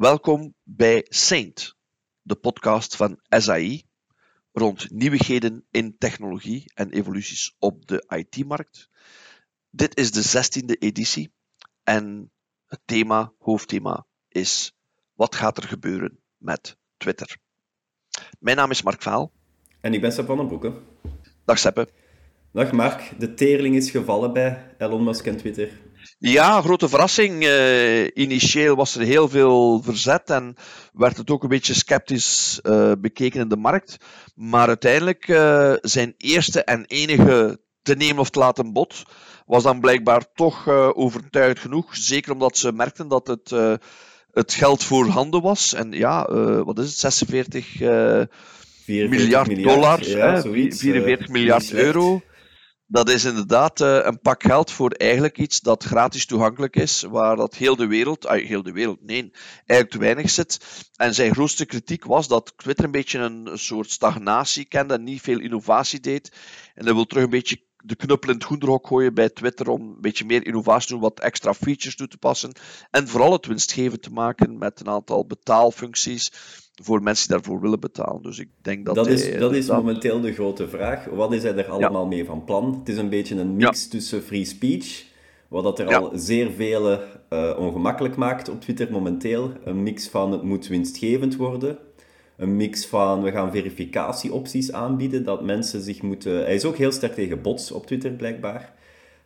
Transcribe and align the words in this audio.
Welkom 0.00 0.54
bij 0.62 1.06
Saint, 1.08 1.76
de 2.22 2.34
podcast 2.34 2.96
van 2.96 3.20
SAI 3.28 3.82
rond 4.52 4.90
nieuwigheden 4.90 5.64
in 5.70 5.98
technologie 5.98 6.72
en 6.74 6.90
evoluties 6.90 7.56
op 7.58 7.86
de 7.86 8.04
IT-markt. 8.08 8.88
Dit 9.70 9.96
is 9.96 10.10
de 10.10 10.22
zestiende 10.22 10.74
editie 10.74 11.32
en 11.82 12.32
het 12.66 12.80
thema, 12.84 13.32
hoofdthema, 13.38 14.06
is 14.28 14.72
wat 15.14 15.34
gaat 15.34 15.56
er 15.56 15.68
gebeuren 15.68 16.18
met 16.36 16.76
Twitter? 16.96 17.38
Mijn 18.38 18.56
naam 18.56 18.70
is 18.70 18.82
Mark 18.82 19.02
Vaal. 19.02 19.32
En 19.80 19.94
ik 19.94 20.00
ben 20.00 20.12
Sepp 20.12 20.26
van 20.26 20.36
den 20.36 20.46
Broeke. 20.46 20.72
Dag 21.44 21.58
Seppe. 21.58 21.88
Dag 22.52 22.72
Mark, 22.72 23.12
de 23.18 23.34
teerling 23.34 23.76
is 23.76 23.90
gevallen 23.90 24.32
bij 24.32 24.74
Elon 24.78 25.04
Musk 25.04 25.26
en 25.26 25.36
Twitter. 25.36 25.70
Ja, 26.18 26.60
grote 26.60 26.88
verrassing. 26.88 27.44
Uh, 27.44 28.06
initieel 28.14 28.76
was 28.76 28.94
er 28.94 29.02
heel 29.02 29.28
veel 29.28 29.82
verzet 29.82 30.30
en 30.30 30.56
werd 30.92 31.16
het 31.16 31.30
ook 31.30 31.42
een 31.42 31.48
beetje 31.48 31.74
sceptisch 31.74 32.60
uh, 32.62 32.92
bekeken 32.98 33.40
in 33.40 33.48
de 33.48 33.56
markt. 33.56 33.96
Maar 34.34 34.68
uiteindelijk 34.68 35.28
uh, 35.28 35.74
zijn 35.80 36.14
eerste 36.16 36.64
en 36.64 36.84
enige 36.86 37.60
te 37.82 37.94
nemen 37.94 38.18
of 38.18 38.30
te 38.30 38.38
laten 38.38 38.72
bod 38.72 39.02
was 39.46 39.62
dan 39.62 39.80
blijkbaar 39.80 40.32
toch 40.34 40.68
overtuigend 40.94 41.58
genoeg. 41.58 41.96
Zeker 41.96 42.32
omdat 42.32 42.56
ze 42.56 42.72
merkten 42.72 43.08
dat 43.08 43.26
het, 43.26 43.50
het 44.30 44.52
geld 44.52 44.84
voorhanden 44.84 45.42
was. 45.42 45.74
En 45.74 45.92
ja, 45.92 46.32
wat 46.64 46.78
is 46.78 46.86
het? 46.86 46.98
46 46.98 47.80
miljard, 48.86 49.10
miljard, 49.10 49.62
dollar, 49.62 50.08
ja, 50.08 50.40
44 50.42 51.28
miljard 51.28 51.72
euro 51.72 52.22
dat 52.90 53.08
is 53.08 53.24
inderdaad 53.24 53.80
uh, 53.80 53.98
een 54.02 54.20
pak 54.20 54.42
geld 54.42 54.70
voor 54.70 54.90
eigenlijk 54.90 55.38
iets 55.38 55.60
dat 55.60 55.84
gratis 55.84 56.26
toegankelijk 56.26 56.76
is, 56.76 57.02
waar 57.02 57.36
dat 57.36 57.54
heel 57.54 57.76
de 57.76 57.86
wereld, 57.86 58.28
heel 58.28 58.62
de 58.62 58.72
wereld, 58.72 59.02
nee, 59.02 59.30
eigenlijk 59.66 59.90
te 59.90 59.98
weinig 59.98 60.30
zit. 60.30 60.60
En 60.96 61.14
zijn 61.14 61.32
grootste 61.32 61.66
kritiek 61.66 62.04
was 62.04 62.28
dat 62.28 62.52
Twitter 62.56 62.84
een 62.84 62.90
beetje 62.90 63.18
een, 63.18 63.48
soort 63.58 63.90
stagnatie 63.90 64.64
kende 64.64 64.94
en 64.94 65.04
niet 65.04 65.20
veel 65.20 65.40
innovatie 65.40 66.00
deed. 66.00 66.32
En 66.74 66.84
hij 66.84 66.94
wil 66.94 67.06
terug 67.06 67.24
een 67.24 67.30
beetje 67.30 67.62
de 67.84 67.96
knuppel 67.96 68.28
in 68.28 68.34
het 68.34 68.44
goederhok 68.44 68.86
gooien 68.86 69.14
bij 69.14 69.28
Twitter 69.28 69.68
om 69.68 69.80
een 69.80 70.00
beetje 70.00 70.24
meer 70.24 70.46
innovatie 70.46 70.86
te 70.86 70.92
doen, 70.92 71.02
wat 71.02 71.20
extra 71.20 71.54
features 71.54 71.96
toe 71.96 72.08
te 72.08 72.18
passen. 72.18 72.52
En 72.90 73.08
vooral 73.08 73.32
het 73.32 73.46
winstgevend 73.46 74.02
te 74.02 74.10
maken 74.10 74.58
met 74.58 74.80
een 74.80 74.88
aantal 74.88 75.26
betaalfuncties 75.26 76.32
voor 76.82 77.02
mensen 77.02 77.28
die 77.28 77.36
daarvoor 77.36 77.60
willen 77.60 77.80
betalen. 77.80 78.22
Dus 78.22 78.38
ik 78.38 78.48
denk 78.62 78.86
dat 78.86 78.94
dat 78.94 79.06
is, 79.06 79.38
dat 79.38 79.54
is 79.54 79.66
momenteel 79.66 80.20
de 80.20 80.32
grote 80.32 80.68
vraag. 80.68 81.04
Wat 81.04 81.32
is 81.32 81.42
hij 81.42 81.56
er 81.56 81.68
allemaal 81.68 82.06
mee 82.06 82.24
van 82.24 82.44
plan? 82.44 82.78
Het 82.78 82.88
is 82.88 82.96
een 82.96 83.08
beetje 83.08 83.36
een 83.36 83.56
mix 83.56 83.88
tussen 83.88 84.22
free 84.22 84.44
speech, 84.44 85.04
wat 85.48 85.62
dat 85.62 85.78
er 85.78 85.96
al 85.96 86.10
zeer 86.14 86.50
vele 86.50 87.06
uh, 87.30 87.58
ongemakkelijk 87.58 88.16
maakt 88.16 88.48
op 88.48 88.60
Twitter 88.60 88.90
momenteel. 88.90 89.52
Een 89.64 89.82
mix 89.82 90.08
van 90.08 90.32
het 90.32 90.42
moet 90.42 90.66
winstgevend 90.66 91.36
worden. 91.36 91.78
Een 92.40 92.56
mix 92.56 92.86
van 92.86 93.22
we 93.22 93.30
gaan 93.30 93.50
verificatieopties 93.50 94.72
aanbieden, 94.72 95.24
dat 95.24 95.44
mensen 95.44 95.80
zich 95.80 96.02
moeten... 96.02 96.32
Hij 96.32 96.54
is 96.54 96.64
ook 96.64 96.76
heel 96.76 96.92
sterk 96.92 97.14
tegen 97.14 97.42
bots 97.42 97.72
op 97.72 97.86
Twitter, 97.86 98.10
blijkbaar. 98.10 98.72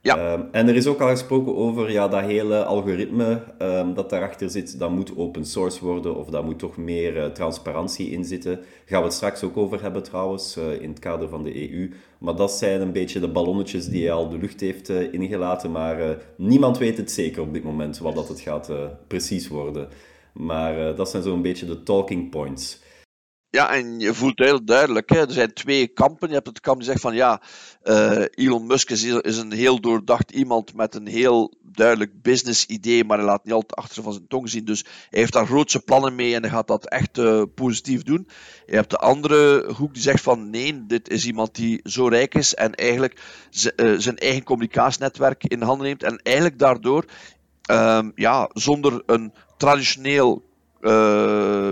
Ja. 0.01 0.17
Ehm, 0.17 0.43
en 0.51 0.69
er 0.69 0.77
is 0.77 0.87
ook 0.87 1.01
al 1.01 1.09
gesproken 1.09 1.57
over 1.57 1.91
ja, 1.91 2.09
dat 2.09 2.21
hele 2.21 2.65
algoritme 2.65 3.43
um, 3.59 3.95
dat 3.95 4.11
daarachter 4.11 4.51
zit, 4.51 4.79
dat 4.79 4.91
moet 4.91 5.17
open 5.17 5.45
source 5.47 5.85
worden 5.85 6.17
of 6.17 6.27
daar 6.27 6.45
moet 6.45 6.59
toch 6.59 6.77
meer 6.77 7.17
uh, 7.17 7.27
transparantie 7.27 8.11
in 8.11 8.25
zitten. 8.25 8.55
Daar 8.55 8.65
gaan 8.85 8.99
we 8.99 9.05
het 9.05 9.15
straks 9.15 9.43
ook 9.43 9.57
over 9.57 9.83
hebben 9.83 10.03
trouwens, 10.03 10.57
uh, 10.57 10.81
in 10.81 10.89
het 10.89 10.99
kader 10.99 11.29
van 11.29 11.43
de 11.43 11.71
EU. 11.71 11.91
Maar 12.19 12.37
dat 12.37 12.53
zijn 12.53 12.81
een 12.81 12.93
beetje 12.93 13.21
de 13.21 13.29
ballonnetjes 13.29 13.87
die 13.87 14.03
hij 14.03 14.13
al 14.13 14.29
de 14.29 14.39
lucht 14.39 14.61
heeft 14.61 14.91
uh, 14.91 15.13
ingelaten. 15.13 15.71
Maar 15.71 16.17
niemand 16.37 16.79
weet 16.79 16.97
het 16.97 17.11
zeker 17.11 17.43
op 17.43 17.53
dit 17.53 17.65
moment, 17.65 17.99
wat 17.99 18.15
dat 18.15 18.29
het 18.29 18.41
gaat 18.41 18.71
precies 19.07 19.49
worden. 19.49 19.89
Maar 20.33 20.95
dat 20.95 21.11
zijn 21.11 21.23
zo'n 21.23 21.43
beetje 21.43 21.67
de 21.67 21.83
talking 21.83 22.31
points. 22.31 22.83
Ja, 23.55 23.71
en 23.71 24.01
je 24.01 24.15
voelt 24.15 24.39
heel 24.39 24.65
duidelijk, 24.65 25.11
hè, 25.11 25.21
er 25.21 25.33
zijn 25.33 25.53
twee 25.53 25.87
kampen. 25.87 26.29
Je 26.29 26.35
hebt 26.35 26.47
het 26.47 26.61
kamp 26.61 26.79
die 26.79 26.87
zegt 26.87 27.01
van 27.01 27.15
ja, 27.15 27.41
uh, 27.85 28.25
Elon 28.31 28.67
Musk 28.67 28.91
is, 28.91 29.05
is, 29.05 29.37
een 29.37 29.53
heel 29.53 29.81
doordacht 29.81 30.31
iemand 30.31 30.75
met 30.75 30.95
een 30.95 31.07
heel 31.07 31.55
duidelijk 31.63 32.23
business 32.23 32.67
idee, 32.67 33.05
maar 33.05 33.19
hij 33.19 33.27
laat 33.27 33.45
niet 33.45 33.53
altijd 33.53 33.75
achter 33.75 34.03
van 34.03 34.13
zijn 34.13 34.27
tong 34.27 34.49
zien. 34.49 34.65
Dus 34.65 34.85
hij 35.11 35.21
heeft 35.21 35.33
daar 35.33 35.47
grootse 35.47 35.81
plannen 35.81 36.15
mee 36.15 36.35
en 36.35 36.43
hij 36.43 36.51
gaat 36.51 36.67
dat 36.67 36.89
echt 36.89 37.19
uh, 37.19 37.43
positief 37.55 38.03
doen. 38.03 38.29
Je 38.67 38.75
hebt 38.75 38.91
de 38.91 38.99
andere 38.99 39.73
hoek 39.73 39.95
die 39.95 40.03
zegt 40.03 40.23
van 40.23 40.51
nee, 40.51 40.87
dit 40.87 41.09
is 41.09 41.27
iemand 41.27 41.55
die 41.55 41.81
zo 41.83 42.07
rijk 42.07 42.35
is 42.35 42.55
en 42.55 42.75
eigenlijk 42.75 43.21
uh, 43.77 43.95
zijn 43.99 44.17
eigen 44.19 44.43
communicatienetwerk 44.43 45.45
in 45.45 45.63
handen 45.63 45.87
neemt 45.87 46.03
en 46.03 46.21
eigenlijk 46.23 46.59
daardoor 46.59 47.05
um, 47.71 48.13
ja, 48.15 48.51
zonder 48.53 49.03
een 49.07 49.33
traditioneel 49.57 50.53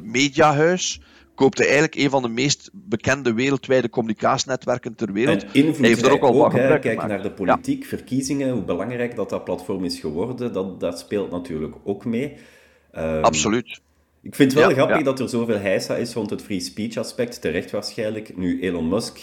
mediahuis 0.03 1.01
koopt 1.35 1.59
hij 1.59 1.67
eigenlijk 1.67 1.97
een 1.97 2.11
van 2.11 2.23
de 2.23 2.29
meest 2.29 2.71
bekende 2.73 3.33
wereldwijde 3.33 3.91
communicatienetwerken 3.91 4.95
ter 4.95 5.13
wereld. 5.13 5.43
En 5.43 5.49
invloed 5.53 5.77
hij 5.77 5.89
heeft 5.89 6.05
er 6.05 6.13
ook 6.13 6.23
al 6.23 6.37
wat 6.37 6.53
Kijk 6.53 7.07
naar 7.07 7.23
de 7.23 7.31
politiek, 7.31 7.85
verkiezingen, 7.85 8.51
hoe 8.51 8.63
belangrijk 8.63 9.17
dat 9.17 9.31
dat 9.31 9.45
platform 9.45 9.85
is 9.85 10.01
geworden, 10.01 10.53
dat, 10.53 10.81
dat 10.81 10.99
speelt 10.99 11.31
natuurlijk 11.31 11.75
ook 11.85 12.05
mee. 12.05 12.37
Um, 12.95 13.25
Absoluut. 13.25 13.81
Ik 14.23 14.35
vind 14.35 14.53
het 14.53 14.61
wel 14.61 14.71
grappig 14.71 15.03
dat 15.03 15.21
er 15.21 15.29
zoveel 15.29 15.59
heisa 15.59 15.97
is 15.97 16.15
rond 16.15 16.31
het 16.31 16.43
free 16.43 16.61
speech 16.61 16.97
aspect, 16.97 17.41
terecht 17.41 17.71
waarschijnlijk. 17.71 18.37
Nu, 18.37 18.63
Elon 18.63 18.89
Musk 18.89 19.19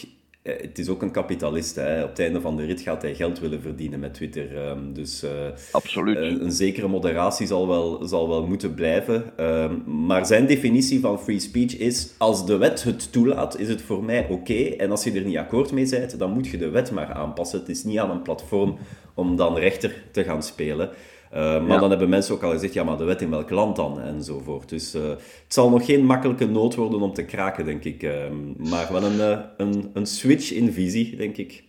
het 0.62 0.80
is 0.80 0.90
ook 0.90 1.02
een 1.02 1.12
kapitalist. 1.12 1.76
Hè. 1.76 2.04
Op 2.04 2.10
het 2.10 2.20
einde 2.20 2.42
van 2.42 2.56
de 2.56 2.66
rit 2.66 2.82
gaat 2.82 3.02
hij 3.02 3.16
geld 3.16 3.40
willen 3.40 3.62
verdienen 3.62 4.00
met 4.00 4.14
Twitter. 4.14 4.58
Ehm, 4.58 4.94
dus 4.94 5.24
uh, 5.24 5.30
Absoluut. 5.72 6.18
Een, 6.18 6.44
een, 6.44 6.52
zekere 6.52 6.88
moderatie 6.88 7.48
zal 7.48 7.68
wel, 7.68 8.08
zal 8.08 8.30
wel 8.30 8.48
moeten 8.48 8.74
blijven. 8.74 9.24
Um, 9.40 10.06
maar 10.06 10.26
zijn 10.26 10.46
definitie 10.46 11.00
van 11.00 11.20
free 11.20 11.40
speech 11.40 11.78
is: 11.78 12.14
als 12.18 12.46
de 12.46 12.58
wet 12.58 12.84
het 12.84 13.12
toelaat, 13.12 13.60
is 13.60 13.68
het 13.68 13.82
voor 13.82 14.04
mij 14.04 14.28
oké. 14.30 14.64
En 14.78 14.92
als 14.92 15.04
je 15.04 15.12
er 15.12 15.26
niet 15.26 15.38
akkoord 15.38 15.72
mee 15.72 15.90
bent, 15.90 16.20
dan 16.20 16.32
moet 16.32 16.48
je 16.48 16.58
de 16.58 16.70
wet 16.70 16.92
maar 16.92 17.14
aanpassen. 17.14 17.60
Het 17.60 17.70
is 17.70 17.84
niet 17.84 18.00
aan 18.00 18.12
een 18.12 18.22
platform 18.22 18.78
om 19.14 19.36
dan 19.36 19.58
rechter 19.58 20.04
te 20.12 20.24
gaan 20.24 20.44
spelen. 20.44 20.90
Uh, 21.34 21.66
maar 21.68 21.80
dan 21.80 21.90
hebben 21.90 22.10
mensen 22.10 22.34
ook 22.34 22.44
al 22.44 22.52
gezegd, 22.52 22.74
ja, 22.74 22.84
maar 22.84 22.98
de 22.98 23.04
wet 23.04 23.22
in 23.22 23.30
welk 23.30 23.50
land 23.50 23.76
dan? 23.76 24.02
Enzovoort. 24.02 24.70
Dus 24.70 24.96
uh, 24.96 25.10
het 25.10 25.44
zal 25.48 25.70
nog 25.70 25.86
geen 25.86 26.06
makkelijke 26.06 26.46
nood 26.46 26.76
worden 26.76 27.02
om 27.02 27.14
te 27.14 27.26
kraken, 27.26 27.66
denk 27.66 27.84
ik. 27.84 28.04
Uh, 28.04 28.12
maar 28.58 28.92
wel 28.92 29.04
een, 29.04 29.46
een, 29.58 29.90
een 29.94 30.06
switch 30.06 30.52
in 30.52 30.74
visie, 30.74 31.16
denk 31.16 31.38
ik. 31.38 31.64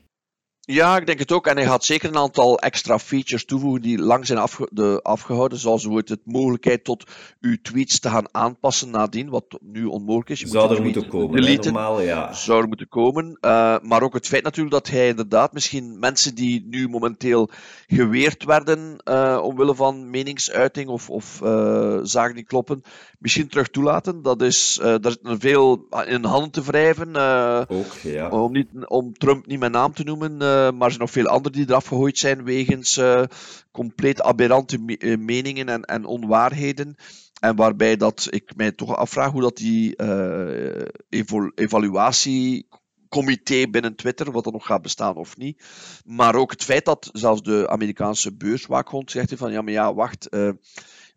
Ja, 0.72 0.96
ik 0.96 1.06
denk 1.06 1.18
het 1.18 1.32
ook. 1.32 1.46
En 1.46 1.56
hij 1.56 1.66
gaat 1.66 1.84
zeker 1.84 2.08
een 2.08 2.16
aantal 2.16 2.58
extra 2.58 2.98
features 2.98 3.44
toevoegen 3.44 3.82
die 3.82 3.98
lang 3.98 4.26
zijn 4.26 4.38
afge 4.38 4.68
de, 4.72 5.00
afgehouden. 5.02 5.58
Zoals 5.58 5.84
het, 5.84 6.08
het 6.08 6.20
mogelijkheid 6.24 6.84
tot 6.84 7.04
uw 7.40 7.56
tweets 7.62 8.00
te 8.00 8.10
gaan 8.10 8.34
aanpassen 8.34 8.90
nadien, 8.90 9.28
wat 9.28 9.44
nu 9.60 9.84
onmogelijk 9.84 10.30
is. 10.30 10.40
Je 10.40 10.46
Zou 10.46 10.76
er 10.76 10.82
moeten 10.82 11.08
komen, 11.08 11.44
hè, 11.44 11.54
normaal, 11.54 12.00
ja. 12.00 12.32
Zou 12.32 12.62
er 12.62 12.68
moeten 12.68 12.88
komen. 12.88 13.38
Uh, 13.40 13.76
maar 13.82 14.02
ook 14.02 14.14
het 14.14 14.26
feit 14.26 14.42
natuurlijk 14.42 14.74
dat 14.74 14.88
hij 14.88 15.08
inderdaad 15.08 15.52
misschien 15.52 15.98
mensen 15.98 16.34
die 16.34 16.66
nu 16.70 16.88
momenteel 16.88 17.50
geweerd 17.86 18.44
werden 18.44 18.96
uh, 19.04 19.40
omwille 19.42 19.74
van 19.74 20.10
meningsuiting 20.10 20.88
of, 20.88 21.10
of 21.10 21.40
uh, 21.42 21.98
zaken 22.02 22.34
die 22.34 22.44
kloppen, 22.44 22.82
misschien 23.18 23.48
terug 23.48 23.68
toelaten. 23.68 24.22
Dat 24.22 24.42
is, 24.42 24.78
daar 24.82 25.10
zit 25.10 25.26
er 25.26 25.38
veel 25.38 25.86
in 26.06 26.24
handen 26.24 26.50
te 26.50 26.62
wrijven. 26.62 27.16
ook, 27.68 27.92
ja. 28.02 28.28
om, 28.28 28.52
niet, 28.52 28.68
om 28.86 29.12
Trump 29.12 29.46
niet 29.46 29.58
mijn 29.58 29.72
naam 29.72 29.94
te 29.94 30.04
noemen. 30.04 30.58
Eh, 30.66 30.72
maar 30.72 30.84
er 30.84 30.90
zijn 30.90 30.98
nog 30.98 31.10
veel 31.10 31.26
anderen 31.26 31.58
die 31.58 31.68
eraf 31.68 31.86
gegooid 31.86 32.18
zijn 32.18 32.44
wegens 32.44 32.96
uh, 32.96 33.22
compleet 33.70 34.22
aberrante 34.22 34.96
eh, 34.98 35.18
meningen 35.18 35.68
en, 35.68 35.82
en, 35.82 36.04
onwaarheden. 36.04 36.94
En 37.40 37.56
waarbij 37.56 37.96
dat 37.96 38.26
ik 38.30 38.56
mij 38.56 38.72
toch 38.72 38.96
afvraag 38.96 39.30
hoe 39.30 39.40
dat 39.40 39.56
die 39.56 39.94
evalu 41.08 41.52
evaluatiecomité 41.54 43.66
binnen 43.70 43.96
Twitter, 43.96 44.32
wat 44.32 44.46
er 44.46 44.52
nog 44.52 44.66
gaat 44.66 44.82
bestaan 44.82 45.16
of 45.16 45.36
niet. 45.36 45.64
Maar 46.04 46.34
ook 46.34 46.50
het 46.50 46.64
feit 46.64 46.84
dat 46.84 47.08
zelfs 47.12 47.42
de 47.42 47.68
Amerikaanse 47.68 48.36
beurswaakhond 48.36 49.10
zegt 49.10 49.32
van 49.36 49.52
ja, 49.52 49.62
maar 49.62 49.72
ja, 49.72 49.94
wacht 49.94 50.28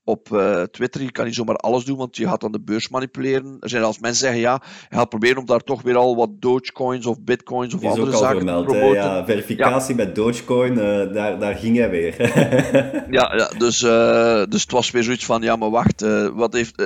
op 0.03 0.29
uh, 0.31 0.61
Twitter. 0.61 1.01
Je 1.01 1.11
kan 1.11 1.25
niet 1.25 1.35
zomaar 1.35 1.55
alles 1.55 1.85
doen, 1.85 1.97
want 1.97 2.17
je 2.17 2.27
gaat 2.27 2.41
dan 2.41 2.51
de 2.51 2.61
beurs 2.61 2.89
manipuleren. 2.89 3.57
Er 3.59 3.69
zijn 3.69 3.83
als 3.83 3.99
mensen 3.99 4.19
zeggen, 4.19 4.41
ja, 4.41 4.61
je 4.89 4.95
gaat 4.95 5.09
proberen 5.09 5.37
om 5.37 5.45
daar 5.45 5.59
toch 5.59 5.81
weer 5.81 5.95
al 5.95 6.15
wat 6.15 6.29
Dogecoins 6.41 7.05
of 7.05 7.21
Bitcoins 7.21 7.73
of 7.73 7.83
andere 7.83 8.11
zaken 8.11 8.35
vermeld, 8.35 8.67
te 8.67 8.73
promoten. 8.73 9.03
Ja, 9.03 9.25
verificatie 9.25 9.95
ja. 9.95 10.05
met 10.05 10.15
Dogecoin, 10.15 10.73
uh, 10.73 11.13
daar, 11.13 11.39
daar 11.39 11.55
ging 11.55 11.77
hij 11.77 11.89
weer. 11.89 12.21
ja, 13.17 13.33
ja 13.35 13.51
dus, 13.57 13.81
uh, 13.81 14.43
dus 14.49 14.61
het 14.61 14.71
was 14.71 14.91
weer 14.91 15.03
zoiets 15.03 15.25
van, 15.25 15.41
ja, 15.41 15.55
maar 15.55 15.69
wacht, 15.69 16.01
wat 16.33 16.53
heeft... 16.53 16.81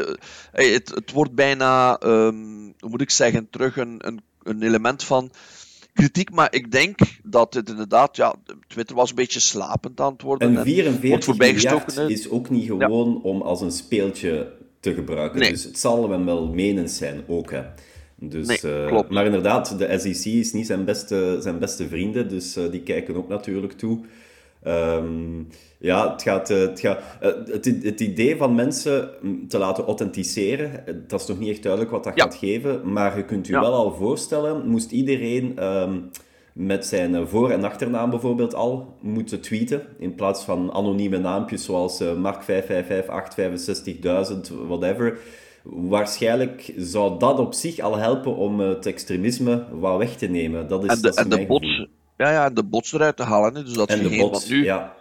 het, 0.52 0.90
het 0.96 1.12
wordt 1.12 1.36
bijna, 1.36 2.00
um, 2.04 2.74
hoe 2.80 2.90
moet 2.90 3.02
ik 3.02 3.12
zeggen, 3.12 3.50
terug 3.50 3.78
een, 3.78 3.96
een, 3.98 4.22
een 4.44 4.64
element 4.64 5.04
van 5.04 5.32
kritiek, 5.98 6.32
maar 6.32 6.54
ik 6.54 6.72
denk 6.72 7.00
dat 7.24 7.54
het 7.54 7.70
inderdaad, 7.70 8.16
ja, 8.16 8.36
Twitter 8.68 8.96
was 8.96 9.10
een 9.10 9.16
beetje 9.16 9.40
slapend 9.40 10.00
aan 10.00 10.12
het 10.12 10.22
worden. 10.22 10.58
En 10.58 10.64
44 10.64 11.38
miljard 11.38 11.98
is 11.98 12.30
ook 12.30 12.50
niet 12.50 12.68
gewoon 12.68 13.22
om 13.24 13.42
als 13.42 13.62
een 13.62 13.72
speeltje 13.72 14.52
te 14.80 14.94
gebruiken. 14.94 15.40
Dus 15.40 15.64
het 15.64 15.80
zal 15.80 16.10
hem 16.10 16.26
wel 16.26 16.48
menens 16.48 16.98
zijn 16.98 17.24
ook, 17.28 17.52
hè. 17.52 17.62
Dus, 18.20 18.48
nee, 18.48 18.82
uh, 18.82 18.88
klopt. 18.88 19.10
Maar 19.10 19.26
inderdaad, 19.26 19.78
de 19.78 20.00
SEC 20.00 20.34
is 20.34 20.54
niet 20.54 20.66
zijn 20.66 20.86
beste, 20.86 21.38
zijn 21.42 21.60
beste 21.60 21.88
vrienden, 21.88 22.30
dus 22.30 22.58
uh, 22.58 22.72
die 22.72 22.82
kijken 22.82 23.16
ook 23.16 23.28
natuurlijk 23.28 23.74
toe. 23.74 24.00
Ehm, 24.64 25.44
ja, 25.80 26.12
het, 26.12 26.22
gaat, 26.22 26.50
eh, 26.50 26.60
het, 26.60 26.80
gaat, 26.80 27.00
eh, 27.20 27.32
het, 27.46 27.66
het, 27.84 28.00
idee 28.00 28.36
van 28.38 28.56
mensen 28.56 29.10
te 29.48 29.58
laten 29.58 29.86
authenticeren, 29.86 30.88
eh, 30.88 30.94
dat 31.08 31.22
is 31.22 31.28
nog 31.28 31.40
niet 31.40 31.50
echt 31.50 31.64
duidelijk 31.64 31.92
wat 31.92 32.04
dat 32.04 32.22
gaat 32.22 32.36
geven, 32.36 32.92
maar 32.92 33.18
je 33.18 33.26
kunt 33.26 33.48
je 33.48 33.54
wel 33.54 33.74
al 33.74 33.92
voorstellen, 33.94 34.68
moest 34.68 34.92
iedereen 34.92 35.64
um, 35.64 36.10
met 36.54 36.86
zijn 36.86 37.28
voor- 37.28 37.52
en 37.52 37.64
achternaam 37.64 38.10
bijvoorbeeld 38.10 38.56
al 38.56 38.96
moeten 39.02 39.42
tweeten, 39.42 39.82
in 40.00 40.16
plaats 40.16 40.44
van 40.44 40.74
anonieme 40.74 41.18
naampjes 41.18 41.66
zoals 41.66 42.02
uh, 42.02 42.12
Mark555865.000, 42.12 42.26
whatever. 44.68 45.20
Waarschijnlijk 45.64 46.74
zou 46.78 47.20
dat 47.20 47.40
op 47.40 47.54
zich 47.54 47.80
al 47.80 47.98
helpen 47.98 48.36
om 48.36 48.60
het 48.60 48.86
extremisme 48.86 49.64
wat 49.72 49.98
weg 49.98 50.16
te 50.16 50.28
nemen. 50.28 50.68
Dat 50.68 50.84
is, 50.84 50.90
en 50.90 50.96
de, 50.96 51.02
dat 51.02 51.18
is 51.18 51.24
en 51.24 51.30
de 51.30 51.46
bots, 51.46 51.77
ja, 52.18 52.32
ja, 52.32 52.50
de 52.50 52.64
bots 52.64 52.94
eruit 52.94 53.18
te 53.18 53.24
halen. 53.24 53.54
Dus 53.54 53.74
dat 53.74 53.90
en 53.90 54.04
de 54.04 54.18
bots, 54.18 54.50
nu 54.50 54.64
ja. 54.64 54.96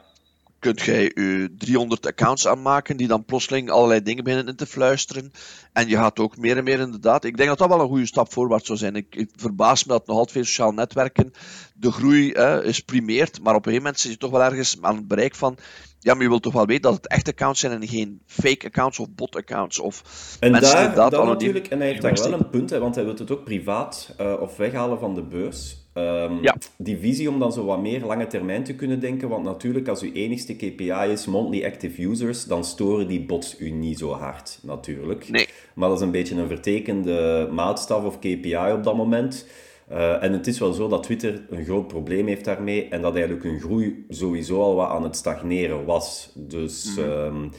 kunt 0.58 0.80
jij 0.80 1.02
je 1.02 1.54
300 1.58 2.06
accounts 2.06 2.46
aanmaken 2.46 2.96
die 2.96 3.08
dan 3.08 3.24
plotseling 3.24 3.70
allerlei 3.70 4.02
dingen 4.02 4.24
beginnen 4.24 4.48
in 4.48 4.56
te 4.56 4.66
fluisteren. 4.66 5.32
En 5.72 5.88
je 5.88 5.96
gaat 5.96 6.18
ook 6.18 6.36
meer 6.36 6.56
en 6.56 6.64
meer 6.64 6.80
inderdaad. 6.80 7.24
Ik 7.24 7.36
denk 7.36 7.48
dat 7.48 7.58
dat 7.58 7.68
wel 7.68 7.80
een 7.80 7.88
goede 7.88 8.06
stap 8.06 8.32
voorwaarts 8.32 8.66
zou 8.66 8.78
zijn. 8.78 8.96
Ik, 8.96 9.14
ik 9.14 9.30
verbaas 9.36 9.84
me 9.84 9.92
dat 9.92 10.06
nog 10.06 10.16
altijd 10.16 10.36
veel 10.36 10.44
sociale 10.44 10.72
netwerken 10.72 11.32
de 11.78 11.92
groei 11.92 12.32
hè, 12.32 12.64
is 12.64 12.80
primeert, 12.80 13.42
maar 13.42 13.54
op 13.54 13.66
een 13.66 13.72
gegeven 13.72 13.82
moment 13.82 14.00
zit 14.00 14.12
je 14.12 14.18
toch 14.18 14.30
wel 14.30 14.42
ergens 14.42 14.76
aan 14.80 14.96
het 14.96 15.08
bereik 15.08 15.34
van 15.34 15.56
ja, 16.00 16.14
maar 16.14 16.22
je 16.22 16.28
wilt 16.28 16.42
toch 16.42 16.52
wel 16.52 16.66
weten 16.66 16.82
dat 16.82 16.94
het 16.94 17.08
echte 17.08 17.30
accounts 17.30 17.60
zijn 17.60 17.72
en 17.72 17.88
geen 17.88 18.20
fake 18.26 18.66
accounts 18.66 18.98
of 18.98 19.08
bot 19.10 19.36
accounts 19.36 19.78
of 19.78 20.02
en 20.40 20.50
mensen 20.50 20.94
daar, 20.94 21.10
daar 21.10 21.26
natuurlijk, 21.26 21.66
en 21.66 21.78
hij 21.78 21.88
heeft 21.88 22.02
daar 22.02 22.14
wel 22.14 22.32
een 22.32 22.50
punt, 22.50 22.70
hè, 22.70 22.78
want 22.78 22.94
hij 22.94 23.04
wil 23.04 23.14
het 23.14 23.30
ook 23.30 23.44
privaat 23.44 24.14
uh, 24.20 24.40
of 24.40 24.56
weghalen 24.56 24.98
van 24.98 25.14
de 25.14 25.22
beurs. 25.22 25.85
Um, 25.98 26.42
ja. 26.42 26.56
Die 26.76 26.96
visie 26.96 27.30
om 27.30 27.38
dan 27.38 27.52
zo 27.52 27.64
wat 27.64 27.80
meer 27.80 28.04
lange 28.04 28.26
termijn 28.26 28.64
te 28.64 28.74
kunnen 28.74 29.00
denken, 29.00 29.28
want 29.28 29.44
natuurlijk 29.44 29.88
als 29.88 30.02
uw 30.02 30.12
enigste 30.12 30.56
KPI 30.56 31.10
is 31.10 31.26
monthly 31.26 31.64
active 31.64 32.02
users, 32.02 32.44
dan 32.44 32.64
storen 32.64 33.08
die 33.08 33.20
bots 33.20 33.60
u 33.60 33.70
niet 33.70 33.98
zo 33.98 34.12
hard, 34.12 34.58
natuurlijk. 34.62 35.28
Nee. 35.28 35.48
Maar 35.74 35.88
dat 35.88 35.98
is 35.98 36.04
een 36.04 36.10
beetje 36.10 36.34
een 36.34 36.48
vertekende 36.48 37.48
maatstaf 37.52 38.04
of 38.04 38.18
KPI 38.18 38.72
op 38.72 38.84
dat 38.84 38.96
moment. 38.96 39.46
Uh, 39.90 40.22
en 40.22 40.32
het 40.32 40.46
is 40.46 40.58
wel 40.58 40.72
zo 40.72 40.88
dat 40.88 41.02
Twitter 41.02 41.46
een 41.50 41.64
groot 41.64 41.88
probleem 41.88 42.26
heeft 42.26 42.44
daarmee 42.44 42.88
en 42.88 43.02
dat 43.02 43.14
eigenlijk 43.14 43.44
hun 43.44 43.60
groei 43.60 44.04
sowieso 44.08 44.62
al 44.62 44.74
wat 44.74 44.88
aan 44.88 45.02
het 45.02 45.16
stagneren 45.16 45.84
was. 45.84 46.32
Dus 46.34 46.96
mm 46.96 47.04
-hmm. 47.04 47.50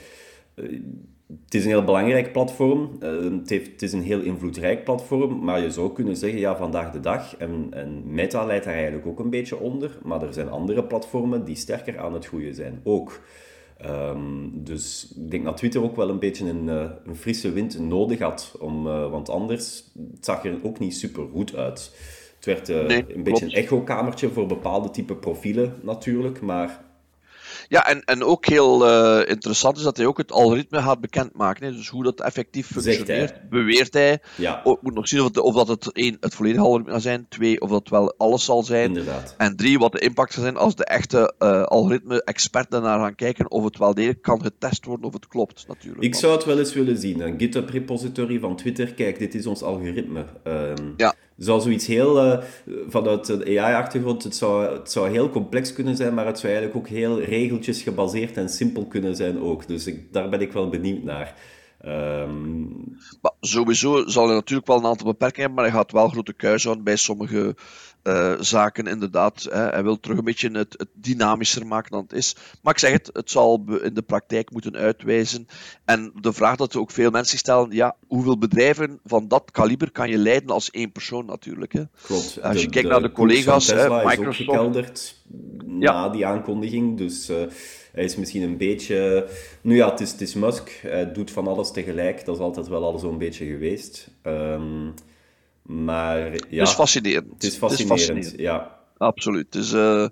Het 1.27 1.53
is 1.53 1.63
een 1.63 1.69
heel 1.69 1.83
belangrijk 1.83 2.31
platform, 2.31 2.97
uh, 2.99 3.39
het, 3.39 3.49
heeft, 3.49 3.71
het 3.71 3.81
is 3.81 3.93
een 3.93 4.01
heel 4.01 4.21
invloedrijk 4.21 4.83
platform, 4.83 5.43
maar 5.43 5.61
je 5.61 5.71
zou 5.71 5.93
kunnen 5.93 6.15
zeggen, 6.15 6.39
ja, 6.39 6.55
vandaag 6.55 6.91
de 6.91 6.99
dag, 6.99 7.37
en, 7.37 7.67
en 7.71 8.01
Meta 8.05 8.45
leidt 8.45 8.65
daar 8.65 8.73
eigenlijk 8.73 9.07
ook 9.07 9.19
een 9.19 9.29
beetje 9.29 9.59
onder, 9.59 9.97
maar 10.03 10.21
er 10.21 10.33
zijn 10.33 10.49
andere 10.49 10.83
platformen 10.83 11.45
die 11.45 11.55
sterker 11.55 11.99
aan 11.99 12.13
het 12.13 12.25
groeien 12.25 12.55
zijn, 12.55 12.81
ook. 12.83 13.21
Um, 13.85 14.51
dus 14.53 15.13
ik 15.15 15.31
denk 15.31 15.43
dat 15.43 15.57
Twitter 15.57 15.83
ook 15.83 15.95
wel 15.95 16.09
een 16.09 16.19
beetje 16.19 16.49
een, 16.49 16.67
uh, 16.67 16.85
een 17.05 17.15
frisse 17.15 17.51
wind 17.51 17.79
nodig 17.79 18.19
had, 18.19 18.55
om, 18.59 18.87
uh, 18.87 19.09
want 19.11 19.29
anders 19.29 19.83
het 20.11 20.25
zag 20.25 20.45
er 20.45 20.59
ook 20.63 20.79
niet 20.79 20.95
super 20.95 21.27
goed 21.31 21.55
uit. 21.55 21.91
Het 22.35 22.45
werd 22.45 22.69
uh, 22.69 22.85
nee, 22.85 23.15
een 23.15 23.23
beetje 23.23 23.45
een 23.45 23.51
echokamertje 23.51 24.29
voor 24.29 24.45
bepaalde 24.45 24.89
type 24.89 25.15
profielen 25.15 25.75
natuurlijk, 25.81 26.41
maar... 26.41 26.85
Ja, 27.67 27.87
en, 27.87 28.03
en 28.03 28.23
ook 28.23 28.45
heel 28.45 28.87
uh, 28.87 29.29
interessant 29.29 29.77
is 29.77 29.83
dat 29.83 29.97
hij 29.97 30.05
ook 30.05 30.17
het 30.17 30.31
algoritme 30.31 30.81
gaat 30.81 31.01
bekendmaken. 31.01 31.65
Hè? 31.65 31.71
Dus 31.71 31.87
hoe 31.87 32.03
dat 32.03 32.21
effectief 32.21 32.67
functioneert, 32.67 33.07
hij. 33.31 33.47
beweert 33.49 33.93
hij. 33.93 34.19
Ja. 34.35 34.61
Moet 34.81 34.93
nog 34.93 35.07
zien 35.07 35.19
of, 35.19 35.27
het, 35.27 35.39
of 35.39 35.55
dat 35.55 35.67
het 35.67 35.91
één, 35.91 36.17
het 36.19 36.35
volledige 36.35 36.63
algoritme 36.63 36.91
zal 36.91 37.01
zijn. 37.01 37.25
Twee, 37.29 37.61
of 37.61 37.69
dat 37.69 37.89
wel 37.89 38.13
alles 38.17 38.45
zal 38.45 38.63
zijn. 38.63 38.87
Inderdaad. 38.87 39.35
En 39.37 39.55
drie, 39.55 39.79
wat 39.79 39.91
de 39.91 39.99
impact 39.99 40.33
zal 40.33 40.43
zijn 40.43 40.57
als 40.57 40.75
de 40.75 40.85
echte 40.85 41.33
uh, 41.39 41.63
algoritme-experten 41.63 42.81
naar 42.81 42.99
gaan 42.99 43.15
kijken 43.15 43.51
of 43.51 43.63
het 43.63 43.77
wel 43.77 43.93
degelijk 43.93 44.21
kan 44.21 44.41
getest 44.41 44.85
worden 44.85 45.05
of 45.05 45.13
het 45.13 45.27
klopt, 45.27 45.67
natuurlijk. 45.67 46.03
Ik 46.03 46.15
zou 46.15 46.33
het 46.33 46.45
wel 46.45 46.59
eens 46.59 46.73
willen 46.73 46.97
zien. 46.97 47.21
Een 47.21 47.39
GitHub-repository 47.39 48.39
van 48.39 48.55
Twitter. 48.55 48.93
Kijk, 48.93 49.19
dit 49.19 49.35
is 49.35 49.45
ons 49.45 49.61
algoritme. 49.61 50.25
Um, 50.43 50.93
ja 50.97 51.15
zou 51.37 51.61
zoiets 51.61 51.87
heel, 51.87 52.25
uh, 52.25 52.37
vanuit 52.87 53.25
de 53.25 53.59
AI-achtergrond, 53.59 54.23
het 54.23 54.35
zou, 54.35 54.73
het 54.73 54.91
zou 54.91 55.09
heel 55.09 55.29
complex 55.29 55.73
kunnen 55.73 55.95
zijn, 55.95 56.13
maar 56.13 56.25
het 56.25 56.39
zou 56.39 56.53
eigenlijk 56.53 56.85
ook 56.85 56.91
heel 56.93 57.21
regeltjes 57.21 57.81
gebaseerd 57.81 58.37
en 58.37 58.49
simpel 58.49 58.85
kunnen 58.85 59.15
zijn 59.15 59.41
ook. 59.41 59.67
Dus 59.67 59.87
ik, 59.87 60.13
daar 60.13 60.29
ben 60.29 60.41
ik 60.41 60.51
wel 60.51 60.69
benieuwd 60.69 61.03
naar. 61.03 61.35
Um... 61.85 62.97
Maar 63.21 63.31
sowieso 63.41 64.07
zal 64.07 64.25
hij 64.25 64.35
natuurlijk 64.35 64.67
wel 64.67 64.77
een 64.77 64.85
aantal 64.85 65.05
beperkingen 65.05 65.45
hebben, 65.45 65.63
maar 65.63 65.71
hij 65.71 65.81
gaat 65.81 65.91
wel 65.91 66.09
grote 66.09 66.33
kuis 66.33 66.63
houden 66.63 66.83
bij 66.83 66.95
sommige 66.95 67.55
uh, 68.07 68.33
zaken, 68.39 68.87
inderdaad. 68.87 69.47
Hè. 69.49 69.61
Hij 69.61 69.83
wil 69.83 69.99
terug 69.99 70.17
een 70.17 70.23
beetje 70.23 70.51
het, 70.51 70.73
het, 70.77 70.87
dynamischer 70.93 71.67
maken 71.67 71.91
dan 71.91 72.01
het 72.01 72.13
is. 72.13 72.35
Maar 72.61 72.73
ik 72.73 72.79
zeg 72.79 72.91
het, 72.91 73.09
het 73.13 73.31
zal 73.31 73.63
in 73.83 73.93
de 73.93 74.01
praktijk 74.01 74.51
moeten 74.51 74.75
uitwijzen. 74.75 75.47
En 75.85 76.11
de 76.21 76.33
vraag 76.33 76.55
dat 76.55 76.75
ook 76.75 76.91
veel 76.91 77.09
mensen 77.09 77.37
stellen, 77.37 77.71
ja, 77.71 77.95
hoeveel 78.07 78.37
bedrijven 78.37 78.99
van 79.03 79.27
dat 79.27 79.51
kaliber 79.51 79.91
kan 79.91 80.09
je 80.09 80.17
leiden 80.17 80.49
als 80.49 80.71
één 80.71 80.91
persoon 80.91 81.25
natuurlijk. 81.25 81.73
Hè? 81.73 81.83
Klopt. 82.01 82.41
Als 82.41 82.61
je 82.61 82.65
de, 82.65 82.71
kijkt 82.71 82.87
de 82.87 82.93
naar 82.93 83.01
de 83.01 83.11
collega's, 83.11 83.67
hè, 83.67 83.97
is 83.97 84.05
Microsoft. 84.05 84.27
ook 84.27 84.33
gekelderd 84.33 85.15
Ja. 85.79 85.91
na 85.91 86.09
die 86.09 86.25
aankondiging, 86.25 86.97
dus... 86.97 87.29
Uh, 87.29 87.37
hij 87.97 88.05
is 88.05 88.15
misschien 88.15 88.41
een 88.41 88.57
beetje... 88.57 89.27
Nu 89.61 89.75
ja, 89.75 89.89
het 89.89 89.99
is, 89.99 90.11
het 90.11 90.21
is 90.21 90.33
Musk. 90.33 90.79
Hij 90.81 91.11
doet 91.11 91.31
van 91.31 91.47
alles 91.47 91.71
tegelijk. 91.71 92.25
Dat 92.25 92.35
is 92.35 92.41
altijd 92.41 92.67
wel 92.67 92.83
al 92.83 92.99
zo'n 92.99 93.17
beetje 93.17 93.45
geweest. 93.45 94.09
Um, 94.23 94.93
maar 95.67 96.19
ja... 96.31 96.59
Het 96.59 96.67
is 96.67 96.73
fascinerend. 96.73 97.33
Het 97.33 97.43
is 97.43 97.55
fascinerend, 97.55 98.33
ja. 98.37 98.75
Absoluut. 98.97 99.53
Het 99.53 99.63
is, 99.63 99.73
uh, 99.73 100.07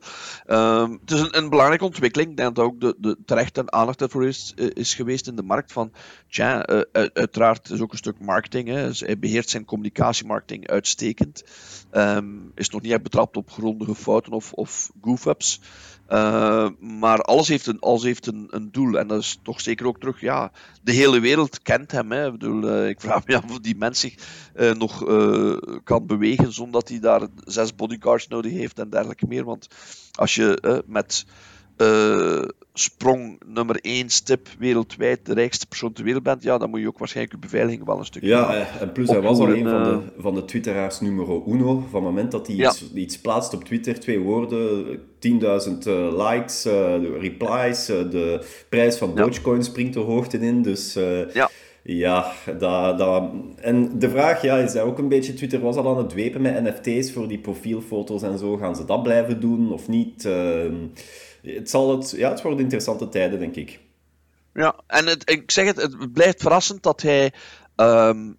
um, 0.48 0.92
het 1.02 1.12
is 1.12 1.19
een, 1.19 1.38
een, 1.38 1.50
belangrijke 1.50 1.86
ontwikkeling. 1.86 2.30
Ik 2.30 2.38
denk 2.38 2.56
dat 2.56 2.66
ook 2.66 2.81
de, 2.81 2.96
de 2.98 3.18
terechte 3.25 3.72
aandacht 3.72 4.02
ervoor 4.02 4.25
is, 4.25 4.54
is 4.56 4.94
geweest 4.94 5.28
in 5.28 5.36
de 5.36 5.44
markt. 5.44 5.72
Van, 5.72 5.92
tja, 6.28 6.69
uh, 6.69 6.81
uiteraard 7.13 7.69
is 7.69 7.81
ook 7.81 7.92
een 7.92 7.98
stuk 7.98 8.19
marketing. 8.19 8.68
Hè. 8.68 8.88
Dus 8.88 9.00
hij 9.00 9.19
beheert 9.19 9.50
zijn 9.50 9.66
communicatiemarketing 9.66 10.68
uitstekend. 10.68 11.44
Um, 11.92 12.52
is 12.56 12.69
nog 12.69 12.81
niet 12.81 12.92
echt 12.92 13.04
betrapt 13.04 13.38
op 13.38 13.52
grondige 13.52 13.96
fouten 13.96 14.31
of, 14.31 14.54
of 14.54 14.92
goof-ups. 15.02 15.62
Uh, 16.10 16.68
maar 16.80 17.22
alles 17.22 17.48
heeft, 17.48 17.68
een, 17.68 17.80
alles 17.80 18.04
heeft 18.04 18.28
een, 18.28 18.48
een, 18.50 18.72
doel. 18.72 18.98
En 19.00 19.07
dat 19.07 19.22
is 19.22 19.40
toch 19.42 19.62
zeker 19.62 19.88
ook 19.88 20.00
terug. 20.00 20.22
Ja, 20.22 20.52
de 20.84 20.92
hele 20.92 21.19
wereld 21.19 21.62
kent 21.62 21.92
hem. 21.92 22.12
Hè. 22.12 22.25
Ik, 22.25 22.31
bedoel, 22.31 22.63
uh, 22.63 22.88
ik 22.88 23.02
vraag 23.02 23.28
me 23.28 23.36
af 23.36 23.52
of 23.52 23.59
die 23.59 23.76
mens 23.76 24.00
zich 24.00 24.16
uh, 24.56 24.71
nog 24.74 25.04
kan 25.83 26.06
bewegen 26.06 26.54
zonder 26.54 26.74
dat 26.74 26.90
hij 26.90 27.00
daar 27.00 27.28
zes 27.44 27.76
bodyguards 27.76 28.28
nodig 28.28 28.52
heeft 28.52 28.80
en 28.80 28.90
dergelijke 28.90 29.28
meer. 29.28 29.44
Want 29.44 29.68
als 30.12 30.35
je 30.35 30.83
met 30.88 31.26
sprong 32.78 33.40
nummer 33.46 33.80
1 33.82 34.10
stip 34.10 34.48
wereldwijd 34.60 35.26
de 35.26 35.34
rijkste 35.34 35.68
persoon 35.68 35.94
ter 35.94 36.04
wereld 36.04 36.24
bent, 36.24 36.44
ja, 36.44 36.58
dan 36.58 36.70
moet 36.70 36.80
je 36.80 36.88
ook 36.88 36.98
waarschijnlijk 36.98 37.36
je 37.36 37.42
beveiliging 37.42 37.86
wel 37.86 37.98
een 37.98 38.06
stukje 38.06 38.28
Ja, 38.28 38.68
en 38.80 38.92
plus 38.92 39.10
hij 39.10 39.22
was 39.22 39.40
al 39.40 39.50
een 39.50 39.70
van 39.70 39.84
de, 39.84 40.00
van 40.18 40.36
de 40.36 40.46
twitteraars 40.46 41.00
nummer 41.00 41.28
uno. 41.48 41.86
Van 41.90 42.04
het 42.04 42.14
moment 42.14 42.32
dat 42.32 42.48
hij 42.48 42.56
ja. 42.56 42.70
iets, 42.70 42.94
iets 42.94 43.20
plaatst 43.20 43.54
op 43.54 43.64
Twitter, 43.64 44.00
twee 44.00 44.20
woorden, 44.20 44.86
10.000 44.98 44.98
uh, 45.88 46.30
likes, 46.30 46.66
uh, 46.66 46.94
replies, 47.20 47.90
uh, 47.90 48.12
de 48.12 48.46
prijs 48.70 48.98
van 48.98 49.16
Dogecoin 49.16 49.58
ja. 49.58 49.64
springt 49.64 49.94
de 49.94 50.00
hoogte 50.00 50.38
in. 50.38 50.62
Dus 50.62 50.94
ja. 51.34 51.50
ja, 51.84 52.32
dat, 52.58 52.98
dat... 52.98 53.24
En 53.56 54.00
de 54.00 54.10
vraag 54.10 54.42
ja, 54.42 54.58
is 54.58 54.74
dat 54.74 54.84
ook 54.84 54.98
een 54.98 55.10
beetje... 55.10 55.34
Twitter 55.34 55.60
was 55.60 55.76
al 55.76 55.90
aan 55.90 55.98
het 55.98 56.10
dwepen 56.10 56.42
met 56.42 56.64
NFT's 56.64 57.12
voor 57.12 57.28
die 57.28 57.40
profielfoto's 57.40 58.24
en 58.24 58.38
zo. 58.38 58.58
Gaan 58.58 58.76
ze 58.76 58.86
dat 58.86 59.04
blijven 59.04 59.40
doen 59.40 59.72
of 59.72 59.88
niet? 59.88 60.28
Ehm, 61.45 61.56
het, 61.56 61.69
zal 61.69 61.97
het, 61.97 62.11
ja, 62.11 62.30
het 62.30 62.42
worden 62.42 62.59
interessante 62.59 63.09
tijden, 63.09 63.40
denk 63.40 63.56
ik. 63.56 63.80
Ja, 64.54 64.75
en 64.87 65.07
het, 65.07 65.30
ik 65.30 65.52
zeg 65.52 65.66
het, 65.66 65.81
het 65.81 66.14
blijft 66.14 66.42
verrassend 66.42 66.83
dat 66.83 67.02
hij 67.02 67.33
uh, 67.78 68.30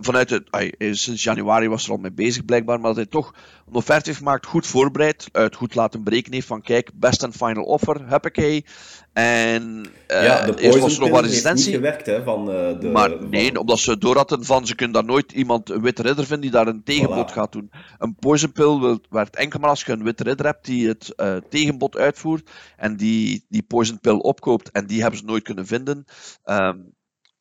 vanuit 0.00 0.30
het, 0.30 0.50
ay, 0.50 0.74
sinds 0.78 1.22
januari 1.22 1.68
was 1.68 1.84
er 1.84 1.90
al 1.90 1.96
mee 1.96 2.12
bezig 2.12 2.44
blijkbaar, 2.44 2.80
maar 2.80 2.88
dat 2.88 2.96
hij 2.96 3.06
toch 3.06 3.34
een 3.68 3.74
offerte 3.74 4.08
heeft 4.08 4.18
gemaakt, 4.18 4.46
goed 4.46 4.66
voorbereid, 4.66 5.28
uit 5.32 5.54
goed 5.54 5.74
laten 5.74 6.02
breken 6.02 6.32
heeft 6.32 6.46
van 6.46 6.62
kijk, 6.62 6.90
best 6.94 7.24
and 7.24 7.36
final 7.36 7.64
offer, 7.64 8.08
huppakee. 8.08 8.64
En 9.12 9.86
uh, 10.08 10.24
ja, 10.24 10.44
de 10.44 10.60
eerst 10.60 10.78
was 10.78 10.94
er 10.94 11.00
nog 11.00 11.10
wat 11.10 11.24
resistentie. 11.24 11.66
niet 11.66 11.74
gewerkt, 11.74 12.06
hè, 12.06 12.22
van 12.22 12.50
uh, 12.50 12.80
de... 12.80 12.88
Maar 12.92 13.10
van... 13.10 13.28
nee, 13.28 13.60
omdat 13.60 13.78
ze 13.78 13.98
door 13.98 14.16
hadden 14.16 14.44
van 14.44 14.66
ze 14.66 14.74
kunnen 14.74 14.94
daar 14.94 15.04
nooit 15.04 15.32
iemand, 15.32 15.70
een 15.70 15.80
witte 15.80 16.02
ridder 16.02 16.24
vinden 16.24 16.40
die 16.40 16.50
daar 16.50 16.66
een 16.66 16.82
tegenbod 16.84 17.30
Voilà. 17.30 17.34
gaat 17.34 17.52
doen. 17.52 17.70
Een 17.98 18.14
poison 18.14 18.52
pill 18.52 18.98
werkt 19.10 19.36
enkel 19.36 19.60
maar 19.60 19.70
als 19.70 19.84
je 19.84 19.92
een 19.92 20.02
witte 20.02 20.22
ridder 20.22 20.46
hebt 20.46 20.64
die 20.64 20.88
het 20.88 21.12
uh, 21.16 21.36
tegenbod 21.48 21.96
uitvoert 21.96 22.50
en 22.76 22.96
die 22.96 23.44
die 23.48 23.62
poison 23.62 24.00
pill 24.00 24.18
opkoopt 24.18 24.70
en 24.70 24.86
die 24.86 25.00
hebben 25.00 25.18
ze 25.18 25.24
nooit 25.24 25.42
kunnen 25.42 25.66
vinden. 25.66 26.04
Um, 26.44 26.94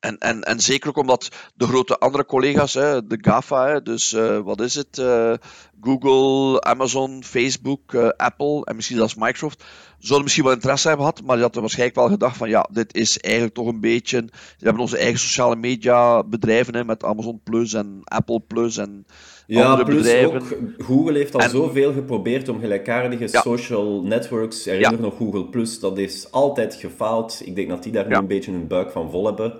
en, 0.05 0.17
en, 0.17 0.41
en 0.41 0.59
zeker 0.59 0.89
ook 0.89 0.97
omdat 0.97 1.29
de 1.55 1.67
grote 1.67 1.97
andere 1.97 2.25
collega's, 2.25 2.73
hè, 2.73 3.07
de 3.07 3.17
GAFA, 3.21 3.67
hè, 3.67 3.81
dus 3.81 4.13
uh, 4.13 4.39
wat 4.39 4.61
is 4.61 4.75
het? 4.75 4.97
Uh, 4.97 5.33
Google, 5.81 6.61
Amazon, 6.61 7.23
Facebook, 7.23 7.93
uh, 7.93 8.07
Apple 8.17 8.65
en 8.65 8.75
misschien 8.75 8.97
zelfs 8.97 9.15
Microsoft, 9.15 9.63
zouden 9.97 10.23
misschien 10.23 10.43
wel 10.43 10.53
interesse 10.53 10.87
hebben 10.87 11.05
gehad, 11.05 11.25
maar 11.25 11.35
die 11.35 11.43
hadden 11.43 11.61
waarschijnlijk 11.61 11.99
wel 11.99 12.09
gedacht 12.09 12.37
van 12.37 12.49
ja, 12.49 12.69
dit 12.71 12.95
is 12.95 13.19
eigenlijk 13.19 13.53
toch 13.53 13.67
een 13.67 13.79
beetje... 13.79 14.21
We 14.21 14.65
hebben 14.65 14.81
onze 14.81 14.97
eigen 14.97 15.19
sociale 15.19 15.55
media 15.55 16.23
bedrijven 16.23 16.75
hè, 16.75 16.83
met 16.83 17.03
Amazon 17.03 17.41
Plus 17.43 17.73
en 17.73 18.01
Apple 18.03 18.39
Plus 18.39 18.77
en 18.77 19.05
ja, 19.47 19.83
plus 19.83 19.95
bedrijven. 19.95 20.41
Ook, 20.41 20.57
Google 20.77 21.17
heeft 21.17 21.35
al 21.35 21.49
zoveel 21.49 21.93
geprobeerd 21.93 22.49
om 22.49 22.59
gelijkaardige 22.59 23.27
social 23.27 24.01
networks. 24.01 24.65
Herinner 24.65 24.91
ja. 24.91 24.99
nog 24.99 25.17
Google 25.17 25.45
Plus, 25.45 25.79
dat 25.79 25.97
is 25.97 26.31
altijd 26.31 26.75
gefaald. 26.75 27.41
Ik 27.45 27.55
denk 27.55 27.69
dat 27.69 27.83
die 27.83 27.91
daar 27.91 28.07
nu 28.07 28.15
een 28.15 28.27
beetje 28.27 28.51
een 28.51 28.67
buik 28.67 28.91
van 28.91 29.11
vol 29.11 29.25
hebben. 29.25 29.53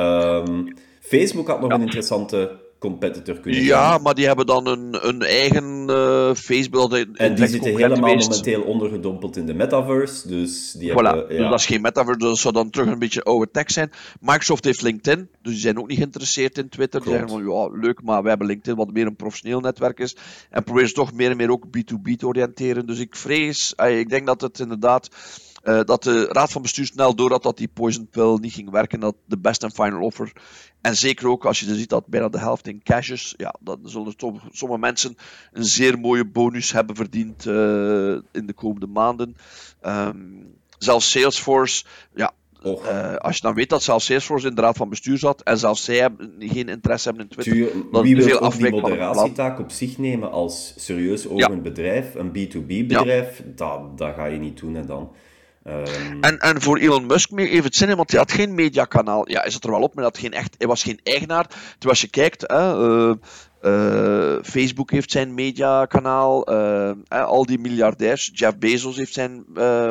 Um, 0.00 0.74
Facebook 1.00 1.48
had 1.48 1.60
nog 1.60 1.70
een 1.70 1.80
interessante 1.80 2.58
competitor 2.80 3.40
kunnen 3.40 3.62
Ja, 3.62 3.98
maar 3.98 4.14
die 4.14 4.26
hebben 4.26 4.46
dan 4.46 4.66
een, 4.66 5.08
een 5.08 5.22
eigen 5.22 5.90
uh, 5.90 6.34
Facebook. 6.34 6.92
En 6.94 7.34
die 7.34 7.46
zitten 7.46 7.76
helemaal 7.76 8.14
momenteel 8.14 8.62
ondergedompeld 8.62 9.36
in 9.36 9.46
de 9.46 9.54
metaverse. 9.54 10.28
Dus, 10.28 10.72
die 10.72 10.90
voilà. 10.90 10.94
hebben, 10.94 11.28
dus 11.28 11.36
ja. 11.36 11.42
dus 11.42 11.50
dat 11.50 11.58
is 11.58 11.66
geen 11.66 11.80
metaverse, 11.80 12.18
dat 12.18 12.38
zou 12.38 12.54
dan 12.54 12.70
terug 12.70 12.88
een 12.88 12.98
beetje 12.98 13.22
oude 13.22 13.50
tech 13.50 13.70
zijn. 13.70 13.90
Microsoft 14.20 14.64
heeft 14.64 14.82
LinkedIn, 14.82 15.28
dus 15.42 15.52
die 15.52 15.60
zijn 15.60 15.78
ook 15.78 15.88
niet 15.88 15.98
geïnteresseerd 15.98 16.58
in 16.58 16.68
Twitter. 16.68 17.00
Die 17.00 17.10
zeggen 17.10 17.28
van, 17.28 17.44
ja, 17.44 17.68
leuk, 17.80 18.02
maar 18.02 18.22
we 18.22 18.28
hebben 18.28 18.46
LinkedIn 18.46 18.76
wat 18.76 18.92
meer 18.92 19.06
een 19.06 19.16
professioneel 19.16 19.60
netwerk 19.60 19.98
is. 19.98 20.16
En 20.50 20.64
proberen 20.64 20.88
ze 20.88 20.94
toch 20.94 21.12
meer 21.12 21.30
en 21.30 21.36
meer 21.36 21.50
ook 21.50 21.66
B2B 21.66 22.16
te 22.16 22.26
oriënteren. 22.26 22.86
Dus 22.86 22.98
ik 22.98 23.16
vrees, 23.16 23.74
ik 23.88 24.08
denk 24.08 24.26
dat 24.26 24.40
het 24.40 24.58
inderdaad 24.58 25.08
uh, 25.64 25.80
dat 25.84 26.02
de 26.02 26.24
raad 26.24 26.52
van 26.52 26.62
bestuur 26.62 26.86
snel 26.86 27.14
doorhad 27.14 27.42
dat 27.42 27.56
die 27.56 27.68
poison 27.68 28.08
pill 28.08 28.38
niet 28.40 28.52
ging 28.52 28.70
werken. 28.70 29.00
Dat 29.00 29.14
de 29.24 29.38
best 29.38 29.64
and 29.64 29.74
final 29.74 30.00
offer. 30.00 30.32
En 30.80 30.96
zeker 30.96 31.28
ook 31.28 31.44
als 31.44 31.60
je 31.60 31.74
ziet 31.74 31.88
dat 31.88 32.06
bijna 32.06 32.28
de 32.28 32.38
helft 32.38 32.66
in 32.66 32.82
cash 32.82 33.10
is. 33.10 33.34
Ja, 33.36 33.54
dan 33.60 33.80
zullen 33.84 34.14
sommige 34.50 34.80
mensen 34.80 35.16
een 35.52 35.64
zeer 35.64 35.98
mooie 35.98 36.24
bonus 36.24 36.72
hebben 36.72 36.96
verdiend 36.96 37.46
uh, 37.46 37.54
in 38.32 38.46
de 38.46 38.52
komende 38.54 38.86
maanden. 38.86 39.36
Um, 39.82 40.58
zelfs 40.78 41.10
Salesforce, 41.10 41.84
ja, 42.14 42.32
uh, 42.64 43.14
als 43.14 43.36
je 43.36 43.42
dan 43.42 43.54
weet 43.54 43.68
dat 43.68 43.82
zelfs 43.82 44.04
Salesforce 44.04 44.48
in 44.48 44.54
de 44.54 44.60
raad 44.60 44.76
van 44.76 44.88
bestuur 44.88 45.18
zat 45.18 45.42
en 45.42 45.58
zelfs 45.58 45.84
zij 45.84 45.96
hebben, 45.96 46.34
geen 46.38 46.68
interesse 46.68 47.08
hebben 47.08 47.26
in 47.26 47.30
Twitter. 47.30 47.52
Tuur, 47.52 47.84
dan 47.92 48.02
wie 48.02 48.16
wil 48.16 48.24
veel 48.24 48.40
ook 48.40 48.56
die 48.56 48.70
moderatietaak 48.70 49.58
op 49.58 49.70
zich 49.70 49.98
nemen 49.98 50.30
als 50.30 50.74
serieus 50.76 51.28
ogend 51.28 51.54
ja. 51.54 51.60
bedrijf, 51.60 52.14
een 52.14 52.28
B2B 52.28 52.66
bedrijf, 52.66 53.38
ja. 53.38 53.44
dat, 53.54 53.98
dat 53.98 54.14
ga 54.14 54.24
je 54.24 54.38
niet 54.38 54.58
doen 54.60 54.74
hè, 54.74 54.86
dan. 54.86 55.10
Um... 55.66 56.20
En, 56.20 56.38
en 56.38 56.60
voor 56.60 56.78
Elon 56.78 57.06
Musk 57.06 57.30
even 57.38 57.64
het 57.64 57.74
zin, 57.74 57.96
want 57.96 58.10
hij 58.10 58.18
had 58.18 58.32
geen 58.32 58.54
mediakanaal. 58.54 59.30
Ja, 59.30 59.44
is 59.44 59.54
het 59.54 59.64
er 59.64 59.70
wel 59.70 59.82
op, 59.82 59.94
maar 59.94 60.04
hij, 60.04 60.12
had 60.12 60.18
geen 60.18 60.32
echt, 60.32 60.54
hij 60.58 60.66
was 60.66 60.82
geen 60.82 61.00
eigenaar. 61.02 61.46
Terwijl 61.48 61.90
als 61.90 62.00
je 62.00 62.08
kijkt, 62.08 62.44
hè, 62.46 62.88
uh, 62.88 63.14
uh, 63.62 64.42
Facebook 64.42 64.90
heeft 64.90 65.10
zijn 65.10 65.34
mediakanaal, 65.34 66.52
uh, 66.52 66.92
al 67.08 67.46
die 67.46 67.58
miljardairs. 67.58 68.30
Jeff 68.34 68.58
Bezos 68.58 68.96
heeft 68.96 69.12
zijn 69.12 69.44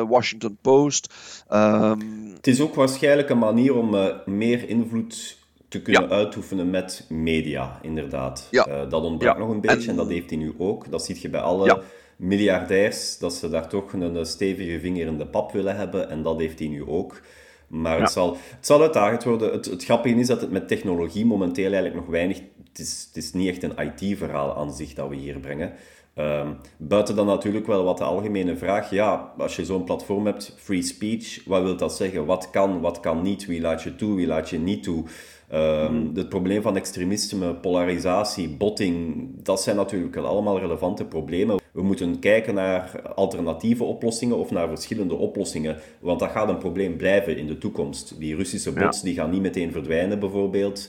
Washington 0.08 0.58
Post. 0.60 1.14
Um... 1.50 2.32
Het 2.34 2.46
is 2.46 2.60
ook 2.60 2.74
waarschijnlijk 2.74 3.30
een 3.30 3.38
manier 3.38 3.74
om 3.74 4.12
meer 4.24 4.68
invloed 4.68 5.38
te 5.68 5.82
kunnen 5.82 6.02
ja. 6.02 6.08
uitoefenen 6.08 6.70
met 6.70 7.06
media, 7.08 7.78
inderdaad. 7.82 8.48
Ja. 8.50 8.86
dat 8.86 9.02
ontbrak 9.02 9.38
nog 9.38 9.50
een 9.50 9.60
beetje 9.60 9.82
en... 9.82 9.88
en... 9.88 9.96
dat 9.96 10.08
heeft 10.08 10.30
hij 10.30 10.38
nu 10.38 10.54
ook. 10.58 10.90
Dat 10.90 11.04
zie 11.04 11.18
je 11.20 11.28
bij 11.28 11.40
alle 11.40 11.82
miljardairs, 12.20 13.18
dat 13.18 13.34
ze 13.34 13.48
daar 13.48 13.68
toch 13.68 13.92
een 13.92 14.26
stevige 14.26 14.80
vinger 14.80 15.06
in 15.06 15.18
de 15.18 15.26
pap 15.26 15.52
willen 15.52 15.76
hebben. 15.76 16.10
En 16.10 16.22
dat 16.22 16.38
heeft 16.38 16.58
hij 16.58 16.68
nu 16.68 16.86
ook. 16.86 17.20
Maar 17.68 18.00
het, 18.00 18.10
zal, 18.10 18.36
het 18.56 18.66
zal 18.66 18.82
uitdagend 18.82 19.24
worden. 19.24 19.52
Het, 19.52 19.64
het 19.64 19.84
grappige 19.84 20.14
is 20.14 20.26
dat 20.26 20.40
het 20.40 20.50
met 20.50 20.68
technologie 20.68 21.26
momenteel 21.26 21.72
eigenlijk 21.72 21.94
nog 21.94 22.06
weinig... 22.06 22.40
Het 22.68 22.78
is, 22.78 23.04
het 23.06 23.16
is 23.16 23.32
niet 23.32 23.48
echt 23.48 23.62
een 23.62 23.92
IT-verhaal 23.92 24.56
aan 24.56 24.72
zich 24.72 24.94
dat 24.94 25.08
we 25.08 25.16
hier 25.16 25.38
brengen. 25.38 25.72
Um, 26.14 26.56
buiten 26.76 27.16
dan 27.16 27.26
natuurlijk 27.26 27.66
wel 27.66 27.84
wat 27.84 27.98
de 27.98 28.04
algemene 28.04 28.56
vraag. 28.56 28.90
Ja, 28.90 29.32
als 29.38 29.56
je 29.56 29.64
zo'n 29.64 29.84
platform 29.84 30.26
hebt, 30.26 30.54
free 30.58 30.82
speech, 30.82 31.44
wat 31.44 31.62
wil 31.62 31.76
dat 31.76 31.96
zeggen? 31.96 32.26
Wat 32.26 32.50
kan, 32.50 32.80
wat 32.80 33.00
kan 33.00 33.22
niet? 33.22 33.46
Wie 33.46 33.60
laat 33.60 33.82
je 33.82 33.96
toe, 33.96 34.14
wie 34.14 34.26
laat 34.26 34.50
je 34.50 34.58
niet 34.58 34.82
toe? 34.82 35.04
Um, 35.52 36.10
het 36.14 36.28
probleem 36.28 36.62
van 36.62 36.76
extremisme, 36.76 37.54
polarisatie, 37.54 38.48
botting, 38.48 39.28
dat 39.42 39.62
zijn 39.62 39.76
natuurlijk 39.76 40.16
allemaal 40.16 40.58
relevante 40.58 41.04
problemen. 41.04 41.59
We 41.72 41.82
moeten 41.82 42.18
kijken 42.18 42.54
naar 42.54 43.02
alternatieve 43.14 43.84
oplossingen 43.84 44.36
of 44.36 44.50
naar 44.50 44.68
verschillende 44.68 45.14
oplossingen, 45.14 45.76
want 46.00 46.20
dat 46.20 46.30
gaat 46.30 46.48
een 46.48 46.58
probleem 46.58 46.96
blijven 46.96 47.36
in 47.36 47.46
de 47.46 47.58
toekomst. 47.58 48.14
Die 48.18 48.36
Russische 48.36 48.72
bots 48.72 49.02
die 49.02 49.14
gaan 49.14 49.30
niet 49.30 49.42
meteen 49.42 49.72
verdwijnen, 49.72 50.18
bijvoorbeeld. 50.18 50.88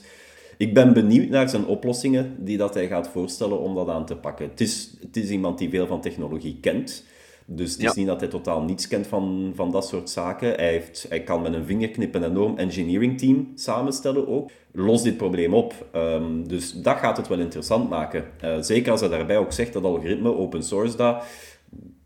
Ik 0.56 0.74
ben 0.74 0.92
benieuwd 0.92 1.28
naar 1.28 1.48
zijn 1.48 1.66
oplossingen 1.66 2.36
die 2.38 2.56
dat 2.56 2.74
hij 2.74 2.86
gaat 2.86 3.08
voorstellen 3.08 3.58
om 3.58 3.74
dat 3.74 3.88
aan 3.88 4.06
te 4.06 4.16
pakken. 4.16 4.48
Het 4.48 4.60
is, 4.60 4.90
het 5.00 5.16
is 5.16 5.30
iemand 5.30 5.58
die 5.58 5.70
veel 5.70 5.86
van 5.86 6.00
technologie 6.00 6.58
kent. 6.60 7.04
Dus 7.46 7.72
het 7.72 7.82
is 7.82 7.94
niet 7.94 8.06
dat 8.06 8.20
hij 8.20 8.28
totaal 8.28 8.62
niets 8.62 8.88
kent 8.88 9.06
van, 9.06 9.52
van 9.54 9.70
dat 9.70 9.88
soort 9.88 10.10
zaken. 10.10 10.54
Hij, 10.54 10.70
heeft, 10.70 11.06
hij 11.08 11.22
kan 11.22 11.42
met 11.42 11.52
een 11.52 11.64
vingerknip 11.64 12.14
een 12.14 12.24
enorm 12.24 12.58
engineering 12.58 13.18
team 13.18 13.52
samenstellen 13.54 14.28
ook. 14.28 14.50
Los 14.72 15.02
dit 15.02 15.16
probleem 15.16 15.54
op. 15.54 15.86
Um, 15.94 16.48
dus 16.48 16.72
dat 16.72 16.98
gaat 16.98 17.16
het 17.16 17.28
wel 17.28 17.38
interessant 17.38 17.88
maken. 17.88 18.24
Uh, 18.44 18.56
zeker 18.60 18.90
als 18.90 19.00
hij 19.00 19.08
daarbij 19.08 19.38
ook 19.38 19.52
zegt 19.52 19.72
dat 19.72 19.84
algoritme, 19.84 20.36
open 20.36 20.62
source, 20.62 20.96
dat, 20.96 21.24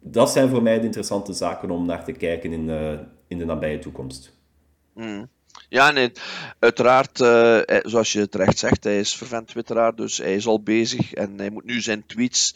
dat 0.01 0.31
zijn 0.31 0.49
voor 0.49 0.63
mij 0.63 0.79
de 0.79 0.85
interessante 0.85 1.33
zaken 1.33 1.71
om 1.71 1.87
naar 1.87 2.05
te 2.05 2.13
kijken 2.13 2.53
in, 2.53 2.69
uh, 2.69 2.93
in 3.29 3.39
de 3.39 3.45
nabije 3.45 3.79
toekomst. 3.79 4.35
Mm. 4.95 5.29
Ja, 5.69 5.91
nee, 5.91 6.13
uiteraard, 6.59 7.21
uh, 7.21 7.61
zoals 7.83 8.13
je 8.13 8.29
terecht 8.29 8.59
zegt, 8.59 8.85
hij 8.85 8.99
is 8.99 9.17
vervent 9.17 9.49
twitteraar, 9.49 9.95
dus 9.95 10.19
hij 10.19 10.35
is 10.35 10.47
al 10.47 10.63
bezig 10.63 11.13
en 11.13 11.33
hij 11.37 11.51
moet 11.51 11.65
nu 11.65 11.81
zijn 11.81 12.07
tweets 12.07 12.55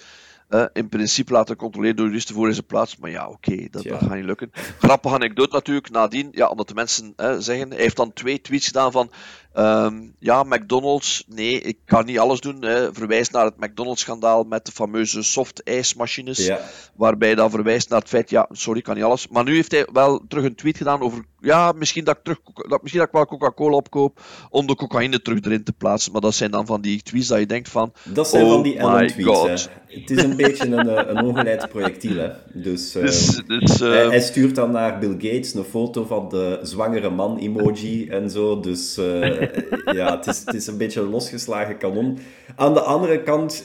uh, 0.50 0.64
in 0.72 0.88
principe 0.88 1.32
laten 1.32 1.56
controleren 1.56 1.96
door 1.96 2.06
juristen 2.06 2.34
voor 2.34 2.52
zijn 2.52 2.66
plaats. 2.66 2.96
Maar 2.96 3.10
ja, 3.10 3.28
oké, 3.28 3.52
okay, 3.52 3.68
dat, 3.70 3.82
dat, 3.82 3.98
gaat 3.98 4.14
niet 4.14 4.24
lukken. 4.24 4.50
Grappige 4.78 5.14
anekdote 5.14 5.54
natuurlijk, 5.54 5.90
nadien, 5.90 6.28
ja, 6.32 6.48
omdat 6.48 6.68
de 6.68 6.74
mensen 6.74 7.12
uh, 7.16 7.34
zeggen, 7.38 7.70
hij 7.70 7.80
heeft 7.80 7.96
dan 7.96 8.12
twee 8.12 8.40
tweets 8.40 8.66
gedaan 8.66 8.92
van 8.92 9.10
Um, 9.54 10.14
ja, 10.18 10.42
McDonald's, 10.42 11.24
nee, 11.28 11.60
ik 11.60 11.78
kan 11.84 12.04
niet 12.04 12.18
alles 12.18 12.40
doen. 12.40 12.62
Hè. 12.62 12.94
Verwijst 12.94 13.32
naar 13.32 13.44
het 13.44 13.60
McDonald's-schandaal 13.60 14.42
met 14.42 14.66
de 14.66 14.72
fameuze 14.72 15.22
soft-ijsmachines. 15.22 16.46
Ja. 16.46 16.60
Waarbij 16.94 17.34
dan 17.34 17.50
verwijst 17.50 17.88
naar 17.88 17.98
het 18.00 18.08
feit, 18.08 18.30
ja, 18.30 18.46
sorry, 18.50 18.78
ik 18.78 18.84
kan 18.84 18.94
niet 18.94 19.04
alles. 19.04 19.28
Maar 19.28 19.44
nu 19.44 19.54
heeft 19.54 19.70
hij 19.70 19.86
wel 19.92 20.24
terug 20.28 20.44
een 20.44 20.54
tweet 20.54 20.76
gedaan 20.76 21.00
over, 21.00 21.24
ja, 21.40 21.72
misschien 21.72 22.04
dat 22.04 22.16
ik, 22.16 22.22
terug, 22.22 22.38
dat, 22.68 22.82
misschien 22.82 23.00
dat 23.00 23.08
ik 23.08 23.14
wel 23.14 23.26
Coca-Cola 23.26 23.76
opkoop 23.76 24.20
om 24.50 24.66
de 24.66 24.74
cocaïne 24.74 25.22
terug 25.22 25.40
erin 25.44 25.64
te 25.64 25.72
plaatsen. 25.72 26.12
Maar 26.12 26.20
dat 26.20 26.34
zijn 26.34 26.50
dan 26.50 26.66
van 26.66 26.80
die 26.80 27.02
tweets 27.02 27.28
dat 27.28 27.38
je 27.38 27.46
denkt 27.46 27.68
van, 27.68 27.92
Dat 28.04 28.28
zijn 28.28 28.44
oh 28.44 28.50
van 28.52 28.62
die 28.62 28.78
Ellen-tweets, 28.78 29.68
Het 29.86 30.10
is 30.10 30.22
een 30.22 30.36
beetje 30.36 30.66
een, 30.66 30.88
eh, 30.88 31.14
een 31.14 31.24
ongeleid 31.24 31.68
projectiel, 31.68 32.16
hè. 32.16 32.30
Dus, 32.52 32.96
uh, 32.96 33.02
dus, 33.06 33.42
dus 33.46 33.80
uh, 33.80 33.88
hij, 33.88 34.06
hij, 34.06 34.20
stuurt 34.20 34.54
dan 34.54 34.70
naar 34.70 34.98
Bill 34.98 35.12
Gates 35.12 35.54
een 35.54 35.64
foto 35.64 36.04
van 36.04 36.28
de 36.28 36.58
zwangere 36.62 37.10
man-emoji 37.10 38.08
en 38.08 38.30
zo, 38.30 38.60
dus... 38.60 38.98
Uh, 38.98 39.38
ja, 39.84 40.16
het 40.16 40.26
is, 40.26 40.42
het 40.44 40.54
is 40.54 40.66
een 40.66 40.76
beetje 40.76 41.00
een 41.00 41.10
losgeslagen 41.10 41.78
kanon. 41.78 42.18
Aan 42.56 42.74
de 42.74 42.80
andere 42.80 43.22
kant, 43.22 43.64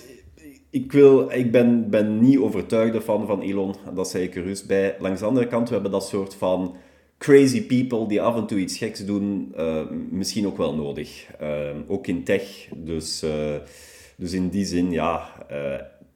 ik, 0.69 0.91
wil, 0.91 1.31
ik 1.31 1.51
ben, 1.51 1.89
ben 1.89 2.19
niet 2.19 2.37
overtuigd 2.37 2.95
ervan 2.95 3.27
van 3.27 3.41
Elon, 3.41 3.75
dat 3.93 4.09
zei 4.09 4.23
ik 4.23 4.35
er 4.35 4.43
rust 4.43 4.67
bij. 4.67 4.95
Langs 4.99 5.19
de 5.19 5.25
andere 5.25 5.47
kant, 5.47 5.67
we 5.67 5.73
hebben 5.73 5.91
dat 5.91 6.07
soort 6.07 6.35
van 6.35 6.75
crazy 7.17 7.65
people 7.65 8.07
die 8.07 8.21
af 8.21 8.35
en 8.35 8.47
toe 8.47 8.59
iets 8.59 8.77
geks 8.77 9.05
doen, 9.05 9.53
uh, 9.57 9.81
misschien 10.09 10.47
ook 10.47 10.57
wel 10.57 10.75
nodig. 10.75 11.27
Uh, 11.41 11.69
ook 11.87 12.07
in 12.07 12.23
tech. 12.23 12.67
Dus, 12.75 13.23
uh, 13.23 13.55
dus 14.17 14.33
in 14.33 14.49
die 14.49 14.65
zin, 14.65 14.91
ja. 14.91 15.45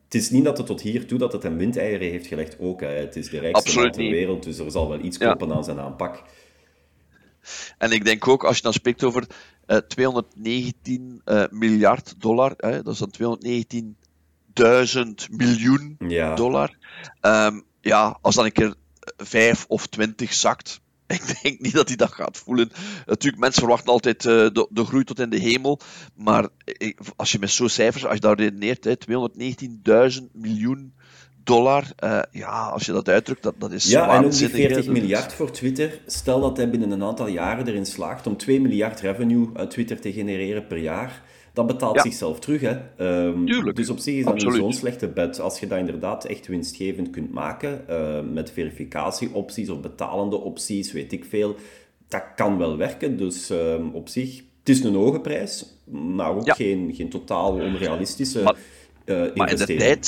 het 0.04 0.16
is 0.16 0.30
niet 0.30 0.44
dat 0.44 0.58
het 0.58 0.68
tot 0.68 0.82
hier 0.82 1.06
toe 1.06 1.18
dat 1.18 1.34
het 1.34 1.44
een 1.44 1.58
windeieren 1.58 2.10
heeft 2.10 2.28
gelegd 2.28 2.60
ook. 2.60 2.82
Hè. 2.82 2.88
Het 2.88 3.16
is 3.16 3.30
de 3.30 3.40
rijkste 3.40 3.90
ter 3.90 4.10
wereld, 4.10 4.44
dus 4.44 4.60
er 4.60 4.72
zal 4.72 4.90
wel 4.90 5.00
iets 5.00 5.18
kloppen 5.18 5.48
ja. 5.48 5.54
aan 5.54 5.64
zijn 5.64 5.80
aanpak. 5.80 6.24
En 7.78 7.92
ik 7.92 8.06
denk 8.06 8.28
ook, 8.28 8.44
als 8.44 8.56
je 8.56 8.62
dan 8.62 8.74
spreekt 8.74 9.04
over 9.04 9.28
uh, 9.68 9.78
219 9.78 11.22
uh, 11.26 11.44
miljard 11.50 12.16
dollar, 12.18 12.54
hè, 12.58 12.84
dat 12.84 12.94
is 12.94 13.00
dan 13.00 13.40
219.000 15.00 15.30
miljoen 15.30 15.96
ja. 16.08 16.36
dollar. 16.36 16.78
Um, 17.22 17.64
ja, 17.82 18.18
als 18.22 18.36
dan 18.36 18.46
een 18.46 18.52
keer 18.52 18.74
5 19.18 19.66
of 19.68 19.88
20 19.88 20.34
zakt, 20.34 20.82
ik 21.08 21.42
denk 21.42 21.60
niet 21.60 21.74
dat 21.74 21.88
hij 21.88 21.98
dat 21.98 22.14
gaat 22.14 22.38
voelen. 22.38 22.72
Natuurlijk, 23.06 23.42
mensen 23.42 23.62
verwachten 23.62 23.92
altijd 23.92 24.26
uh, 24.26 24.32
de, 24.34 24.68
de, 24.70 24.86
groei 24.86 25.04
tot 25.04 25.20
in 25.20 25.30
de 25.30 25.40
hemel. 25.40 25.80
Maar 26.16 26.48
als 27.16 27.32
je 27.32 27.40
met 27.40 27.50
zo'n 27.50 27.70
cijfers, 27.70 28.06
als 28.06 28.14
je 28.14 28.20
daar 28.20 28.38
redeneert, 28.38 29.08
219.000 30.20 30.26
miljoen 30.32 30.94
dollar. 31.50 31.84
Uh, 32.04 32.20
ja, 32.32 32.70
als 32.70 32.86
je 32.86 32.92
dat 32.92 33.10
uitdrukt, 33.10 33.44
dat, 33.44 33.54
dat 33.58 33.72
is 33.72 33.90
Ja, 33.90 34.18
en 34.18 34.26
ook 34.26 34.32
die 34.32 34.50
40 34.50 34.88
miljard 34.88 35.34
voor 35.34 35.52
Twitter. 35.52 36.00
Stel 36.06 36.42
dat 36.42 36.58
hij 36.58 36.70
binnen 36.70 36.92
een 36.92 37.04
aantal 37.04 37.28
jaren 37.28 37.68
erin 37.68 37.86
slaagt 37.86 38.28
om 38.28 38.38
2 38.38 38.62
miljard 38.62 39.00
revenue 39.00 39.50
uit 39.54 39.72
Twitter 39.72 40.00
te 40.00 40.14
genereren 40.14 40.68
per 40.68 40.78
jaar. 40.78 41.22
Dat 41.54 41.68
betaalt 41.68 41.96
ja. 41.96 42.02
zichzelf 42.02 42.40
terug. 42.40 42.62
Hè. 42.62 42.78
Um, 43.26 43.74
dus 43.74 43.90
op 43.90 44.00
zich 44.00 44.16
is 44.16 44.24
dat 44.24 44.34
Absoluut. 44.34 44.54
niet 44.54 44.64
zo'n 44.64 44.74
slechte 44.74 45.08
bet. 45.08 45.40
Als 45.40 45.60
je 45.60 45.68
dat 45.68 45.78
inderdaad 45.78 46.26
echt 46.26 46.48
winstgevend 46.48 47.10
kunt 47.10 47.32
maken, 47.32 47.86
uh, 47.90 48.20
met 48.32 48.52
verificatieopties 48.52 49.70
of 49.70 49.80
betalende 49.80 50.36
opties, 50.36 50.92
weet 50.92 51.12
ik 51.12 51.26
veel, 51.26 51.56
dat 52.08 52.24
kan 52.36 52.58
wel 52.58 52.78
werken. 52.78 53.18
Dus 53.18 53.50
um, 53.50 53.90
op 53.94 54.10
zich, 54.10 54.38
het 54.60 54.70
is 54.70 54.84
een 54.84 54.96
hoge 54.96 55.20
prijs, 55.20 55.66
maar 55.86 56.36
ook 56.36 56.46
ja. 56.46 56.54
geen, 56.54 56.94
geen 56.96 57.10
totaal 57.10 57.54
onrealistische 57.54 58.42
maar, 58.44 58.56
uh, 59.06 59.36
maar 59.36 59.52
in 59.52 59.58
de 59.58 59.76
tijd 59.76 60.06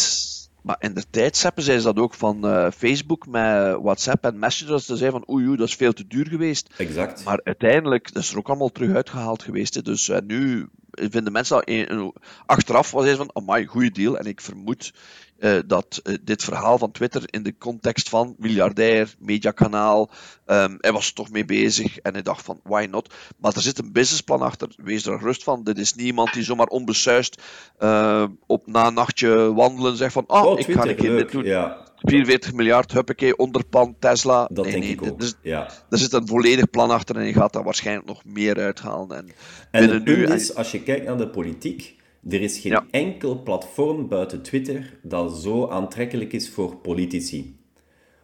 maar 0.61 0.75
in 0.79 0.93
de 0.93 1.03
tijd 1.09 1.37
zeiden 1.37 1.63
ze 1.63 1.81
dat 1.81 1.99
ook 1.99 2.13
van 2.13 2.45
uh, 2.45 2.67
Facebook 2.77 3.27
met 3.27 3.77
WhatsApp 3.81 4.25
en 4.25 4.39
Messenger. 4.39 4.79
Ze 4.79 4.95
zeiden 4.95 5.19
van 5.19 5.35
oei, 5.35 5.47
oei, 5.47 5.57
dat 5.57 5.67
is 5.67 5.75
veel 5.75 5.93
te 5.93 6.07
duur 6.07 6.27
geweest. 6.27 6.73
Exact. 6.77 7.23
Maar 7.23 7.39
uiteindelijk 7.43 8.13
dat 8.13 8.23
is 8.23 8.31
er 8.31 8.37
ook 8.37 8.47
allemaal 8.47 8.71
terug 8.71 8.95
uitgehaald 8.95 9.43
geweest. 9.43 9.75
Hè. 9.75 9.81
Dus 9.81 10.07
uh, 10.07 10.17
nu 10.27 10.69
vinden 10.91 11.31
mensen 11.31 11.63
dat 11.65 12.13
achteraf 12.45 12.91
was 12.91 13.05
hij 13.05 13.15
van, 13.15 13.29
amai, 13.33 13.65
goede 13.65 13.91
deal. 13.91 14.17
En 14.17 14.25
ik 14.25 14.41
vermoed 14.41 14.93
uh, 15.41 15.59
dat 15.65 16.01
uh, 16.03 16.15
dit 16.21 16.43
verhaal 16.43 16.77
van 16.77 16.91
Twitter 16.91 17.23
in 17.25 17.43
de 17.43 17.57
context 17.57 18.09
van 18.09 18.35
miljardair, 18.37 19.15
mediakanaal, 19.19 20.09
um, 20.45 20.77
hij 20.79 20.91
was 20.91 21.07
er 21.07 21.13
toch 21.13 21.31
mee 21.31 21.45
bezig 21.45 21.97
en 21.97 22.13
hij 22.13 22.21
dacht 22.21 22.45
van, 22.45 22.59
why 22.63 22.87
not? 22.89 23.13
Maar 23.37 23.53
er 23.55 23.61
zit 23.61 23.79
een 23.79 23.91
businessplan 23.91 24.41
achter, 24.41 24.69
wees 24.77 25.05
er 25.05 25.19
rust 25.19 25.43
van. 25.43 25.63
Dit 25.63 25.77
is 25.77 25.93
niemand 25.93 26.33
die 26.33 26.43
zomaar 26.43 26.67
onbesuist 26.67 27.41
uh, 27.79 28.23
op 28.47 28.67
na 28.67 28.87
een 28.87 28.93
nachtje 28.93 29.53
wandelen 29.53 29.97
zegt 29.97 30.13
van, 30.13 30.23
ah, 30.27 30.45
oh, 30.45 30.59
ik 30.59 30.71
ga 30.71 30.85
een 30.85 30.95
keer 30.95 31.17
dit 31.17 31.31
doen. 31.31 31.43
Ja. 31.43 31.89
44 32.01 32.53
miljard, 32.53 32.91
huppakee, 32.91 33.37
onderpan, 33.37 33.95
Tesla. 33.99 34.47
Dat 34.51 34.65
nee, 34.65 34.73
denk 34.73 34.83
nee, 34.83 34.93
ik 34.93 35.11
ook. 35.11 35.21
Ja. 35.41 35.69
Er 35.89 35.97
zit 35.97 36.13
een 36.13 36.27
volledig 36.27 36.69
plan 36.69 36.89
achter 36.89 37.15
en 37.15 37.25
je 37.25 37.33
gaat 37.33 37.53
daar 37.53 37.63
waarschijnlijk 37.63 38.07
nog 38.07 38.25
meer 38.25 38.59
uithalen. 38.59 39.17
En, 39.17 39.29
en 39.71 39.81
het 39.81 40.03
punt 40.03 40.17
nu, 40.17 40.25
is, 40.25 40.55
als 40.55 40.71
je 40.71 40.83
kijkt 40.83 41.05
naar 41.05 41.17
de 41.17 41.27
politiek, 41.27 41.95
er 42.29 42.41
is 42.41 42.59
geen 42.59 42.79
enkel 42.91 43.41
platform 43.43 44.07
buiten 44.07 44.41
Twitter 44.41 44.99
dat 45.03 45.37
zo 45.37 45.67
aantrekkelijk 45.67 46.33
is 46.33 46.49
voor 46.49 46.75
politici. 46.75 47.59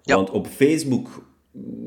Want 0.04 0.30
op 0.30 0.48
Facebook 0.48 1.26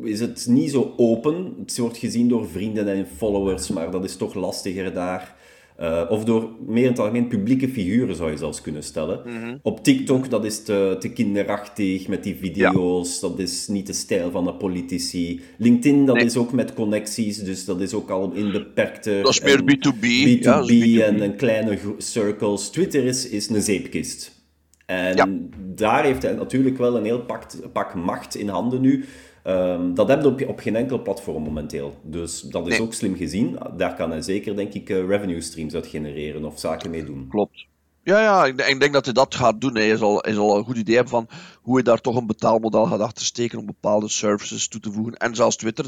is 0.02 0.20
het 0.20 0.46
niet 0.48 0.70
zo 0.70 0.94
open. 0.96 1.54
Het 1.58 1.78
wordt 1.78 1.96
gezien 1.96 2.28
door 2.28 2.48
vrienden 2.48 2.88
en 2.88 3.06
followers, 3.06 3.68
maar 3.68 3.90
dat 3.90 4.04
is 4.04 4.16
toch 4.16 4.34
lastiger 4.34 4.94
daar. 4.94 5.36
Uh, 5.80 6.02
of 6.08 6.24
door 6.24 6.48
meer 6.66 6.82
in 6.82 6.90
het 6.90 6.98
algemeen 6.98 7.28
publieke 7.28 7.68
figuren 7.68 8.16
zou 8.16 8.30
je 8.30 8.36
zelfs 8.36 8.60
kunnen 8.60 8.82
stellen. 8.82 9.20
Mhm. 9.24 9.56
Op 9.62 9.84
TikTok, 9.84 10.30
dat 10.30 10.44
is 10.44 10.62
te, 10.62 10.96
te 10.98 11.08
kinderachtig 11.08 12.08
met 12.08 12.22
die 12.22 12.36
video's. 12.36 13.20
Dat 13.20 13.38
is 13.38 13.68
niet 13.68 13.86
de 13.86 13.92
stijl 13.92 14.30
van 14.30 14.44
de 14.44 14.54
politici. 14.54 15.40
LinkedIn, 15.58 16.06
dat 16.06 16.22
is 16.22 16.36
ook 16.36 16.52
met 16.52 16.74
connecties, 16.74 17.38
dus 17.38 17.64
dat 17.64 17.80
is 17.80 17.94
ook 17.94 18.10
al 18.10 18.32
in 18.32 18.52
beperkte... 18.52 19.20
Dat 19.22 19.32
is 19.32 19.40
meer 19.40 19.62
B2B. 19.62 20.06
B2B, 20.28 21.02
en, 21.02 21.22
en, 21.22 21.36
kleine 21.36 21.78
circles. 21.98 22.68
Twitter 22.68 23.04
is, 23.04 23.28
is 23.28 23.48
een 23.48 23.62
zeepkist. 23.62 24.38
En 24.86 25.50
daar 25.74 26.04
heeft 26.04 26.22
hij 26.22 26.32
natuurlijk 26.32 26.78
wel 26.78 26.96
een 26.96 27.04
heel 27.04 27.20
pak, 27.20 27.46
pak 27.72 27.94
macht 27.94 28.34
in 28.34 28.48
handen 28.48 28.80
nu. 28.80 29.04
Um, 29.44 29.94
dat 29.94 30.08
heb 30.08 30.22
je 30.22 30.28
op, 30.28 30.48
op, 30.48 30.58
geen 30.58 30.76
enkel 30.76 31.02
platform 31.02 31.42
momenteel. 31.42 31.94
Dus 32.02 32.40
dat 32.40 32.66
is 32.66 32.80
ook 32.80 32.94
slim 32.94 33.16
gezien. 33.16 33.58
Daar 33.76 33.94
kan 33.94 34.10
hij 34.10 34.22
zeker, 34.22 34.56
denk 34.56 34.74
ik, 34.74 34.88
uh, 34.88 35.06
revenue 35.06 35.40
streams 35.40 35.74
uit 35.74 35.86
genereren 35.86 36.44
of 36.44 36.58
zaken 36.58 36.90
mee 36.90 37.04
doen. 37.04 37.26
Klopt. 37.28 37.68
Ja, 38.02 38.20
ja 38.20 38.44
ik, 38.44 38.56
denk, 38.56 38.68
ik 38.68 38.80
denk 38.80 38.92
dat 38.92 39.04
hij 39.04 39.14
dat 39.14 39.34
gaat 39.34 39.60
doen. 39.60 39.76
Hij 39.76 39.96
zal, 39.96 40.18
hij 40.18 40.32
zal 40.32 40.56
een 40.56 40.64
goed 40.64 40.76
idee 40.76 40.94
hebben 40.94 41.12
van 41.12 41.28
hoe 41.62 41.74
hij 41.74 41.82
daar 41.82 42.00
toch 42.00 42.16
een 42.16 42.26
betaalmodel 42.26 42.86
gaat 42.86 43.00
achtersteken 43.00 43.58
om 43.58 43.66
bepaalde 43.66 44.08
services 44.08 44.68
toe 44.68 44.80
te 44.80 44.92
voegen. 44.92 45.14
En 45.14 45.34
zelfs 45.34 45.56
Twitter 45.56 45.86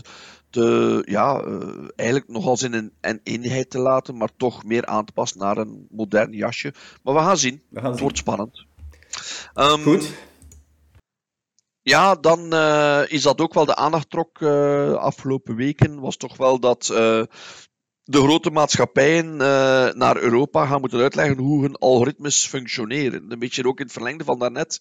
te, 0.50 1.02
ja, 1.06 1.44
uh, 1.44 1.88
eigenlijk 1.96 2.28
nogal 2.30 2.58
in 2.62 2.72
een, 2.72 2.92
een 3.00 3.20
eenheid 3.22 3.70
te 3.70 3.78
laten, 3.78 4.16
maar 4.16 4.30
toch 4.36 4.64
meer 4.64 4.86
aan 4.86 5.04
te 5.04 5.12
passen 5.12 5.38
naar 5.38 5.56
een 5.56 5.86
modern 5.90 6.32
jasje. 6.32 6.74
Maar 7.02 7.14
we 7.14 7.20
gaan 7.20 7.36
zien. 7.36 7.62
We 7.68 7.80
gaan 7.80 7.84
het 7.84 7.94
zien. 7.94 8.02
wordt 8.02 8.18
spannend. 8.18 8.64
Um, 9.54 9.82
goed. 9.82 10.12
Ja, 11.84 12.14
dan 12.14 12.54
uh, 12.54 13.02
is 13.06 13.22
dat 13.22 13.40
ook 13.40 13.54
wel 13.54 13.64
de 13.64 13.76
aandacht 13.76 14.10
trok 14.10 14.40
uh, 14.40 14.92
afgelopen 14.92 15.56
weken. 15.56 16.00
Was 16.00 16.16
toch 16.16 16.36
wel 16.36 16.60
dat 16.60 16.88
uh, 16.92 17.22
de 18.04 18.22
grote 18.22 18.50
maatschappijen 18.50 19.36
naar 19.96 20.16
Europa 20.16 20.66
gaan 20.66 20.80
moeten 20.80 21.00
uitleggen 21.00 21.38
hoe 21.38 21.62
hun 21.62 21.76
algoritmes 21.76 22.46
functioneren. 22.46 23.32
Een 23.32 23.38
beetje 23.38 23.66
ook 23.66 23.78
in 23.78 23.84
het 23.84 23.92
verlengde 23.92 24.24
van 24.24 24.38
daarnet. 24.38 24.78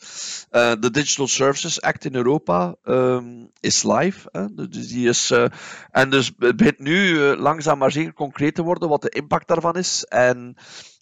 de 0.80 0.92
Digital 0.92 1.28
Services 1.28 1.82
Act 1.82 2.06
in 2.06 2.16
Europa 2.16 2.76
um, 2.84 3.52
is 3.60 3.84
live. 3.84 4.30
Hè? 4.32 4.54
Dus 4.54 4.88
die 4.88 5.10
is, 5.10 5.34
en 5.92 6.10
dus 6.10 6.32
het 6.38 6.56
begint 6.56 6.80
nu 6.80 7.18
langzaam 7.36 7.78
maar 7.78 7.92
zeker 7.92 8.14
concreet 8.14 8.56
te 8.56 8.64
worden 8.64 8.90
wat 8.90 9.02
de 9.02 9.10
impact 9.10 9.48
daarvan 9.48 9.76
is. 9.76 10.04
En 10.04 10.56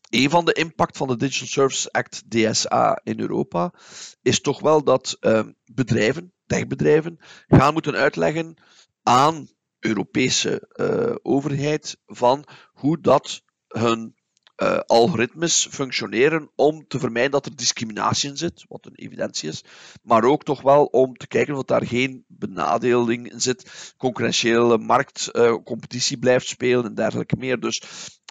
een 0.10 0.30
van 0.30 0.46
de 0.46 0.54
impact 0.54 0.98
van 0.98 1.08
de 1.08 1.16
Digital 1.18 1.48
Services 1.48 1.92
Act 1.92 2.24
DSA 2.29 3.01
in 3.03 3.20
Europa 3.20 3.74
is 4.22 4.42
toch 4.42 4.60
wel 4.60 4.83
dat 4.83 5.18
uh, 5.22 5.42
bedrijven, 5.66 6.33
techbedrijven, 6.46 7.20
gaan 7.48 7.74
moeten 7.74 7.96
uitleggen 7.96 8.55
aan 9.03 9.48
Europese 9.79 10.70
uh, 10.74 11.16
overheid 11.22 11.98
van 12.05 12.46
hoe 12.74 13.01
dat 13.01 13.44
hun 13.68 14.19
uh, 14.61 14.79
algoritmes 14.85 15.67
functioneren 15.72 16.50
om 16.55 16.87
te 16.87 17.00
vermijden 17.00 17.31
dat 17.31 17.45
er 17.45 17.55
discriminatie 17.55 18.29
in 18.29 18.37
zit, 18.37 18.65
wat 18.67 18.85
een 18.85 18.95
evidentie 18.95 19.50
is, 19.50 19.63
maar 20.03 20.24
ook 20.24 20.43
toch 20.43 20.61
wel 20.61 20.85
om 20.85 21.17
te 21.17 21.27
kijken 21.27 21.55
of 21.55 21.63
daar 21.63 21.85
geen 21.85 22.24
benadeling 22.27 23.31
in 23.31 23.41
zit, 23.41 23.93
concurrentiële 23.98 24.77
marktcompetitie 24.77 26.15
uh, 26.15 26.22
blijft 26.22 26.48
spelen 26.48 26.85
en 26.85 26.95
dergelijke 26.95 27.35
meer. 27.37 27.59
Dus, 27.59 27.81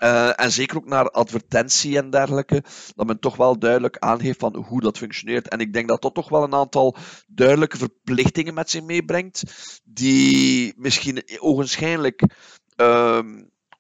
uh, 0.03 0.41
en 0.41 0.53
zeker 0.53 0.77
ook 0.77 0.89
naar 0.89 1.11
advertentie 1.11 1.97
en 1.97 2.11
dergelijke, 2.11 2.65
dat 2.95 3.07
men 3.07 3.21
toch 3.21 3.37
wel 3.37 3.59
duidelijk 3.59 3.99
aangeeft 3.99 4.39
van 4.39 4.57
hoe 4.57 4.81
dat 4.81 4.99
functioneert. 4.99 5.49
En 5.49 5.59
ik 5.59 5.73
denk 5.73 5.89
dat 5.89 6.03
dat 6.03 6.15
toch 6.15 6.29
wel 6.29 6.43
een 6.43 6.55
aantal 6.55 6.97
duidelijke 7.27 7.79
verplichtingen 7.79 8.55
met 8.55 8.71
zich 8.71 8.83
meebrengt, 8.83 9.43
die 9.85 10.75
misschien 10.77 11.23
ogenschijnlijk 11.39 12.23
uh, 12.77 13.19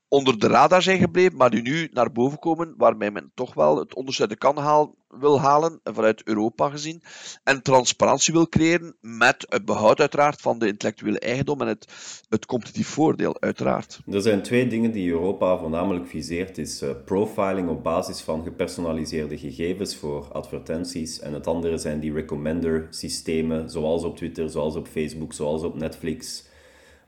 onder 0.09 0.39
de 0.39 0.47
radar 0.47 0.83
zijn 0.83 0.99
gebleven, 0.99 1.37
maar 1.37 1.51
die 1.51 1.63
nu 1.63 1.89
naar 1.93 2.13
boven 2.13 2.39
komen, 2.39 2.75
waarmee 2.77 3.11
men 3.11 3.31
toch 3.35 3.55
wel 3.55 3.79
het 3.79 3.95
onderste 3.95 4.23
uit 4.23 4.31
de 4.31 4.37
kan 4.37 4.57
haal, 4.57 4.97
wil 5.09 5.41
halen, 5.41 5.81
vanuit 5.85 6.23
Europa 6.25 6.69
gezien, 6.69 7.03
en 7.45 7.63
transparantie 7.63 8.33
wil 8.33 8.49
creëren 8.49 8.97
met 9.01 9.47
het 9.49 9.65
behoud 9.65 10.01
uiteraard 10.01 10.41
van 10.41 10.59
de 10.59 10.67
intellectuele 10.67 11.19
eigendom 11.19 11.61
en 11.61 11.67
het, 11.67 11.87
het 12.29 12.47
competitief 12.47 12.89
voordeel 12.89 13.41
uiteraard. 13.41 14.01
Er 14.07 14.23
zijn 14.23 14.43
twee 14.43 14.67
dingen 14.67 14.93
die 14.93 15.11
Europa 15.11 15.59
voornamelijk 15.59 16.07
viseert, 16.07 16.59
is 16.59 16.83
uh, 16.83 16.91
profiling 17.05 17.69
op 17.69 17.83
basis 17.83 18.21
van 18.21 18.43
gepersonaliseerde 18.43 19.39
gegevens 19.39 19.97
voor 19.97 20.33
advertenties, 20.33 21.21
en 21.21 21.33
het 21.33 21.47
andere 21.47 21.79
zijn 21.79 22.01
die 22.01 22.13
recommender 22.13 22.87
systemen, 22.91 23.71
zoals 23.71 24.05
op 24.05 24.17
Twitter, 24.17 24.51
zoals 24.51 24.77
op 24.77 24.89
Facebook, 24.89 25.33
zoals 25.33 25.63
op 25.63 25.79
Netflix, 25.79 26.47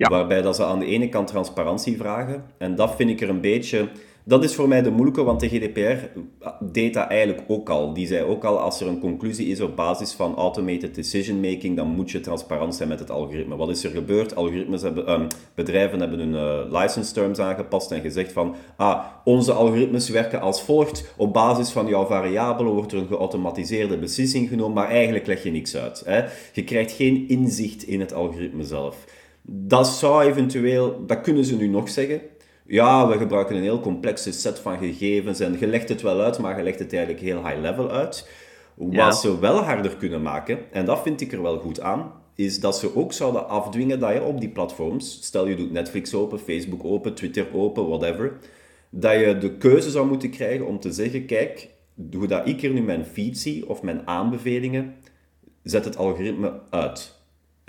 Waarbij 0.09 0.43
dat 0.43 0.57
ze 0.57 0.65
aan 0.65 0.79
de 0.79 0.87
ene 0.87 1.09
kant 1.09 1.27
transparantie 1.27 1.97
vragen. 1.97 2.45
En 2.59 2.75
dat 2.75 2.95
vind 2.97 3.11
ik 3.11 3.21
er 3.21 3.29
een 3.29 3.41
beetje... 3.41 3.89
Dat 4.25 4.45
is 4.45 4.55
voor 4.55 4.69
mij 4.69 4.83
de 4.83 4.91
moeilijke, 4.91 5.23
want 5.23 5.41
de 5.41 5.49
GDPR 5.49 6.21
deed 6.61 6.95
dat 6.95 7.09
eigenlijk 7.09 7.43
ook 7.49 7.69
al. 7.69 7.93
Die 7.93 8.07
zei 8.07 8.25
ook 8.25 8.45
al, 8.45 8.59
als 8.59 8.81
er 8.81 8.87
een 8.87 9.01
conclusie 9.01 9.47
is 9.47 9.61
op 9.61 9.77
basis 9.77 10.13
van 10.13 10.37
automated 10.37 10.95
decision 10.95 11.41
making, 11.41 11.77
dan 11.77 11.89
moet 11.89 12.11
je 12.11 12.21
transparant 12.21 12.75
zijn 12.75 12.89
met 12.89 12.99
het 12.99 13.11
algoritme. 13.11 13.57
Wat 13.57 13.69
is 13.69 13.85
er 13.85 13.91
gebeurd? 13.91 14.37
Algoritmes 14.37 14.83
hebben, 14.83 15.11
um, 15.11 15.27
bedrijven 15.55 16.01
hebben 16.01 16.19
hun 16.19 16.35
uh, 16.35 16.81
license 16.81 17.13
terms 17.13 17.39
aangepast 17.39 17.91
en 17.91 18.01
gezegd 18.01 18.33
van, 18.33 18.55
ah, 18.77 19.05
onze 19.25 19.53
algoritmes 19.53 20.09
werken 20.09 20.41
als 20.41 20.63
volgt. 20.63 21.15
Op 21.17 21.33
basis 21.33 21.71
van 21.71 21.87
jouw 21.87 22.07
variabelen 22.07 22.73
wordt 22.73 22.93
er 22.93 22.99
een 22.99 23.07
geautomatiseerde 23.07 23.99
beslissing 23.99 24.49
genomen, 24.49 24.75
maar 24.75 24.89
eigenlijk 24.89 25.27
leg 25.27 25.43
je 25.43 25.51
niks 25.51 25.77
uit. 25.77 26.03
Hè? 26.05 26.25
Je 26.53 26.65
krijgt 26.65 26.93
geen 26.93 27.29
inzicht 27.29 27.83
in 27.83 28.01
het 28.01 28.13
algoritme 28.13 28.65
zelf. 28.65 29.05
Dat 29.43 29.87
zou 29.87 30.23
eventueel, 30.23 31.07
dat 31.07 31.21
kunnen 31.21 31.45
ze 31.45 31.57
nu 31.57 31.69
nog 31.69 31.89
zeggen. 31.89 32.21
Ja, 32.67 33.09
we 33.09 33.19
gebruiken 33.19 33.57
een 33.57 33.63
heel 33.63 33.81
complexe 33.81 34.33
set 34.33 34.59
van 34.59 34.79
gegevens 34.79 35.41
en 35.41 35.57
je 35.59 35.67
legt 35.67 35.89
het 35.89 36.03
wel 36.03 36.21
uit, 36.21 36.39
maar 36.39 36.57
je 36.57 36.63
legt 36.63 36.79
het 36.79 36.93
eigenlijk 36.93 37.25
heel 37.25 37.47
high 37.47 37.61
level 37.61 37.91
uit. 37.91 38.29
Wat 38.75 39.17
ze 39.17 39.39
wel 39.39 39.63
harder 39.63 39.97
kunnen 39.97 40.23
maken, 40.23 40.59
en 40.73 40.85
dat 40.85 41.03
vind 41.03 41.21
ik 41.21 41.33
er 41.33 41.43
wel 41.43 41.59
goed 41.59 41.81
aan, 41.81 42.13
is 42.35 42.61
dat 42.61 42.79
ze 42.79 42.97
ook 42.97 43.13
zouden 43.13 43.49
afdwingen 43.49 44.01
dat 44.01 44.13
je 44.13 44.23
op 44.23 44.41
die 44.41 44.49
platforms, 44.49 45.19
stel 45.23 45.47
je 45.47 45.57
doet 45.57 45.73
Netflix 45.73 46.15
open, 46.15 46.39
Facebook 46.39 46.85
open, 46.85 47.15
Twitter 47.15 47.47
open, 47.55 47.89
whatever, 47.89 48.39
dat 48.91 49.13
je 49.13 49.39
de 49.39 49.57
keuze 49.57 49.91
zou 49.91 50.07
moeten 50.07 50.31
krijgen 50.31 50.67
om 50.67 50.81
te 50.81 50.93
zeggen, 50.93 51.27
kijk, 51.27 51.69
hoe 52.13 52.27
dat 52.27 52.49
ik 52.49 52.63
er 52.63 52.71
nu 52.71 52.83
mijn 52.83 53.05
feed 53.05 53.39
zie 53.39 53.69
of 53.69 53.83
mijn 53.83 54.07
aanbevelingen, 54.07 54.95
zet 55.63 55.85
het 55.85 55.97
algoritme 55.97 56.61
uit. 56.71 57.20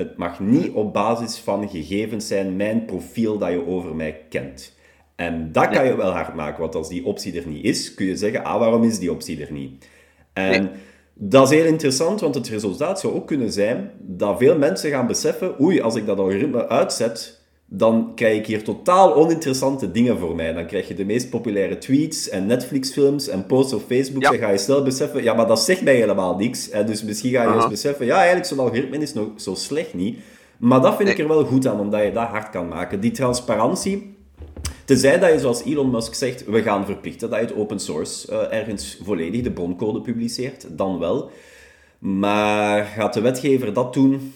Het 0.01 0.17
mag 0.17 0.39
niet 0.39 0.71
op 0.71 0.93
basis 0.93 1.37
van 1.37 1.69
gegevens 1.69 2.27
zijn, 2.27 2.55
mijn 2.55 2.85
profiel 2.85 3.37
dat 3.37 3.51
je 3.51 3.67
over 3.67 3.95
mij 3.95 4.25
kent. 4.29 4.75
En 5.15 5.51
dat 5.51 5.69
kan 5.69 5.85
je 5.85 5.95
wel 5.95 6.11
hard 6.11 6.35
maken, 6.35 6.61
want 6.61 6.75
als 6.75 6.89
die 6.89 7.05
optie 7.05 7.39
er 7.39 7.47
niet 7.47 7.65
is, 7.65 7.93
kun 7.93 8.05
je 8.05 8.15
zeggen, 8.15 8.43
ah, 8.43 8.59
waarom 8.59 8.83
is 8.83 8.99
die 8.99 9.11
optie 9.11 9.45
er 9.45 9.51
niet? 9.51 9.87
En 10.33 10.71
dat 11.13 11.51
is 11.51 11.57
heel 11.57 11.67
interessant, 11.67 12.19
want 12.19 12.35
het 12.35 12.47
resultaat 12.47 12.99
zou 12.99 13.13
ook 13.13 13.27
kunnen 13.27 13.51
zijn 13.51 13.91
dat 13.99 14.37
veel 14.37 14.57
mensen 14.57 14.89
gaan 14.89 15.07
beseffen, 15.07 15.61
oei, 15.61 15.81
als 15.81 15.95
ik 15.95 16.05
dat 16.05 16.17
algoritme 16.17 16.67
uitzet, 16.67 17.40
dan 17.73 18.11
krijg 18.15 18.37
ik 18.37 18.45
hier 18.45 18.63
totaal 18.63 19.15
oninteressante 19.15 19.91
dingen 19.91 20.17
voor 20.17 20.35
mij. 20.35 20.53
Dan 20.53 20.65
krijg 20.65 20.87
je 20.87 20.93
de 20.93 21.05
meest 21.05 21.29
populaire 21.29 21.77
tweets 21.77 22.29
en 22.29 22.45
Netflix-films 22.45 23.27
en 23.27 23.45
posts 23.45 23.73
op 23.73 23.81
Facebook. 23.87 24.23
Dan 24.23 24.37
ga 24.37 24.49
je 24.49 24.57
snel 24.57 24.83
beseffen, 24.83 25.23
ja, 25.23 25.33
maar 25.33 25.47
dat 25.47 25.59
zegt 25.59 25.81
mij 25.81 25.95
helemaal 25.95 26.35
niks. 26.35 26.69
En 26.69 26.85
dus 26.85 27.03
misschien 27.03 27.31
ga 27.31 27.43
je 27.43 27.53
eens 27.55 27.67
beseffen, 27.67 28.05
ja, 28.05 28.15
eigenlijk 28.15 28.45
zo'n 28.45 28.59
algoritme 28.59 28.97
is 28.97 29.13
nog 29.13 29.27
zo 29.35 29.53
slecht 29.53 29.93
niet. 29.93 30.17
Maar 30.57 30.81
dat 30.81 30.95
vind 30.95 31.09
ik 31.09 31.19
er 31.19 31.27
wel 31.27 31.45
goed 31.45 31.67
aan, 31.67 31.79
omdat 31.79 32.03
je 32.03 32.11
dat 32.11 32.27
hard 32.27 32.49
kan 32.49 32.67
maken. 32.67 32.99
Die 32.99 33.11
transparantie, 33.11 34.15
Tenzij 34.85 35.19
dat 35.19 35.31
je, 35.31 35.39
zoals 35.39 35.63
Elon 35.63 35.89
Musk 35.89 36.13
zegt, 36.13 36.45
we 36.45 36.61
gaan 36.61 36.85
verplichten 36.85 37.29
dat 37.29 37.39
je 37.39 37.45
het 37.45 37.55
open 37.55 37.79
source 37.79 38.31
uh, 38.31 38.57
ergens 38.59 38.99
volledig 39.03 39.41
de 39.41 39.51
broncode 39.51 40.01
publiceert, 40.01 40.67
dan 40.69 40.99
wel. 40.99 41.31
Maar 41.99 42.85
gaat 42.85 43.13
de 43.13 43.21
wetgever 43.21 43.73
dat 43.73 43.93
doen? 43.93 44.33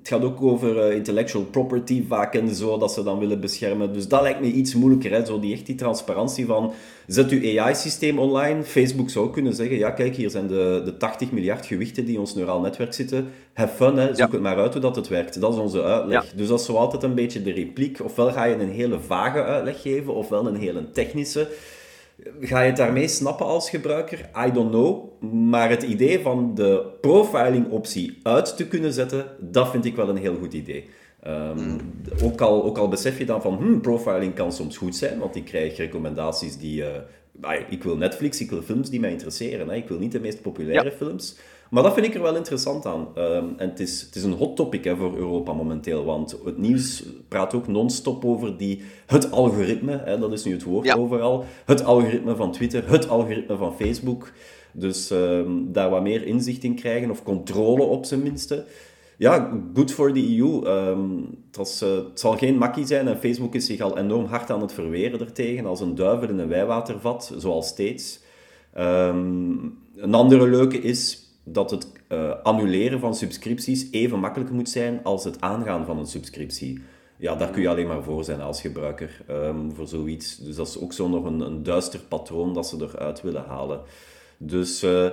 Het 0.00 0.08
gaat 0.08 0.22
ook 0.22 0.42
over 0.42 0.88
uh, 0.88 0.96
intellectual 0.96 1.44
property 1.44 2.04
vaak 2.08 2.34
en 2.34 2.54
zo, 2.54 2.78
dat 2.78 2.92
ze 2.92 3.02
dan 3.02 3.18
willen 3.18 3.40
beschermen. 3.40 3.92
Dus 3.92 4.08
dat 4.08 4.22
lijkt 4.22 4.40
me 4.40 4.46
iets 4.46 4.74
moeilijker, 4.74 5.10
hè? 5.10 5.24
Zo 5.24 5.40
die, 5.40 5.52
echt 5.54 5.66
die 5.66 5.74
transparantie 5.74 6.46
van, 6.46 6.72
zet 7.06 7.30
uw 7.30 7.60
AI-systeem 7.60 8.18
online. 8.18 8.62
Facebook 8.62 9.10
zou 9.10 9.30
kunnen 9.30 9.54
zeggen, 9.54 9.76
ja 9.76 9.90
kijk, 9.90 10.16
hier 10.16 10.30
zijn 10.30 10.46
de, 10.46 10.82
de 10.84 10.96
80 10.96 11.30
miljard 11.30 11.66
gewichten 11.66 12.04
die 12.04 12.14
in 12.14 12.20
ons 12.20 12.34
neuraal 12.34 12.60
netwerk 12.60 12.94
zitten. 12.94 13.28
Have 13.52 13.74
fun, 13.74 13.96
hè? 13.96 14.14
zoek 14.14 14.32
het 14.32 14.40
maar 14.40 14.58
uit 14.58 14.72
hoe 14.72 14.82
dat 14.82 14.96
het 14.96 15.08
werkt. 15.08 15.40
Dat 15.40 15.52
is 15.52 15.58
onze 15.58 15.82
uitleg. 15.82 16.32
Dus 16.36 16.48
dat 16.48 16.60
is 16.60 16.66
zo 16.66 16.74
altijd 16.74 17.02
een 17.02 17.14
beetje 17.14 17.42
de 17.42 17.52
repliek. 17.52 18.04
Ofwel 18.04 18.32
ga 18.32 18.44
je 18.44 18.54
een 18.54 18.70
hele 18.70 19.00
vage 19.00 19.42
uitleg 19.42 19.82
geven, 19.82 20.14
ofwel 20.14 20.46
een 20.46 20.56
hele 20.56 20.90
technische. 20.90 21.48
Ga 22.40 22.60
je 22.60 22.66
het 22.66 22.76
daarmee 22.76 23.08
snappen 23.08 23.46
als 23.46 23.70
gebruiker? 23.70 24.30
I 24.46 24.52
don't 24.52 24.70
know. 24.70 25.22
Maar 25.32 25.70
het 25.70 25.82
idee 25.82 26.20
van 26.20 26.54
de 26.54 26.86
profiling-optie 27.00 28.18
uit 28.22 28.56
te 28.56 28.68
kunnen 28.68 28.92
zetten, 28.92 29.26
dat 29.40 29.70
vind 29.70 29.84
ik 29.84 29.96
wel 29.96 30.08
een 30.08 30.16
heel 30.16 30.36
goed 30.36 30.52
idee. 30.52 30.88
Ehm, 31.22 31.58
hmm. 31.58 31.78
ook, 32.22 32.40
al, 32.40 32.64
ook 32.64 32.78
al 32.78 32.88
besef 32.88 33.18
je 33.18 33.24
dan 33.24 33.42
van, 33.42 33.56
hmm, 33.56 33.80
profiling 33.80 34.34
kan 34.34 34.52
soms 34.52 34.76
goed 34.76 34.96
zijn, 34.96 35.18
want 35.18 35.36
ik 35.36 35.44
krijg 35.44 35.76
recommendaties 35.76 36.56
die... 36.56 36.80
Uh, 36.80 36.88
ik 37.68 37.82
wil 37.82 37.96
Netflix, 37.96 38.40
ik 38.40 38.50
wil 38.50 38.62
films 38.62 38.90
die 38.90 39.00
mij 39.00 39.10
interesseren. 39.10 39.68
Hè. 39.68 39.74
Ik 39.74 39.88
wil 39.88 39.98
niet 39.98 40.12
de 40.12 40.20
meest 40.20 40.42
populaire 40.42 40.92
films. 40.92 41.36
Maar 41.70 41.82
dat 41.82 41.94
vind 41.94 42.06
ik 42.06 42.14
er 42.14 42.22
wel 42.22 42.36
interessant 42.36 42.86
aan. 42.86 43.08
Ehm, 43.14 43.44
en 43.56 43.68
het 43.68 43.80
is, 43.80 44.00
het 44.00 44.14
is 44.14 44.22
een 44.22 44.32
hot 44.32 44.56
topic 44.56 44.84
hè, 44.84 44.96
voor 44.96 45.16
Europa 45.16 45.52
momenteel, 45.52 46.04
want 46.04 46.36
het 46.44 46.58
nieuws 46.58 47.04
praat 47.28 47.54
ook 47.54 47.68
non-stop 47.68 48.24
over 48.24 48.56
die, 48.56 48.82
het 49.06 49.30
algoritme, 49.30 50.00
hè, 50.04 50.18
dat 50.18 50.32
is 50.32 50.44
nu 50.44 50.52
het 50.52 50.62
woord 50.62 50.96
overal. 50.96 51.44
Het 51.64 51.84
algoritme 51.84 52.36
van 52.36 52.52
Twitter, 52.52 52.90
het 52.90 53.08
algoritme 53.08 53.56
van 53.56 53.74
Facebook. 53.76 54.32
Dus 54.72 55.10
ehm, 55.10 55.50
daar 55.66 55.90
wat 55.90 56.02
meer 56.02 56.26
inzicht 56.26 56.64
in 56.64 56.74
krijgen, 56.74 57.10
of 57.10 57.22
controle 57.22 57.82
op 57.82 58.04
zijn 58.04 58.22
minste. 58.22 58.64
Ja, 59.16 59.60
good 59.74 59.92
for 59.92 60.12
the 60.12 60.36
EU. 60.36 60.66
Um, 60.66 61.38
het, 61.52 61.80
uh, 61.84 61.90
het, 61.90 62.20
zal 62.20 62.36
geen 62.36 62.58
makkie 62.58 62.86
zijn 62.86 63.08
en 63.08 63.18
Facebook 63.18 63.54
is 63.54 63.66
zich 63.66 63.80
al 63.80 63.98
enorm 63.98 64.24
hard 64.24 64.50
aan 64.50 64.60
het 64.60 64.72
verweren 64.72 65.20
ertegen, 65.20 65.66
als 65.66 65.80
een 65.80 65.94
duivel 65.94 66.28
in 66.28 66.38
een 66.38 66.48
wijwatervat, 66.48 67.34
zoals 67.36 67.66
steeds. 67.66 68.20
een 68.72 70.14
andere 70.14 70.48
leuke 70.48 70.78
is, 70.78 71.29
dat 71.44 71.70
het 71.70 71.92
uh, 72.08 72.34
annuleren 72.42 73.00
van 73.00 73.14
subscripties 73.14 73.88
even 73.90 74.18
makkelijk 74.18 74.50
moet 74.50 74.68
zijn 74.68 75.00
als 75.02 75.24
het 75.24 75.40
aangaan 75.40 75.84
van 75.86 75.98
een 75.98 76.06
subscriptie. 76.06 76.82
Ja, 77.16 77.34
daar 77.34 77.50
kun 77.50 77.62
je 77.62 77.68
alleen 77.68 77.86
maar 77.86 78.02
voor 78.02 78.24
zijn 78.24 78.40
als 78.40 78.60
gebruiker 78.60 79.20
um, 79.30 79.74
voor 79.74 79.86
zoiets. 79.88 80.36
Dus 80.36 80.56
dat 80.56 80.68
is 80.68 80.78
ook 80.78 80.92
zo 80.92 81.08
nog 81.08 81.24
een, 81.24 81.40
een 81.40 81.62
duister 81.62 82.00
patroon 82.08 82.54
dat 82.54 82.66
ze 82.66 82.76
eruit 82.80 83.22
willen 83.22 83.44
halen. 83.44 83.80
Dus 84.38 84.84
uh, 84.84 85.10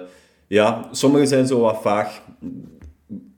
ja, 0.48 0.90
sommige 0.92 1.26
zijn 1.26 1.48
zo 1.48 1.60
wat 1.60 1.82
vaag. 1.82 2.22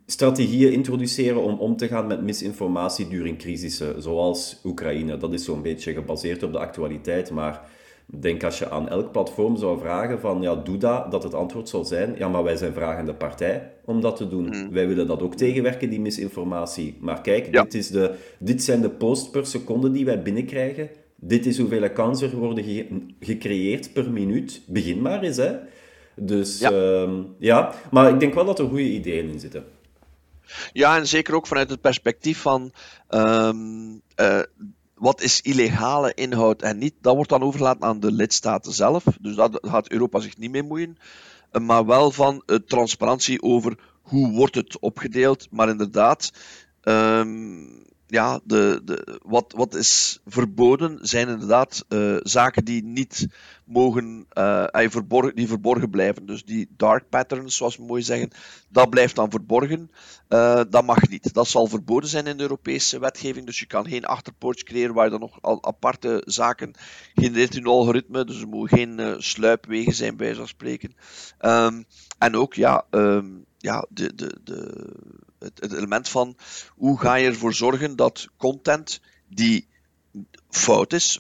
Strategieën 0.06 0.71
introduceren 0.71 1.41
om 1.41 1.60
om 1.60 1.75
te 1.75 1.88
gaan 1.88 2.08
met 2.08 2.21
misinformatie 2.21 3.08
during 3.08 3.38
crisissen, 3.38 4.02
zoals 4.02 4.60
Oekraïne. 4.63 5.17
Dat 5.17 5.34
is 5.34 5.43
zo'n 5.43 5.62
beetje 5.62 5.93
gebaseerd 5.93 6.43
op 6.43 6.52
de 6.52 6.60
actualiteit, 6.60 7.32
maar 7.32 7.62
denk 8.12 8.43
als 8.43 8.60
je 8.60 8.69
aan 8.69 8.89
elk 8.89 9.12
platform 9.12 9.58
zou 9.58 9.80
vragen 9.80 10.19
van, 10.19 10.41
ja, 10.41 10.56
doe 10.56 10.78
dat, 10.78 11.12
dat 11.12 11.24
het 11.24 11.34
antwoord 11.34 11.69
zal 11.69 11.86
zijn, 11.86 12.15
ja, 12.17 12.28
maar 12.28 12.43
wij 12.43 12.56
zijn 12.56 12.74
vragende 12.74 13.13
partij 13.13 13.72
om 13.86 14.02
dat 14.02 14.15
te 14.15 14.28
doen. 14.28 14.45
Mm. 14.45 14.72
Wij 14.72 14.88
willen 14.88 15.08
dat 15.08 15.22
ook 15.22 15.36
tegenwerken, 15.36 15.89
die 15.89 16.00
misinformatie. 16.00 16.98
Maar 17.00 17.22
kijk, 17.22 17.52
dit, 17.52 17.74
is 17.74 17.88
de, 17.88 18.15
dit 18.39 18.63
zijn 18.63 18.82
de 18.82 18.89
posts 18.89 19.30
per 19.30 19.45
seconde 19.45 19.91
die 19.91 20.06
wij 20.06 20.22
binnenkrijgen. 20.22 20.89
Dit 21.15 21.45
is 21.45 21.58
hoeveel 21.58 21.91
kansen 21.91 22.32
er 22.32 22.38
worden 22.38 22.65
gecreëerd 23.19 23.93
per 23.93 24.12
minuut. 24.12 24.62
Begin 24.67 25.02
maar 25.02 25.22
eens, 25.22 25.38
hè. 25.38 25.56
Dus 26.15 26.60
ja. 26.60 26.72
Ehm, 26.72 27.22
ja, 27.38 27.74
maar 27.91 28.13
ik 28.13 28.19
denk 28.19 28.34
wel 28.34 28.45
dat 28.45 28.60
er 28.60 28.67
goede 28.67 28.89
ideeën 28.89 29.30
in 29.30 29.39
zitten. 29.39 29.63
Ja, 30.72 30.98
en 30.98 31.08
zeker 31.08 31.34
ook 31.36 31.48
vanuit 31.48 31.69
het 31.69 31.82
perspectief 31.82 32.41
van 32.41 32.72
ehm, 33.08 33.56
eh, 34.15 34.39
wat 34.99 35.21
is 35.21 35.41
illegale 35.41 36.13
inhoud 36.13 36.62
en 36.62 36.77
niet, 36.77 36.93
dat 37.01 37.15
wordt 37.15 37.29
dan 37.29 37.41
overgelaten 37.41 37.83
aan 37.83 37.99
de 37.99 38.12
lidstaten 38.12 38.73
zelf. 38.73 39.03
Dus 39.21 39.35
daar 39.35 39.49
gaat 39.51 39.91
Europa 39.91 40.19
zich 40.19 40.38
niet 40.38 40.51
mee 40.51 40.63
moeien. 40.63 40.97
Eh, 41.51 41.62
maar 41.62 41.85
wel 41.85 42.12
van 42.12 42.43
uh, 42.45 42.57
transparantie 42.57 43.41
over 43.41 43.77
hoe 44.01 44.31
wordt 44.31 44.55
het 44.55 44.79
opgedeeld. 44.79 45.47
Maar 45.51 45.69
inderdaad, 45.69 46.31
um, 46.83 47.83
ja, 48.10 48.39
de, 48.43 48.82
de, 48.86 49.19
wat, 49.24 49.54
wat 49.56 49.76
is 49.76 50.19
verboden 50.26 50.98
zijn 51.02 51.28
inderdaad 51.28 51.86
uh, 51.89 52.17
zaken 52.24 52.65
die 52.65 52.84
niet 52.84 53.28
mogen, 53.63 54.26
uh, 54.34 54.65
verborgen, 54.72 55.36
die 55.36 55.48
verborgen 55.48 55.89
blijven. 55.89 56.26
Dus 56.26 56.45
die 56.45 56.69
dark 56.78 57.10
patterns, 57.10 57.56
zoals 57.56 57.78
we 57.78 57.84
mooi 57.84 58.02
zeggen, 58.02 58.32
dat 58.69 58.89
blijft 58.89 59.15
dan 59.15 59.30
verborgen. 59.30 59.91
Uh, 60.30 60.62
dat 60.69 60.86
mag 60.86 61.10
niet. 61.10 61.34
Dat 61.34 61.48
zal 61.48 61.67
verboden 61.67 62.10
zijn 62.10 62.28
in 62.28 62.38
de 62.38 62.43
Europese 62.43 63.00
wetgeving. 63.00 63.45
Dus 63.45 63.60
je 63.60 63.65
kan 63.65 63.88
geen 63.88 64.06
achterpoortje 64.06 64.65
creëren 64.65 64.93
waar 64.93 65.06
je 65.06 65.12
dan 65.12 65.19
nog 65.19 65.41
al 65.41 65.63
aparte 65.63 66.22
zaken 66.26 66.74
genereert 67.15 67.56
in 67.56 67.62
een 67.62 67.67
algoritme. 67.67 68.26
Dus 68.26 68.41
er 68.41 68.48
mogen 68.48 68.78
geen 68.78 69.15
sluipwegen 69.17 69.93
zijn, 69.93 70.17
bij 70.17 70.34
zo'n 70.34 70.48
spreken. 70.48 70.95
Um, 71.41 71.86
en 72.17 72.36
ook, 72.36 72.54
ja, 72.54 72.86
um, 72.91 73.45
ja 73.58 73.86
de, 73.89 74.15
de, 74.15 74.39
de 74.43 74.89
het, 75.39 75.73
element 75.73 76.10
van 76.10 76.38
hoe 76.75 76.99
ga 76.99 77.15
je 77.15 77.28
ervoor 77.28 77.54
zorgen 77.54 77.95
dat 77.95 78.28
content 78.38 79.02
die 79.28 79.67
fout 80.49 80.93
is, 80.93 81.19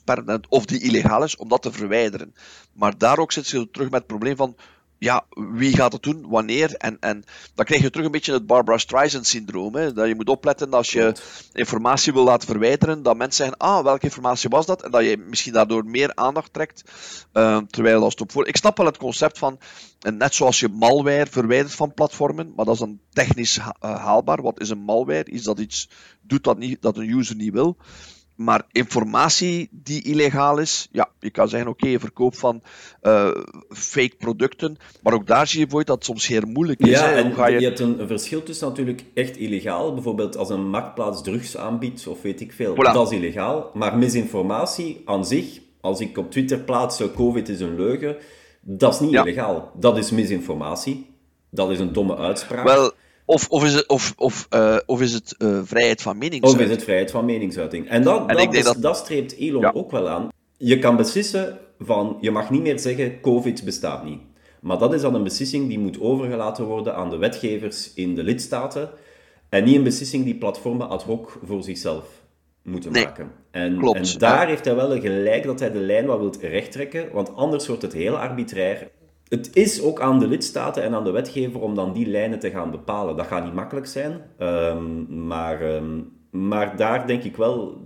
of 0.49 0.65
die 0.65 0.81
illegaal 0.81 1.23
is, 1.23 1.35
om 1.35 1.49
dat 1.49 1.61
te 1.61 1.71
verwijderen. 1.71 2.35
Maar 2.73 2.97
daar 2.97 3.17
ook 3.17 3.31
zit 3.31 3.47
je 3.47 3.69
terug 3.71 3.89
met 3.89 3.99
het 3.99 4.07
probleem 4.07 4.35
van 4.35 4.55
ja, 4.99 5.25
wie 5.29 5.75
gaat 5.75 5.93
het 5.93 6.03
doen, 6.03 6.25
wanneer? 6.27 6.75
En, 6.75 6.97
en 6.99 7.23
dan 7.55 7.65
krijg 7.65 7.81
je 7.81 7.89
terug 7.89 8.05
een 8.05 8.11
beetje 8.11 8.33
het 8.33 8.47
Barbara 8.47 8.77
Streisand-syndroom. 8.77 9.71
Dat 9.71 10.07
je 10.07 10.15
moet 10.15 10.29
opletten 10.29 10.71
als 10.71 10.91
je 10.91 11.15
informatie 11.53 12.13
wil 12.13 12.23
laten 12.23 12.47
verwijderen, 12.47 13.03
dat 13.03 13.17
mensen 13.17 13.45
zeggen, 13.45 13.57
ah, 13.67 13.83
welke 13.83 14.05
informatie 14.05 14.49
was 14.49 14.65
dat? 14.65 14.83
En 14.83 14.91
dat 14.91 15.03
je 15.03 15.17
misschien 15.17 15.53
daardoor 15.53 15.85
meer 15.85 16.15
aandacht 16.15 16.53
trekt, 16.53 16.83
uh, 17.33 17.57
terwijl 17.69 18.03
als 18.03 18.13
het 18.13 18.21
op 18.21 18.31
voor... 18.31 18.47
Ik 18.47 18.57
snap 18.57 18.77
wel 18.77 18.85
het 18.85 18.97
concept 18.97 19.37
van, 19.37 19.59
en 19.99 20.17
net 20.17 20.33
zoals 20.33 20.59
je 20.59 20.67
malware 20.67 21.27
verwijdert 21.29 21.75
van 21.75 21.93
platformen, 21.93 22.53
maar 22.55 22.65
dat 22.65 22.73
is 22.73 22.79
dan 22.79 22.99
technisch 23.09 23.57
eh, 23.57 23.71
haalbaar. 23.79 24.41
Wat 24.41 24.59
is 24.59 24.69
een 24.69 24.83
malware? 24.83 25.31
Is 25.31 25.43
dat 25.43 25.59
iets 25.59 25.89
doet 26.21 26.43
dat, 26.43 26.57
niet, 26.57 26.81
dat 26.81 26.97
een 26.97 27.09
user 27.09 27.35
niet 27.35 27.53
wil? 27.53 27.77
Maar 28.39 28.63
informatie 28.71 29.69
die 29.71 30.03
illegaal 30.03 30.57
is, 30.57 30.87
ja, 30.91 31.09
je 31.19 31.29
kan 31.29 31.49
zeggen, 31.49 31.69
oké, 31.69 31.87
je 31.87 31.99
verkoopt 31.99 32.37
van 32.37 32.61
uh, 33.01 33.29
fake 33.69 34.15
producten, 34.17 34.77
maar 35.03 35.13
ook 35.13 35.27
daar 35.27 35.47
zie 35.47 35.59
je 35.59 35.69
voor 35.69 35.83
dat 35.85 35.95
het 35.95 36.05
soms 36.05 36.27
heel 36.27 36.45
moeilijk 36.47 36.79
is. 36.79 36.89
Ja, 36.89 37.17
je... 37.17 37.59
je... 37.59 37.65
hebt 37.65 37.79
een, 37.79 38.07
verschil 38.07 38.43
tussen 38.43 38.67
natuurlijk 38.67 39.03
echt 39.13 39.37
illegaal, 39.37 39.93
bijvoorbeeld 39.93 40.37
als 40.37 40.49
een 40.49 40.69
marktplaats 40.69 41.23
drugs 41.23 41.57
aanbiedt, 41.57 42.07
of 42.07 42.21
weet 42.21 42.41
ik 42.41 42.53
veel, 42.53 42.75
dat 42.75 43.11
is 43.11 43.17
illegaal. 43.17 43.71
Maar 43.73 43.97
misinformatie 43.97 45.01
aan 45.05 45.25
zich, 45.25 45.59
als 45.81 45.99
ik 45.99 46.17
op 46.17 46.31
Twitter 46.31 46.59
plaats, 46.59 47.01
COVID 47.15 47.49
is 47.49 47.59
een 47.59 47.75
leugen, 47.75 48.17
dat 48.61 48.93
is 48.93 48.99
niet 48.99 49.13
illegaal. 49.13 49.71
Dat 49.75 49.97
is 49.97 50.11
misinformatie. 50.11 51.09
Dat 51.51 51.71
is 51.71 51.79
een 51.79 51.93
domme 51.93 52.17
uitspraak. 52.17 52.65
Wel, 52.65 52.91
of, 53.29 53.49
of 53.49 53.63
is 53.63 53.73
het, 53.73 53.87
of, 53.87 54.13
of, 54.17 54.47
uh, 54.53 54.77
of 54.85 55.01
is 55.01 55.13
het 55.13 55.35
uh, 55.37 55.59
vrijheid 55.63 56.01
van 56.01 56.17
meningsuiting? 56.17 56.61
Of 56.61 56.67
is 56.67 56.75
het 56.75 56.83
vrijheid 56.83 57.11
van 57.11 57.25
meningsuiting? 57.25 57.89
En 57.89 58.03
dat, 58.03 58.29
en 58.29 58.51
dat, 58.51 58.63
dat... 58.63 58.81
dat 58.81 58.97
streept 58.97 59.35
Elon 59.37 59.61
ja. 59.61 59.71
ook 59.73 59.91
wel 59.91 60.09
aan. 60.09 60.27
Je 60.57 60.79
kan 60.79 60.95
beslissen 60.95 61.57
van, 61.79 62.17
je 62.21 62.31
mag 62.31 62.49
niet 62.49 62.61
meer 62.61 62.79
zeggen, 62.79 63.21
COVID 63.21 63.63
bestaat 63.63 64.03
niet. 64.03 64.19
Maar 64.61 64.77
dat 64.77 64.93
is 64.93 65.01
dan 65.01 65.15
een 65.15 65.23
beslissing 65.23 65.67
die 65.67 65.79
moet 65.79 66.01
overgelaten 66.01 66.65
worden 66.65 66.95
aan 66.95 67.09
de 67.09 67.17
wetgevers 67.17 67.93
in 67.93 68.15
de 68.15 68.23
lidstaten. 68.23 68.89
En 69.49 69.63
niet 69.63 69.75
een 69.75 69.83
beslissing 69.83 70.23
die 70.23 70.35
platformen 70.35 70.89
ad 70.89 71.03
hoc 71.03 71.39
voor 71.45 71.63
zichzelf 71.63 72.05
moeten 72.63 72.91
nee, 72.91 73.03
maken. 73.03 73.31
En, 73.51 73.77
klopt. 73.77 74.13
en 74.13 74.19
daar 74.19 74.47
heeft 74.47 74.65
hij 74.65 74.75
wel 74.75 74.99
gelijk 74.99 75.43
dat 75.43 75.59
hij 75.59 75.71
de 75.71 75.79
lijn 75.79 76.05
wat 76.05 76.19
wil 76.19 76.49
rechttrekken, 76.49 77.09
want 77.11 77.35
anders 77.35 77.67
wordt 77.67 77.81
het 77.81 77.93
heel 77.93 78.17
arbitrair 78.17 78.89
het 79.29 79.55
is 79.55 79.81
ook 79.81 80.01
aan 80.01 80.19
de 80.19 80.27
lidstaten 80.27 80.83
en 80.83 80.93
aan 80.93 81.03
de 81.03 81.11
wetgever 81.11 81.61
om 81.61 81.75
dan 81.75 81.93
die 81.93 82.07
lijnen 82.07 82.39
te 82.39 82.49
gaan 82.49 82.71
bepalen. 82.71 83.15
Dat 83.15 83.27
gaat 83.27 83.43
niet 83.43 83.53
makkelijk 83.53 83.87
zijn, 83.87 84.21
um, 84.39 85.25
maar, 85.27 85.75
um, 85.75 86.11
maar 86.31 86.77
daar 86.77 87.07
denk 87.07 87.23
ik 87.23 87.35
wel, 87.35 87.81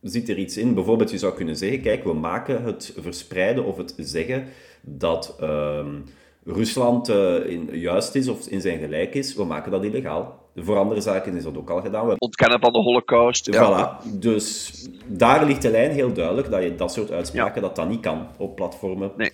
zit 0.00 0.28
er 0.28 0.38
iets 0.38 0.56
in. 0.56 0.74
Bijvoorbeeld, 0.74 1.10
je 1.10 1.18
zou 1.18 1.34
kunnen 1.34 1.56
zeggen, 1.56 1.80
kijk, 1.80 2.04
we 2.04 2.12
maken 2.12 2.62
het 2.62 2.94
verspreiden 2.96 3.64
of 3.64 3.76
het 3.76 3.94
zeggen 3.96 4.44
dat 4.82 5.38
um, 5.42 6.04
Rusland 6.44 7.08
uh, 7.08 7.46
in, 7.46 7.68
juist 7.72 8.14
is 8.14 8.28
of 8.28 8.46
in 8.46 8.60
zijn 8.60 8.78
gelijk 8.78 9.14
is, 9.14 9.34
we 9.34 9.44
maken 9.44 9.70
dat 9.70 9.84
illegaal. 9.84 10.46
Voor 10.56 10.76
andere 10.76 11.00
zaken 11.00 11.36
is 11.36 11.42
dat 11.42 11.56
ook 11.56 11.70
al 11.70 11.80
gedaan. 11.80 12.06
We 12.06 12.14
ontkennen 12.18 12.60
van 12.60 12.72
de 12.72 12.78
holocaust. 12.78 13.56
Voilà. 13.56 14.12
Dus 14.12 14.72
daar 15.06 15.44
ligt 15.46 15.62
de 15.62 15.70
lijn 15.70 15.90
heel 15.90 16.12
duidelijk, 16.12 16.50
dat 16.50 16.62
je 16.62 16.74
dat 16.74 16.92
soort 16.92 17.10
uitspraken, 17.10 17.62
dat 17.62 17.76
dat 17.76 17.88
niet 17.88 18.00
kan 18.00 18.26
op 18.38 18.56
platformen. 18.56 19.12
Nee 19.16 19.30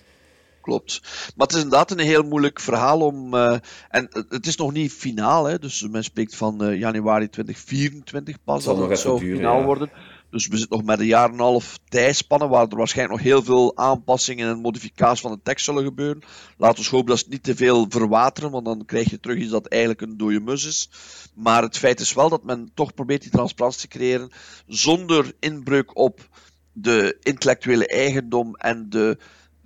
klopt. 0.65 1.01
Maar 1.35 1.47
het 1.47 1.55
is 1.55 1.63
inderdaad 1.63 1.91
een 1.91 1.99
heel 1.99 2.23
moeilijk 2.23 2.59
verhaal 2.59 2.99
om. 2.99 3.33
Uh, 3.33 3.57
en 3.89 4.07
het 4.29 4.47
is 4.47 4.55
nog 4.55 4.71
niet 4.71 4.91
finaal, 4.91 5.45
hè, 5.45 5.59
dus 5.59 5.87
men 5.87 6.03
spreekt 6.03 6.35
van 6.35 6.63
uh, 6.63 6.79
januari 6.79 7.29
2024 7.29 8.43
pas. 8.43 8.63
dat 8.63 8.89
het 8.89 8.99
zou 8.99 9.19
finaal 9.19 9.63
worden. 9.63 9.89
Dus 10.29 10.47
we 10.47 10.57
zitten 10.57 10.77
nog 10.77 10.87
met 10.87 10.99
een 10.99 11.05
jaar 11.05 11.27
en 11.27 11.33
een 11.33 11.39
half 11.39 11.79
tijdspannen 11.89 12.49
waar 12.49 12.67
er 12.67 12.77
waarschijnlijk 12.77 13.17
nog 13.17 13.27
heel 13.27 13.43
veel 13.43 13.77
aanpassingen 13.77 14.49
en 14.49 14.59
modificaties 14.59 15.21
van 15.21 15.31
de 15.31 15.39
tekst 15.43 15.65
zullen 15.65 15.83
gebeuren. 15.83 16.23
Laten 16.57 16.83
we 16.83 16.89
hopen 16.89 17.09
dat 17.09 17.19
ze 17.19 17.25
niet 17.29 17.43
te 17.43 17.55
veel 17.55 17.85
verwateren, 17.89 18.51
want 18.51 18.65
dan 18.65 18.85
krijg 18.85 19.09
je 19.09 19.19
terug 19.19 19.37
iets 19.37 19.51
dat 19.51 19.67
eigenlijk 19.67 20.01
een 20.01 20.17
dode 20.17 20.39
mus 20.39 20.65
is. 20.65 20.89
Maar 21.33 21.61
het 21.61 21.77
feit 21.77 21.99
is 21.99 22.13
wel 22.13 22.29
dat 22.29 22.43
men 22.43 22.71
toch 22.73 22.93
probeert 22.93 23.21
die 23.21 23.31
transparantie 23.31 23.81
te 23.81 23.87
creëren 23.87 24.31
zonder 24.67 25.33
inbreuk 25.39 25.97
op 25.97 26.29
de 26.77 27.17
intellectuele 27.21 27.87
eigendom 27.87 28.55
en 28.55 28.89
de 28.89 29.17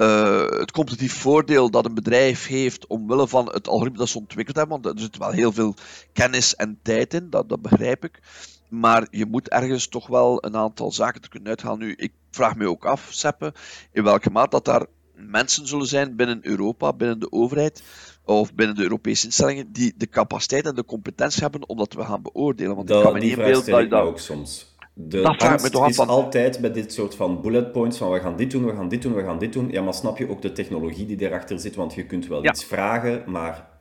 uh, 0.01 0.49
het 0.49 0.71
competitief 0.71 1.13
voordeel 1.13 1.69
dat 1.69 1.85
een 1.85 1.93
bedrijf 1.93 2.47
heeft 2.47 2.87
omwille 2.87 3.27
van 3.27 3.45
het 3.45 3.67
algoritme 3.67 3.97
dat 3.97 4.09
ze 4.09 4.17
ontwikkeld 4.17 4.57
hebben, 4.57 4.81
want 4.81 4.95
er 4.95 5.01
zit 5.01 5.17
wel 5.17 5.31
heel 5.31 5.51
veel 5.51 5.73
kennis 6.13 6.55
en 6.55 6.79
tijd 6.81 7.13
in, 7.13 7.29
dat, 7.29 7.49
dat 7.49 7.61
begrijp 7.61 8.03
ik. 8.03 8.19
Maar 8.69 9.07
je 9.11 9.25
moet 9.25 9.49
ergens 9.49 9.87
toch 9.87 10.07
wel 10.07 10.45
een 10.45 10.55
aantal 10.55 10.91
zaken 10.91 11.21
te 11.21 11.29
kunnen 11.29 11.49
uithalen. 11.49 11.79
Nu, 11.79 11.93
ik 11.95 12.13
vraag 12.31 12.55
me 12.55 12.67
ook 12.67 12.85
af, 12.85 13.07
Seppe, 13.09 13.53
in 13.91 14.03
welke 14.03 14.29
mate 14.29 14.49
dat 14.49 14.65
daar 14.65 14.85
mensen 15.13 15.67
zullen 15.67 15.87
zijn 15.87 16.15
binnen 16.15 16.39
Europa, 16.41 16.93
binnen 16.93 17.19
de 17.19 17.31
overheid 17.31 17.83
of 18.25 18.53
binnen 18.53 18.75
de 18.75 18.83
Europese 18.83 19.25
instellingen, 19.25 19.71
die 19.71 19.93
de 19.97 20.09
capaciteit 20.09 20.65
en 20.65 20.75
de 20.75 20.85
competentie 20.85 21.41
hebben 21.41 21.69
om 21.69 21.77
dat 21.77 21.89
te 21.89 22.03
gaan 22.03 22.21
beoordelen. 22.21 22.75
Want 22.75 22.87
dat, 22.87 22.97
ik 22.97 23.03
kan 23.03 23.13
me 23.13 23.19
niet 23.19 23.37
inbeelden 23.37 23.71
dat 23.71 23.81
je 23.81 23.87
dat... 23.87 24.03
ook 24.03 24.19
soms. 24.19 24.77
De 24.93 25.21
dat 25.21 25.41
angst 25.43 25.75
is 25.75 25.95
van... 25.95 26.07
altijd 26.07 26.59
bij 26.59 26.71
dit 26.71 26.93
soort 26.93 27.15
van 27.15 27.41
bullet 27.41 27.71
points 27.71 27.97
van 27.97 28.11
we 28.11 28.19
gaan 28.19 28.35
dit 28.35 28.51
doen, 28.51 28.65
we 28.65 28.75
gaan 28.75 28.89
dit 28.89 29.01
doen, 29.01 29.15
we 29.15 29.23
gaan 29.23 29.39
dit 29.39 29.53
doen. 29.53 29.71
Ja, 29.71 29.81
maar 29.81 29.93
snap 29.93 30.17
je 30.17 30.29
ook 30.29 30.41
de 30.41 30.51
technologie 30.51 31.05
die 31.05 31.21
erachter 31.21 31.59
zit? 31.59 31.75
Want 31.75 31.93
je 31.93 32.05
kunt 32.05 32.27
wel 32.27 32.45
iets 32.45 32.65
vragen, 32.65 33.23
maar 33.31 33.78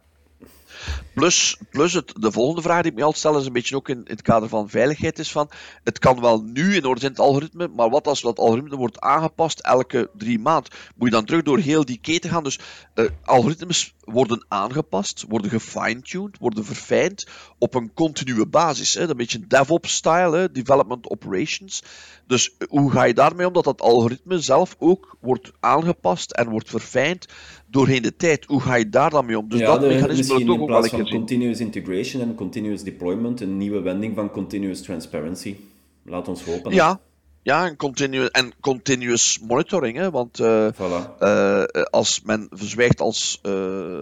Plus, 1.15 1.59
plus 1.71 1.93
het, 1.93 2.13
de 2.17 2.33
volgende 2.33 2.63
vraag 2.63 2.83
die 2.83 2.91
ik 2.91 2.97
me 2.97 3.03
altijd 3.03 3.21
stel, 3.21 3.39
is 3.39 3.47
een 3.47 3.53
beetje 3.53 3.77
ook 3.77 3.89
in, 3.89 4.01
het 4.05 4.23
kader 4.23 4.49
van 4.49 4.69
veiligheid, 4.69 5.19
is 5.19 5.33
van, 5.33 5.51
het 5.85 5.99
kan 5.99 6.21
wel 6.21 6.43
nu 6.43 6.75
in 6.75 6.85
orde 6.85 7.01
zijn 7.01 7.13
het 7.13 7.21
algoritme, 7.21 7.69
maar 7.69 7.91
wat 7.91 8.07
als 8.07 8.21
dat 8.21 8.39
algoritme 8.39 8.77
wordt 8.77 9.01
aangepast 9.01 9.61
elke 9.61 10.11
drie 10.17 10.39
maanden? 10.39 10.73
Moet 10.97 11.09
je 11.09 11.15
dan 11.15 11.25
terug 11.25 11.43
door 11.43 11.59
heel 11.59 11.85
die 11.85 11.99
keten 12.01 12.31
gaan? 12.31 12.45
Dus 12.45 12.59
uh, 12.95 13.09
algoritmes 13.25 13.95
worden 14.05 14.45
aangepast, 14.49 15.25
worden 15.29 15.51
gefine-tuned, 15.51 16.39
worden 16.39 16.65
verfijnd 16.65 17.27
op 17.59 17.75
een 17.75 17.93
continue 17.95 18.47
basis. 18.47 18.95
Hè? 18.95 19.09
Een 19.09 19.17
beetje 19.17 19.47
DevOps-style, 19.47 20.51
development 20.53 21.11
operations. 21.11 21.83
Dus 22.27 22.57
eh, 22.59 22.69
hoe 22.69 22.91
ga 22.91 23.05
je 23.05 23.15
daarmee 23.15 23.47
om 23.47 23.53
dat 23.53 23.65
dat 23.65 23.81
algoritme 23.81 24.41
zelf 24.41 24.77
ook 24.79 25.17
wordt 25.21 25.53
aangepast 25.61 26.31
en 26.31 26.49
wordt 26.49 26.71
verfijnd 26.71 27.27
doorheen 27.71 28.03
de 28.03 28.17
tijd? 28.17 28.45
Hoe 28.45 28.61
ga 28.61 28.75
je 28.75 28.89
daar 28.89 29.11
dan 29.11 29.27
mee 29.27 29.39
om? 29.39 29.49
Dus 29.49 29.61
dat 29.61 29.81
mechanisme 29.81 30.45
wil 30.45 30.61
ook 30.61 30.69
wel 30.69 30.85
van 30.85 31.09
continuous 31.09 31.61
integration 31.61 32.23
en 32.23 32.35
continuous 32.35 32.83
deployment, 32.83 33.41
een 33.41 33.57
nieuwe 33.57 33.81
wending 33.81 34.15
van 34.15 34.31
continuous 34.31 34.83
transparency. 34.83 35.57
Laat 36.03 36.29
ons 36.29 36.45
hopen. 36.45 36.75
Ja, 36.75 37.01
ja, 37.43 37.67
en, 37.67 37.77
continu 37.77 38.27
en 38.27 38.53
continuous 38.61 39.39
monitoring. 39.39 39.97
Hè, 39.97 40.11
want 40.11 40.41
uh, 40.41 40.69
voilà. 40.73 41.19
uh, 41.21 41.63
als 41.91 42.23
men 42.25 42.47
verzwijgt 42.51 43.01
als 43.01 43.41
uh, 43.43 43.53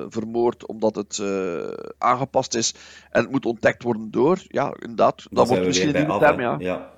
vermoord 0.08 0.66
omdat 0.66 0.94
het 0.94 1.22
aangepast 1.98 2.54
is 2.54 2.74
en 3.10 3.22
het 3.22 3.30
moet 3.30 3.46
ontdekt 3.46 3.82
worden 3.82 4.10
door, 4.10 4.42
ja, 4.48 4.74
inderdaad, 4.78 5.16
dan, 5.16 5.28
dan 5.30 5.46
wordt 5.46 5.66
misschien 5.66 5.88
een 5.96 6.06
nieuwe 6.06 6.18
term. 6.18 6.40
Ja. 6.40 6.56
ja. 6.58 6.94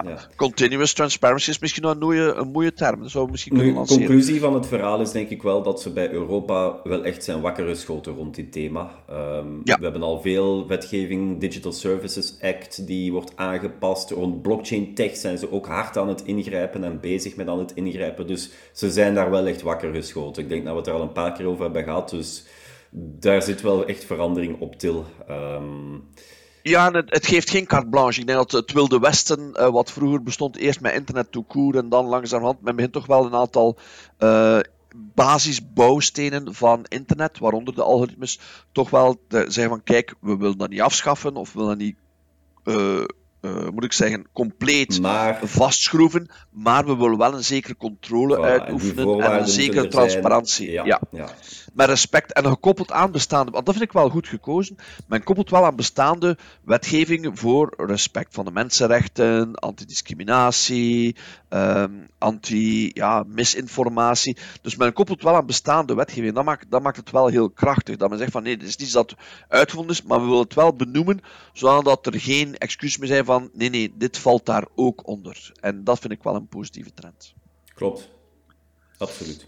Ja, 0.00 0.28
continuous 0.36 0.92
transparency 0.92 1.50
is 1.50 1.58
misschien 1.58 1.82
nog 1.82 1.92
een 1.92 1.98
mooie, 1.98 2.32
een 2.34 2.50
mooie 2.50 2.72
term. 2.72 3.00
Dat 3.00 3.10
zou 3.10 3.30
misschien 3.30 3.56
kunnen 3.56 3.74
De 3.74 3.96
conclusie 3.96 4.40
van 4.40 4.54
het 4.54 4.66
verhaal 4.66 5.00
is 5.00 5.10
denk 5.10 5.28
ik 5.28 5.42
wel 5.42 5.62
dat 5.62 5.80
ze 5.80 5.92
bij 5.92 6.10
Europa 6.10 6.80
wel 6.84 7.04
echt 7.04 7.24
zijn 7.24 7.40
wakker 7.40 7.66
geschoten 7.66 8.14
rond 8.14 8.34
dit 8.34 8.52
thema. 8.52 8.90
Um, 9.10 9.60
ja. 9.64 9.76
We 9.76 9.82
hebben 9.82 10.02
al 10.02 10.20
veel 10.20 10.66
wetgeving, 10.68 11.40
Digital 11.40 11.72
Services 11.72 12.36
Act, 12.40 12.86
die 12.86 13.12
wordt 13.12 13.32
aangepast. 13.36 14.10
Rond 14.10 14.42
blockchain 14.42 14.94
tech 14.94 15.16
zijn 15.16 15.38
ze 15.38 15.52
ook 15.52 15.66
hard 15.66 15.96
aan 15.96 16.08
het 16.08 16.22
ingrijpen 16.24 16.84
en 16.84 17.00
bezig 17.00 17.36
met 17.36 17.48
aan 17.48 17.58
het 17.58 17.74
ingrijpen. 17.74 18.26
Dus 18.26 18.50
ze 18.72 18.90
zijn 18.90 19.14
daar 19.14 19.30
wel 19.30 19.46
echt 19.46 19.62
wakker 19.62 19.94
geschoten. 19.94 20.42
Ik 20.42 20.48
denk 20.48 20.64
dat 20.64 20.72
we 20.72 20.78
het 20.78 20.88
er 20.88 20.94
al 20.94 21.02
een 21.02 21.12
paar 21.12 21.32
keer 21.32 21.46
over 21.46 21.64
hebben 21.64 21.84
gehad. 21.84 22.10
Dus 22.10 22.44
daar 22.94 23.42
zit 23.42 23.60
wel 23.60 23.86
echt 23.86 24.04
verandering 24.04 24.60
op 24.60 24.78
til. 24.78 25.04
Um, 25.30 26.04
ja, 26.62 26.90
het, 26.90 27.10
het, 27.10 27.26
geeft 27.26 27.50
geen 27.50 27.66
carte 27.66 27.88
blanche. 27.88 28.20
Ik 28.20 28.26
denk 28.26 28.38
dat 28.38 28.52
het 28.52 28.72
Wilde 28.72 28.98
Westen, 28.98 29.50
uh, 29.54 29.68
wat 29.68 29.92
vroeger 29.92 30.22
bestond, 30.22 30.56
eerst 30.56 30.80
met 30.80 30.94
internet 30.94 31.32
to 31.32 31.44
court 31.48 31.76
en 31.76 31.88
dan 31.88 32.06
langzamerhand, 32.06 32.62
men 32.62 32.76
begint 32.76 32.92
toch 32.92 33.06
wel 33.06 33.26
een 33.26 33.34
aantal 33.34 33.78
uh, 34.18 34.58
basisbouwstenen 35.14 36.54
van 36.54 36.84
internet, 36.88 37.38
waaronder 37.38 37.74
de 37.74 37.82
algoritmes, 37.82 38.40
toch 38.72 38.90
wel 38.90 39.20
te 39.28 39.44
zeggen 39.48 39.68
van 39.68 39.82
kijk, 39.82 40.14
we 40.20 40.36
willen 40.36 40.58
dat 40.58 40.70
niet 40.70 40.80
afschaffen 40.80 41.36
of 41.36 41.52
we 41.52 41.58
willen 41.58 41.78
dat 41.78 41.86
niet 41.86 41.96
uh, 42.64 43.04
uh, 43.42 43.68
moet 43.68 43.84
ik 43.84 43.92
zeggen, 43.92 44.26
compleet 44.32 45.00
vastschroeven. 45.42 46.30
Maar 46.50 46.84
we 46.84 46.96
willen 46.96 47.18
wel 47.18 47.34
een 47.34 47.44
zekere 47.44 47.76
controle 47.76 48.40
uitoefenen 48.40 49.20
en, 49.20 49.40
een 49.40 49.48
zekere 49.48 49.88
transparantie. 49.88 50.70
Ja, 50.70 50.84
ja. 50.84 51.00
ja, 51.10 51.28
Met 51.72 51.88
respect 51.88 52.32
en 52.32 52.46
gekoppeld 52.46 52.92
aan 52.92 53.10
bestaande, 53.10 53.50
want 53.50 53.66
dat 53.66 53.74
vind 53.74 53.88
ik 53.88 53.92
wel 53.92 54.08
goed 54.08 54.28
gekozen. 54.28 54.76
Men 55.06 55.22
koppelt 55.22 55.50
wel 55.50 55.64
aan 55.64 55.76
bestaande 55.76 56.38
wetgeving 56.64 57.38
voor 57.38 57.74
respect 57.76 58.34
van 58.34 58.44
de 58.44 58.50
mensenrechten, 58.50 59.54
antidiscriminatie, 59.54 61.16
um, 61.48 62.08
anti-misinformatie. 62.18 64.36
dus 64.62 64.76
men 64.76 64.92
koppelt 64.92 65.22
wel 65.22 65.34
aan 65.34 65.46
bestaande 65.46 65.94
wetgeving. 65.94 66.34
Dat 66.34 66.44
maakt, 66.44 66.66
dat 66.70 66.82
maakt 66.82 66.96
het 66.96 67.10
wel 67.10 67.26
heel 67.26 67.50
krachtig. 67.50 67.96
Dat 67.96 68.08
men 68.08 68.18
zegt 68.18 68.32
van 68.32 68.42
nee, 68.42 68.56
dit 68.56 68.68
is 68.68 68.76
niet 68.76 68.92
dat 68.92 69.14
uitgevonden 69.48 69.94
is, 69.94 70.02
maar 70.02 70.20
we 70.20 70.26
willen 70.26 70.42
het 70.42 70.54
wel 70.54 70.74
benoemen, 70.74 71.20
zodat 71.52 72.06
er 72.06 72.20
geen 72.20 72.58
excuus 72.58 72.98
meer 72.98 73.08
zijn 73.08 73.24
van 73.24 73.50
nee, 73.52 73.68
nee, 73.68 73.94
dit 73.96 74.18
valt 74.18 74.46
daar 74.46 74.66
ook 74.74 75.06
onder. 75.06 75.52
En 75.60 75.84
dat 75.84 75.98
vind 75.98 76.12
ik 76.12 76.22
wel 76.22 76.34
een 76.34 76.48
positieve 76.48 76.94
trend. 76.94 77.34
Klopt. 77.74 78.08
Absoluut. 78.98 79.46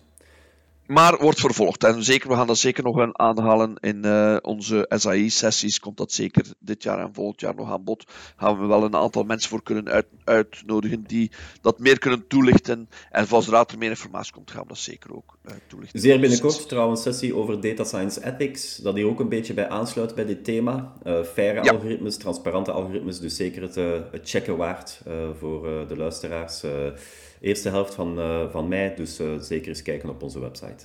Maar 0.87 1.18
wordt 1.18 1.40
vervolgd. 1.40 1.85
En 1.85 2.05
zeker, 2.05 2.29
we 2.29 2.35
gaan 2.35 2.47
dat 2.47 2.59
zeker 2.59 2.85
nog 2.85 3.12
aanhalen 3.12 3.77
in 3.81 4.07
uh, 4.07 4.37
onze 4.42 4.87
SAI-sessies. 4.88 5.81
Komt 5.81 5.97
dat 5.97 6.12
zeker 6.12 6.44
dit 6.59 6.83
jaar 6.83 6.99
en 6.99 7.14
volgend 7.14 7.40
jaar 7.40 7.55
nog 7.55 7.70
aan 7.70 7.85
bod. 7.85 8.05
Gaan 8.37 8.61
we 8.61 8.66
wel 8.66 8.85
een 8.85 8.94
aantal 8.94 9.23
mensen 9.23 9.51
voor 9.51 9.62
kunnen 9.62 9.88
uit, 9.88 10.07
uitnodigen 10.25 11.03
die 11.03 11.31
dat 11.61 11.79
meer 11.79 11.99
kunnen 11.99 12.27
toelichten. 12.27 12.88
En 13.11 13.27
zodra 13.27 13.66
er 13.66 13.79
meer 13.79 13.90
informatie 13.90 14.33
komt, 14.33 14.51
gaan 14.51 14.62
we 14.62 14.68
dat 14.68 14.79
zeker 14.79 15.16
ook 15.16 15.38
uh, 15.47 15.53
toelichten. 15.66 16.01
Zeer 16.01 16.20
binnenkort 16.20 16.68
trouwens 16.68 17.05
een 17.05 17.12
sessie 17.12 17.35
over 17.35 17.61
data 17.61 17.85
science 17.85 18.25
ethics. 18.25 18.77
Dat 18.77 18.94
hier 18.94 19.07
ook 19.07 19.20
een 19.20 19.29
beetje 19.29 19.55
bij 19.55 19.68
aansluit 19.68 20.14
bij 20.14 20.25
dit 20.25 20.44
thema. 20.44 20.92
Uh, 21.07 21.23
faire 21.23 21.70
algoritmes, 21.70 22.16
transparante 22.16 22.73
algoritmes. 22.73 23.20
Dus 23.20 23.37
zeker 23.37 23.62
het, 23.62 23.75
het 24.11 24.31
checken 24.31 24.57
waard 24.57 25.01
voor 25.38 25.87
de 25.88 25.97
luisteraars 25.97 26.62
eerste 27.40 27.68
helft 27.68 27.94
van, 27.94 28.18
uh, 28.18 28.51
van 28.51 28.68
mei. 28.68 28.94
Dus 28.94 29.20
uh, 29.20 29.38
zeker 29.38 29.68
eens 29.68 29.83
kijken 29.83 30.09
op 30.09 30.23
onze 30.23 30.40
website. 30.40 30.85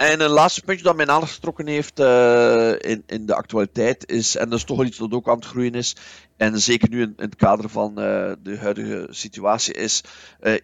En 0.00 0.20
een 0.20 0.30
laatste 0.30 0.62
puntje 0.62 0.84
dat 0.84 0.96
mijn 0.96 1.10
aandacht 1.10 1.32
getrokken 1.32 1.66
heeft 1.66 2.00
uh, 2.00 2.72
in, 2.78 3.02
in 3.06 3.26
de 3.26 3.34
actualiteit 3.34 4.10
is, 4.10 4.36
en 4.36 4.48
dat 4.48 4.58
is 4.58 4.64
toch 4.64 4.76
wel 4.76 4.86
iets 4.86 4.98
dat 4.98 5.12
ook 5.12 5.28
aan 5.28 5.36
het 5.36 5.44
groeien 5.44 5.74
is, 5.74 5.96
en 6.36 6.60
zeker 6.60 6.88
nu 6.88 7.00
in, 7.02 7.12
het 7.16 7.36
kader 7.36 7.70
van 7.70 7.90
uh, 7.90 8.32
de 8.42 8.56
huidige 8.58 9.06
situatie 9.10 9.74
is 9.74 10.04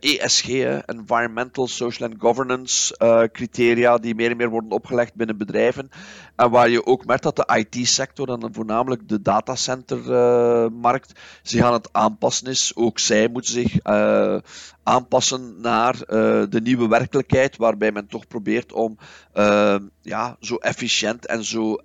ESG, 0.00 0.48
Environmental, 0.86 1.68
Social 1.68 2.08
and 2.08 2.20
Governance 2.20 2.96
criteria, 3.32 3.98
die 3.98 4.14
meer 4.14 4.30
en 4.30 4.36
meer 4.36 4.48
worden 4.48 4.70
opgelegd 4.70 5.14
binnen 5.14 5.38
bedrijven. 5.38 5.90
En 6.36 6.50
waar 6.50 6.68
je 6.68 6.86
ook 6.86 7.06
merkt 7.06 7.22
dat 7.22 7.36
de 7.36 7.66
IT-sector 7.70 8.28
en 8.28 8.54
voornamelijk 8.54 9.08
de 9.08 9.22
datacentermarkt 9.22 11.20
zich 11.42 11.62
aan 11.62 11.72
het 11.72 11.88
aanpassen 11.92 12.46
is. 12.46 12.72
Ook 12.74 12.98
zij 12.98 13.28
moeten 13.28 13.52
zich 13.52 13.78
aanpassen 14.86 15.60
naar 15.60 15.96
de 16.48 16.60
nieuwe 16.62 16.88
werkelijkheid, 16.88 17.56
waarbij 17.56 17.92
men 17.92 18.06
toch 18.06 18.26
probeert 18.26 18.72
om 18.72 18.98
ja, 20.02 20.36
zo 20.40 20.56
efficiënt 20.56 21.26
en 21.26 21.44
zo 21.44 21.78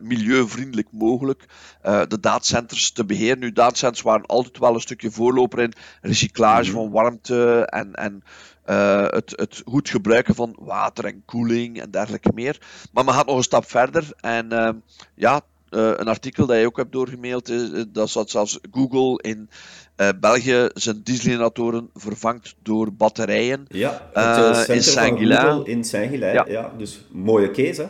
milieuvriendelijk 0.00 0.88
mogelijk 0.90 1.44
de 1.82 2.20
datacenters 2.20 2.90
te 2.90 3.04
beheren 3.04 3.38
nu, 3.38 3.52
datacenters 3.52 4.02
waren 4.02 4.26
altijd 4.26 4.58
wel 4.58 4.74
een 4.74 4.80
stukje 4.80 5.10
voorloper 5.10 5.58
in 5.58 5.72
recyclage 6.00 6.70
mhm. 6.70 6.72
van 6.72 6.90
warmte 6.90 7.66
en, 7.66 7.94
en 7.94 8.22
het, 9.10 9.32
het 9.36 9.62
goed 9.64 9.88
gebruiken 9.88 10.34
van 10.34 10.56
water 10.58 11.04
en 11.04 11.22
koeling 11.24 11.80
en 11.80 11.90
dergelijke 11.90 12.30
meer. 12.34 12.60
Maar 12.92 13.04
men 13.04 13.14
gaat 13.14 13.26
nog 13.26 13.36
een 13.36 13.42
stap 13.42 13.68
verder 13.68 14.12
en 14.20 14.52
uh, 14.52 14.70
ja, 15.14 15.40
uh, 15.70 15.92
een 15.96 16.08
artikel 16.08 16.46
dat 16.46 16.58
je 16.58 16.66
ook 16.66 16.76
hebt 16.76 16.92
doorgemaild, 16.92 17.52
dat 17.94 18.10
zat 18.10 18.30
zelfs 18.30 18.58
Google 18.70 19.22
in 19.22 19.50
België 20.20 20.68
zijn 20.74 21.00
dieselgeneratoren 21.04 21.90
vervangt 21.94 22.54
door 22.62 22.92
batterijen. 22.92 23.64
Ja, 23.68 24.10
het 24.12 24.68
in 24.68 24.82
Saint-Gilles. 24.82 25.64
In 25.64 25.84
Saint-Gilles, 25.84 26.32
ja. 26.32 26.44
ja. 26.48 26.72
Dus 26.76 27.04
mooie 27.10 27.50
case, 27.50 27.82
hè? 27.82 27.88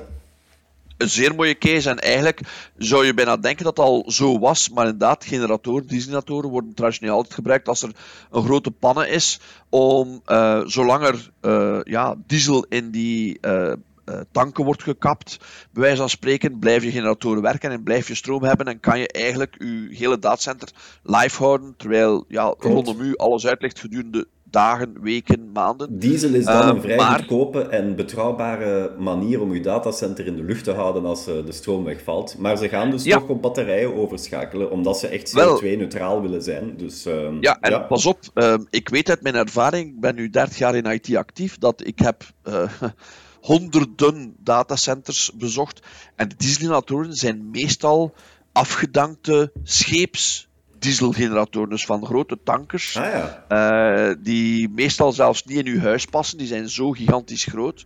een 0.99 1.09
zeer 1.09 1.35
mooie 1.35 1.59
case. 1.59 1.91
En 1.91 1.99
eigenlijk 1.99 2.41
zou 2.77 3.07
je 3.07 3.15
bijna 3.15 3.37
denken 3.37 3.65
dat 3.65 3.77
het 3.77 3.87
al 3.87 4.05
zo 4.07 4.39
was. 4.39 4.71
Maar 4.71 4.85
inderdaad, 4.85 5.25
generatoren, 5.25 5.87
dieselgeneratoren 5.87 6.51
worden 6.51 6.75
traditioneel 6.75 7.15
altijd 7.15 7.35
gebruikt 7.35 7.69
als 7.69 7.83
er 7.83 7.91
een 8.31 8.45
grote 8.45 8.71
pannen 8.71 9.09
is. 9.09 9.41
Om, 9.69 10.23
uh, 10.27 10.61
zolang 10.67 11.05
er 11.05 11.31
uh, 11.43 11.81
ja, 11.85 12.15
diesel 12.27 12.67
in 12.69 12.91
die 12.91 13.39
uh, 13.41 13.73
tanken 14.33 14.65
wordt 14.65 14.83
gekapt, 14.83 15.37
bij 15.73 15.83
wijze 15.83 15.97
van 15.97 16.09
spreken, 16.09 16.59
blijf 16.59 16.83
je 16.83 16.91
generatoren 16.91 17.43
werken 17.43 17.71
en 17.71 17.83
blijf 17.83 18.09
je 18.09 18.15
stroom 18.15 18.43
hebben 18.43 18.67
en 18.67 18.81
kan 18.81 18.99
je 18.99 19.09
eigenlijk 19.09 19.55
je 19.59 19.89
hele 19.91 20.19
datacenter 20.19 20.69
live 21.03 21.43
houden, 21.43 21.75
terwijl 21.77 22.25
ja, 22.29 22.55
rondom 22.59 23.01
u 23.01 23.17
alles 23.17 23.47
uitlegt 23.47 23.81
gedurende 23.81 24.27
dagen, 24.51 25.01
weken, 25.01 25.53
maanden. 25.53 25.99
Diesel 25.99 26.35
is 26.35 26.45
dan 26.45 26.69
een 26.69 26.75
ehm, 26.75 26.81
vrij 26.81 26.97
maar... 26.97 27.19
goedkope 27.19 27.63
en 27.63 27.97
betrouwbare 27.97 28.95
manier 28.99 29.41
om 29.41 29.55
je 29.55 29.61
datacenter 29.61 30.27
in 30.27 30.37
de 30.37 30.43
lucht 30.43 30.65
te 30.65 30.73
houden 30.73 31.05
als 31.05 31.29
uh, 31.29 31.35
de 31.45 31.53
stroom 31.53 31.85
wegvalt. 31.85 32.39
Maar 32.39 32.57
ze 32.57 32.69
gaan 32.69 32.91
dus 32.91 33.03
toch 33.03 33.29
op 33.29 33.43
batterijen 33.43 33.95
overschakelen, 33.95 34.71
omdat 34.71 34.99
ze 34.99 35.07
echt 35.07 35.39
CO2-neutraal 35.39 36.23
willen 36.23 36.43
zijn. 36.43 36.77
Dus, 36.77 37.07
uh, 37.07 37.29
ja, 37.41 37.59
en 37.61 37.87
pas 37.87 38.07
op, 38.07 38.19
uh, 38.35 38.55
ik 38.71 38.89
weet 38.89 39.09
uit 39.09 39.23
mijn 39.23 39.35
ervaring, 39.35 39.89
ik 39.89 40.01
ben 40.01 40.15
nu 40.15 40.31
30 40.31 40.59
jaar 40.59 40.75
in 40.75 40.85
IT 40.85 41.17
actief, 41.17 41.59
dat 41.59 41.87
ik 41.87 41.99
heb 41.99 42.23
eh, 42.43 42.71
honderden 43.41 44.37
datacenters 44.39 45.31
bezocht. 45.35 45.81
En 46.17 46.29
de 46.29 46.37
dieselgeneratoren 46.37 47.15
zijn 47.15 47.51
meestal 47.51 48.15
afgedankte 48.53 49.53
scheeps 49.63 50.49
dieselgeneratoren, 50.79 51.69
dus 51.69 51.85
van 51.85 52.07
grote 52.07 52.39
tankers, 52.45 52.97
ah, 52.97 53.05
ja. 53.05 54.09
uh, 54.09 54.15
die 54.23 54.69
meestal 54.69 55.13
zelfs 55.13 55.45
niet 55.45 55.59
in 55.59 55.67
uw 55.67 55.81
huis 55.81 56.05
passen. 56.05 56.39
Die 56.39 56.47
zijn 56.47 56.69
zo 56.69 56.91
gigantisch 56.91 57.45
groot. 57.45 57.85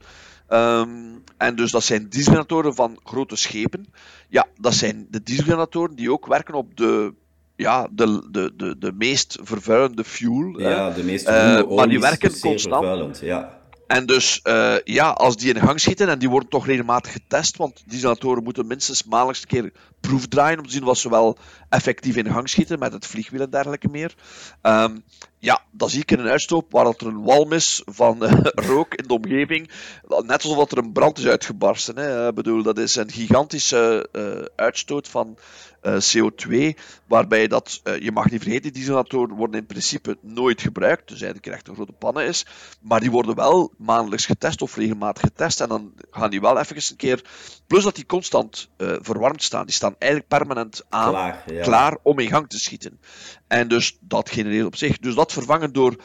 Um, 0.48 1.24
en 1.36 1.56
dus 1.56 1.70
dat 1.70 1.84
zijn 1.84 2.08
dieselgeneratoren 2.08 2.74
van 2.74 3.00
grote 3.04 3.36
schepen. 3.36 3.86
Ja, 4.28 4.46
dat 4.60 4.74
zijn 4.74 5.06
de 5.10 5.22
dieselgeneratoren 5.22 5.96
die 5.96 6.12
ook 6.12 6.26
werken 6.26 6.54
op 6.54 6.76
de 6.76 7.14
ja, 7.56 7.88
de, 7.90 8.28
de, 8.30 8.52
de, 8.56 8.78
de 8.78 8.92
meest 8.92 9.38
vervuilende 9.42 10.04
fuel. 10.04 10.60
Ja, 10.60 10.90
de 10.90 11.02
meest 11.02 11.28
uh, 11.28 11.68
Maar 11.68 11.88
die 11.88 12.00
werken 12.00 12.40
constant. 12.40 13.18
Ja. 13.20 13.61
En 13.92 14.06
dus, 14.06 14.40
uh, 14.44 14.74
ja, 14.84 15.10
als 15.10 15.36
die 15.36 15.54
in 15.54 15.60
gang 15.60 15.80
schieten, 15.80 16.08
en 16.08 16.18
die 16.18 16.30
worden 16.30 16.48
toch 16.48 16.66
regelmatig 16.66 17.12
getest, 17.12 17.56
want 17.56 17.82
dieselatoren 17.86 18.42
moeten 18.42 18.66
minstens 18.66 19.04
maandelijks 19.04 19.46
keer 19.46 19.72
proefdraaien 20.00 20.58
om 20.58 20.66
te 20.66 20.72
zien 20.72 20.84
wat 20.84 20.98
ze 20.98 21.10
wel 21.10 21.38
effectief 21.68 22.16
in 22.16 22.30
gang 22.30 22.48
schieten 22.48 22.78
met 22.78 22.92
het 22.92 23.06
vliegwiel 23.06 23.40
en 23.40 23.50
dergelijke 23.50 23.88
meer. 23.88 24.14
Um, 24.62 25.04
ja, 25.42 25.60
dan 25.70 25.90
zie 25.90 26.00
ik 26.00 26.10
in 26.10 26.18
een 26.18 26.28
uitstoop 26.28 26.72
waar 26.72 26.86
er 26.86 27.06
een 27.06 27.22
walm 27.22 27.52
is 27.52 27.82
van 27.84 28.24
uh, 28.24 28.32
rook 28.70 28.94
in 28.94 29.06
de 29.06 29.14
omgeving. 29.14 29.70
Net 30.08 30.44
alsof 30.44 30.70
er 30.70 30.78
een 30.78 30.92
brand 30.92 31.18
is 31.18 31.26
uitgebarsten. 31.26 31.96
Hè. 31.96 32.28
Ik 32.28 32.34
bedoel, 32.34 32.62
dat 32.62 32.78
is 32.78 32.94
een 32.94 33.10
gigantische 33.10 34.08
uh, 34.12 34.44
uitstoot 34.56 35.08
van 35.08 35.38
uh, 35.82 35.96
CO2, 36.00 36.78
waarbij 37.06 37.46
dat, 37.48 37.80
je 38.00 38.12
mag 38.12 38.30
niet 38.30 38.42
vergeten, 38.42 38.72
dieselatoren 38.72 39.36
worden 39.36 39.60
in 39.60 39.66
principe 39.66 40.18
nooit 40.20 40.60
gebruikt, 40.60 41.08
dus 41.08 41.20
eigenlijk 41.20 41.54
echt 41.54 41.68
een 41.68 41.74
grote 41.74 41.92
pannen 41.92 42.26
is, 42.26 42.46
maar 42.80 43.00
die 43.00 43.10
worden 43.10 43.34
wel 43.34 43.72
maandelijks 43.76 44.26
getest 44.26 44.62
of 44.62 44.76
regelmatig 44.76 45.22
getest 45.22 45.60
en 45.60 45.68
dan 45.68 45.92
gaan 46.10 46.30
die 46.30 46.40
wel 46.40 46.58
even 46.58 46.76
een 46.76 46.96
keer, 46.96 47.24
plus 47.66 47.84
dat 47.84 47.94
die 47.94 48.06
constant 48.06 48.70
verwarmd 48.76 49.42
staan, 49.42 49.66
die 49.66 49.74
staan 49.74 49.94
eigenlijk 49.98 50.30
permanent 50.30 50.84
aan, 50.88 51.10
klaar, 51.10 51.42
ja. 51.46 51.62
klaar 51.62 51.98
om 52.02 52.18
in 52.18 52.28
gang 52.28 52.48
te 52.48 52.58
schieten. 52.58 53.00
En 53.46 53.68
dus 53.68 53.96
dat 54.00 54.30
genereert 54.30 54.66
op 54.66 54.76
zich, 54.76 54.98
dus 54.98 55.14
dat 55.14 55.31
vervangen 55.32 55.72
door 55.72 55.96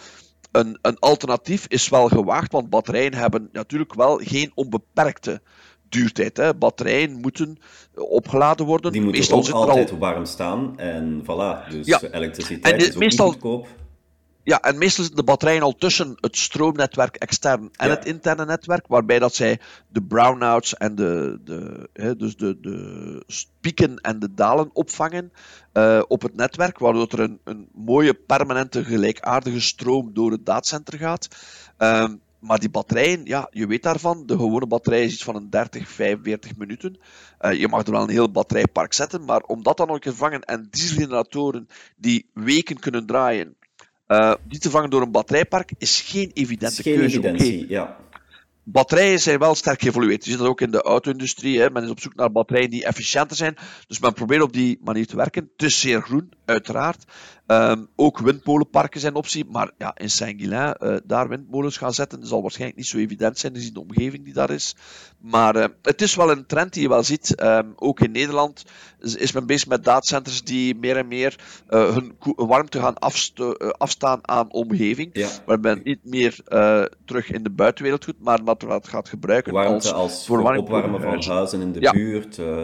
een, 0.51 0.77
een 0.81 0.99
alternatief 0.99 1.65
is 1.67 1.89
wel 1.89 2.07
gewaagd, 2.07 2.51
want 2.51 2.69
batterijen 2.69 3.13
hebben 3.13 3.49
natuurlijk 3.51 3.93
wel 3.93 4.19
geen 4.23 4.51
onbeperkte 4.55 5.41
duurtijd. 5.89 6.37
Hè. 6.37 6.55
Batterijen 6.55 7.11
moeten 7.11 7.57
opgeladen 7.95 8.65
worden. 8.65 8.91
Die 8.91 9.01
moeten 9.01 9.19
meestal 9.19 9.39
ook 9.39 9.67
altijd 9.69 9.91
al... 9.91 9.97
warm 9.97 10.25
staan. 10.25 10.79
En 10.79 11.21
voilà, 11.23 11.69
dus 11.69 11.85
ja. 11.85 12.01
elektriciteit 12.11 12.73
en, 12.73 12.79
is 12.79 12.93
ook 12.93 12.99
meestal... 12.99 13.29
goedkoop. 13.29 13.67
Ja, 14.47 14.61
en 14.61 14.77
meestal 14.77 15.03
zitten 15.03 15.25
de 15.25 15.31
batterijen 15.31 15.61
al 15.61 15.75
tussen 15.75 16.15
het 16.15 16.37
stroomnetwerk 16.37 17.15
extern 17.15 17.69
en 17.75 17.89
het 17.89 18.05
interne 18.05 18.45
netwerk, 18.45 18.87
waarbij 18.87 19.19
dat 19.19 19.35
zij 19.35 19.59
de 19.87 20.01
brownouts 20.01 20.73
en 20.73 20.95
de, 20.95 21.39
de, 21.43 21.89
hè, 21.93 22.15
dus 22.15 22.35
de, 22.35 22.59
de 22.59 23.23
pieken 23.59 23.97
en 23.97 24.19
de 24.19 24.33
dalen 24.33 24.69
opvangen 24.73 25.31
uh, 25.73 26.01
op 26.07 26.21
het 26.21 26.35
netwerk, 26.35 26.79
waardoor 26.79 27.07
er 27.07 27.19
een, 27.19 27.39
een 27.43 27.67
mooie 27.73 28.13
permanente 28.13 28.83
gelijkaardige 28.83 29.61
stroom 29.61 30.13
door 30.13 30.31
het 30.31 30.45
datacenter 30.45 30.97
gaat. 30.97 31.27
Uh, 31.79 32.09
maar 32.39 32.59
die 32.59 32.69
batterijen, 32.69 33.25
ja, 33.25 33.47
je 33.51 33.67
weet 33.67 33.83
daarvan, 33.83 34.25
de 34.25 34.37
gewone 34.37 34.67
batterij 34.67 35.03
is 35.03 35.13
iets 35.13 35.23
van 35.23 35.35
een 35.35 35.49
30, 35.49 35.89
45 35.89 36.57
minuten. 36.57 36.99
Uh, 37.41 37.53
je 37.53 37.67
mag 37.67 37.85
er 37.85 37.91
wel 37.91 38.01
een 38.01 38.09
heel 38.09 38.31
batterijpark 38.31 38.93
zetten, 38.93 39.25
maar 39.25 39.41
om 39.41 39.63
dat 39.63 39.77
dan 39.77 39.89
ook 39.89 40.01
te 40.01 40.09
vervangen 40.09 40.41
en 40.41 40.67
dieselgeneratoren 40.69 41.67
die 41.95 42.29
weken 42.33 42.79
kunnen 42.79 43.05
draaien, 43.05 43.55
die 44.43 44.59
te 44.59 44.69
vangen 44.69 44.89
door 44.89 45.01
een 45.01 45.11
batterijpark, 45.11 45.71
is 45.77 46.01
geen 46.01 46.31
evidente 46.33 46.81
geen 46.81 46.95
keuze. 46.95 47.17
Evidentie, 47.17 47.63
okay. 47.63 47.69
ja 47.69 47.97
batterijen 48.71 49.19
zijn 49.19 49.39
wel 49.39 49.55
sterk 49.55 49.81
geëvolueerd. 49.81 50.23
Je 50.25 50.29
ziet 50.29 50.39
dat 50.39 50.47
ook 50.47 50.61
in 50.61 50.71
de 50.71 50.81
auto-industrie. 50.81 51.69
Men 51.69 51.83
is 51.83 51.89
op 51.89 51.99
zoek 51.99 52.15
naar 52.15 52.31
batterijen 52.31 52.69
die 52.69 52.85
efficiënter 52.85 53.37
zijn. 53.37 53.57
Dus 53.87 53.99
men 53.99 54.13
probeert 54.13 54.41
op 54.41 54.53
die 54.53 54.79
manier 54.83 55.07
te 55.07 55.15
werken. 55.15 55.49
Het 55.51 55.63
is 55.63 55.79
zeer 55.79 56.01
groen, 56.01 56.31
uiteraard. 56.45 57.05
Um, 57.47 57.87
ook 57.95 58.19
windmolenparken 58.19 58.99
zijn 58.99 59.15
optie. 59.15 59.45
Maar 59.45 59.71
ja, 59.77 59.95
in 59.95 60.09
Saint-Guilain, 60.09 60.75
uh, 60.79 60.97
daar 61.05 61.29
windmolens 61.29 61.77
gaan 61.77 61.93
zetten, 61.93 62.27
zal 62.27 62.41
waarschijnlijk 62.41 62.77
niet 62.77 62.87
zo 62.87 62.97
evident 62.97 63.37
zijn 63.37 63.55
gezien 63.55 63.73
de 63.73 63.79
omgeving 63.79 64.23
die 64.23 64.33
daar 64.33 64.49
is. 64.49 64.75
Maar 65.17 65.55
uh, 65.55 65.65
het 65.81 66.01
is 66.01 66.15
wel 66.15 66.31
een 66.31 66.45
trend 66.45 66.73
die 66.73 66.81
je 66.81 66.89
wel 66.89 67.03
ziet. 67.03 67.41
Um, 67.41 67.73
ook 67.75 67.99
in 67.99 68.11
Nederland 68.11 68.65
is 68.99 69.31
men 69.31 69.45
bezig 69.45 69.67
met 69.67 69.83
datacenters 69.83 70.43
die 70.43 70.75
meer 70.75 70.97
en 70.97 71.07
meer 71.07 71.35
uh, 71.69 71.93
hun 71.93 72.15
warmte 72.35 72.79
gaan 72.79 72.97
afstaan 73.77 74.27
aan 74.27 74.51
omgeving. 74.51 75.09
Ja. 75.13 75.29
Waar 75.45 75.59
men 75.59 75.81
niet 75.83 75.99
meer 76.03 76.41
terug 77.05 77.31
in 77.31 77.43
de 77.43 77.49
buitenwereld 77.49 78.05
doet, 78.05 78.19
maar 78.19 78.43
wat 78.63 78.87
gaat 78.87 79.09
gebruiken 79.09 79.53
Warmte 79.53 79.73
als, 79.73 79.91
als 79.93 80.25
voor 80.25 80.55
opwarmen 80.55 81.01
van 81.01 81.23
huizen 81.23 81.61
in 81.61 81.71
de 81.71 81.79
ja. 81.81 81.91
buurt. 81.91 82.37
Uh, 82.37 82.59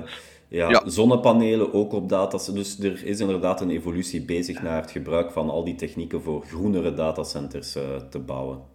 ja, 0.48 0.70
ja, 0.70 0.84
zonnepanelen 0.86 1.74
ook 1.74 1.94
op 1.94 2.10
data. 2.10 2.38
Dus 2.54 2.80
er 2.80 3.06
is 3.06 3.20
inderdaad 3.20 3.62
een 3.62 3.70
evolutie 3.70 4.22
bezig 4.22 4.62
naar 4.62 4.82
het 4.82 4.92
gebruik 4.92 5.32
van 5.32 5.50
al 5.50 5.64
die 5.64 5.76
technieken 5.76 6.22
voor 6.22 6.42
groenere 6.42 6.94
datacenters 6.94 7.76
uh, 7.76 7.84
te 8.10 8.20
bouwen. 8.20 8.73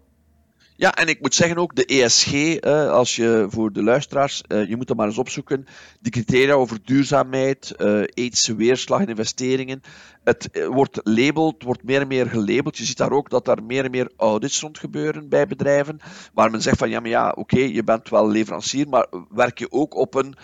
Ja, 0.80 0.94
en 0.94 1.08
ik 1.08 1.20
moet 1.20 1.34
zeggen 1.34 1.58
ook 1.58 1.74
de 1.74 1.84
ESG, 1.84 2.32
uh, 2.32 2.90
als 2.90 3.16
je 3.16 3.46
voor 3.48 3.72
de 3.72 3.82
luisteraars, 3.82 4.42
uh, 4.48 4.68
je 4.68 4.76
moet 4.76 4.86
dat 4.86 4.96
maar 4.96 5.06
eens 5.06 5.18
opzoeken, 5.18 5.66
die 6.00 6.12
criteria 6.12 6.54
over 6.54 6.78
duurzaamheid, 6.84 7.74
uh, 7.78 8.00
ethische 8.14 8.56
weerslag 8.56 9.00
in 9.00 9.08
investeringen, 9.08 9.82
het 10.24 10.66
wordt 10.68 11.00
labeled, 11.02 11.62
wordt 11.62 11.82
meer 11.82 12.00
en 12.00 12.06
meer 12.06 12.26
gelabeld. 12.26 12.78
Je 12.78 12.84
ziet 12.84 12.96
daar 12.96 13.10
ook 13.10 13.30
dat 13.30 13.48
er 13.48 13.62
meer 13.62 13.84
en 13.84 13.90
meer 13.90 14.10
audits 14.16 14.60
rond 14.60 14.78
gebeuren 14.78 15.28
bij 15.28 15.46
bedrijven, 15.46 16.00
waar 16.32 16.50
men 16.50 16.62
zegt 16.62 16.78
van 16.78 16.90
ja, 16.90 17.00
maar 17.00 17.10
ja, 17.10 17.34
oké, 17.36 17.60
je 17.60 17.84
bent 17.84 18.08
wel 18.08 18.28
leverancier, 18.28 18.88
maar 18.88 19.06
werk 19.30 19.58
je 19.58 19.72
ook 19.72 19.94
op 19.94 20.14
een 20.14 20.34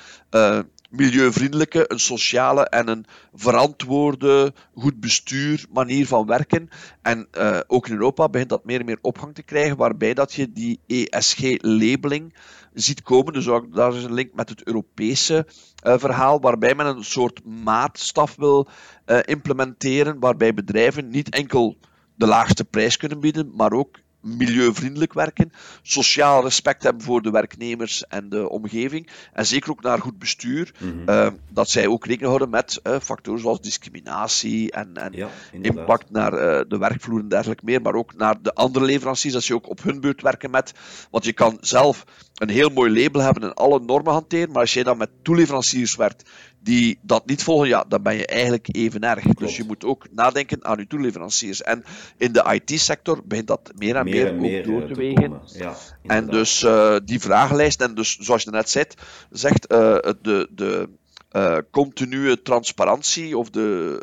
milieuvriendelijke, 0.97 1.85
een 1.93 1.99
sociale 1.99 2.69
en 2.69 2.89
een 2.89 3.07
verantwoorde, 3.35 4.53
goed 4.75 5.01
bestuur 5.01 5.67
manier 5.73 6.07
van 6.07 6.27
werken. 6.27 6.69
En 7.03 7.29
uh, 7.39 7.61
ook 7.67 7.87
in 7.87 7.93
Europa 7.93 8.29
begint 8.29 8.51
dat 8.51 8.65
meer 8.65 8.81
en 8.81 8.87
meer 8.87 8.99
opgang 9.01 9.35
te 9.35 9.43
krijgen, 9.43 9.77
waarbij 9.77 10.15
dat 10.15 10.33
je 10.33 10.53
die 10.53 10.81
ESG-labeling 10.87 12.35
ziet 12.73 13.03
komen. 13.03 13.33
Dus 13.33 13.49
ook, 13.49 13.75
daar 13.75 13.95
is 13.95 14.05
een 14.05 14.15
link 14.15 14.35
met 14.35 14.49
het 14.49 14.67
Europese 14.67 15.47
uh, 15.87 15.95
verhaal, 15.99 16.41
waarbij 16.41 16.75
men 16.75 16.87
een 16.87 17.05
soort 17.05 17.45
maatstaf 17.45 18.37
wil 18.37 18.69
uh, 19.07 19.19
implementeren, 19.25 20.21
waarbij 20.21 20.55
bedrijven 20.55 21.09
niet 21.09 21.29
enkel 21.29 21.77
de 22.15 22.27
laagste 22.27 22.65
prijs 22.65 22.97
kunnen 22.97 23.21
bieden, 23.21 23.51
maar 23.55 23.73
ook 23.73 23.99
milieuvriendelijk 24.25 25.13
werken, 25.13 25.53
sociaal 25.83 26.43
respect 26.43 26.83
hebben 26.83 27.03
voor 27.03 27.23
de 27.23 27.31
werknemers 27.31 28.07
en 28.07 28.29
de 28.29 28.49
omgeving, 28.49 29.09
en 29.33 29.47
zeker 29.47 29.71
ook 29.71 29.83
naar 29.83 30.01
goed 30.01 30.19
bestuur, 30.19 30.75
mm 30.81 30.91
-hmm. 30.91 31.09
uh, 31.09 31.29
dat 31.49 31.71
zij 31.71 31.87
ook 31.87 32.05
rekening 32.05 32.29
houden 32.29 32.51
met 32.51 32.81
uh, 32.83 32.97
factoren 33.01 33.41
zoals 33.41 33.61
discriminatie 33.61 34.73
en, 34.73 34.97
en 34.97 35.13
ja, 35.13 35.29
impact 35.51 36.11
naar 36.11 36.33
uh, 36.33 36.61
de 36.69 36.79
werkvloer 36.79 37.21
en 37.21 37.29
dergelijke 37.29 37.65
meer, 37.65 37.83
maar 37.83 37.95
ook 37.95 38.15
naar 38.17 38.43
de 38.43 38.53
andere 38.55 38.85
leveranciers, 38.85 39.35
dat 39.35 39.43
ze 39.43 39.55
ook 39.55 39.69
op 39.69 39.83
hun 39.83 40.01
beurt 40.01 40.23
werken 40.23 40.51
met, 40.51 40.73
want 41.11 41.25
je 41.25 41.33
kan 41.33 41.59
zelf 41.61 42.05
een 42.35 42.49
heel 42.49 42.69
mooi 42.69 43.03
label 43.03 43.21
hebben 43.21 43.43
en 43.43 43.55
alle 43.55 43.81
normen 43.81 44.13
hanteren, 44.13 44.51
maar 44.51 44.61
als 44.61 44.75
jij 44.75 44.83
dan 44.83 44.97
met 44.97 45.11
toeleveranciers 45.23 45.97
werkt 45.97 46.31
die 46.65 46.99
dat 47.03 47.27
niet 47.27 47.43
volgen, 47.43 47.69
ja, 47.69 47.85
dan 47.89 48.03
ben 48.03 48.17
je 48.17 48.27
eigenlijk 48.27 48.69
even 48.73 49.01
erg. 49.01 49.23
Klopt. 49.23 49.39
Dus 49.39 49.57
je 49.57 49.65
moet 49.65 49.85
ook 49.85 50.07
nadenken 50.11 50.65
aan 50.65 50.79
je 50.79 50.87
toeleveranciers. 50.87 51.63
En 51.63 51.85
in 52.17 52.33
de 52.33 52.61
IT-sector 52.65 53.21
begint 53.25 53.47
dat 53.47 53.73
meer 53.77 53.97
en 53.97 54.05
meer, 54.05 54.35
meer, 54.35 54.59
ook 54.59 54.65
door 54.65 54.87
te, 54.87 54.95
wegen. 54.95 55.41
Ja, 55.47 55.75
en 56.03 56.27
dus 56.27 56.63
uh, 56.63 56.97
die 57.05 57.21
vragenlijst, 57.21 57.81
en 57.81 57.95
dus 57.95 58.19
zoals 58.19 58.43
je 58.43 58.51
net 58.51 58.71
zei, 58.71 58.85
zegt, 59.31 59.73
uh, 59.73 59.79
de, 60.23 60.49
de 60.51 60.89
uh, 61.37 61.59
continue 61.71 62.43
transparantie 62.43 63.39
of 63.39 63.51
de 63.51 63.99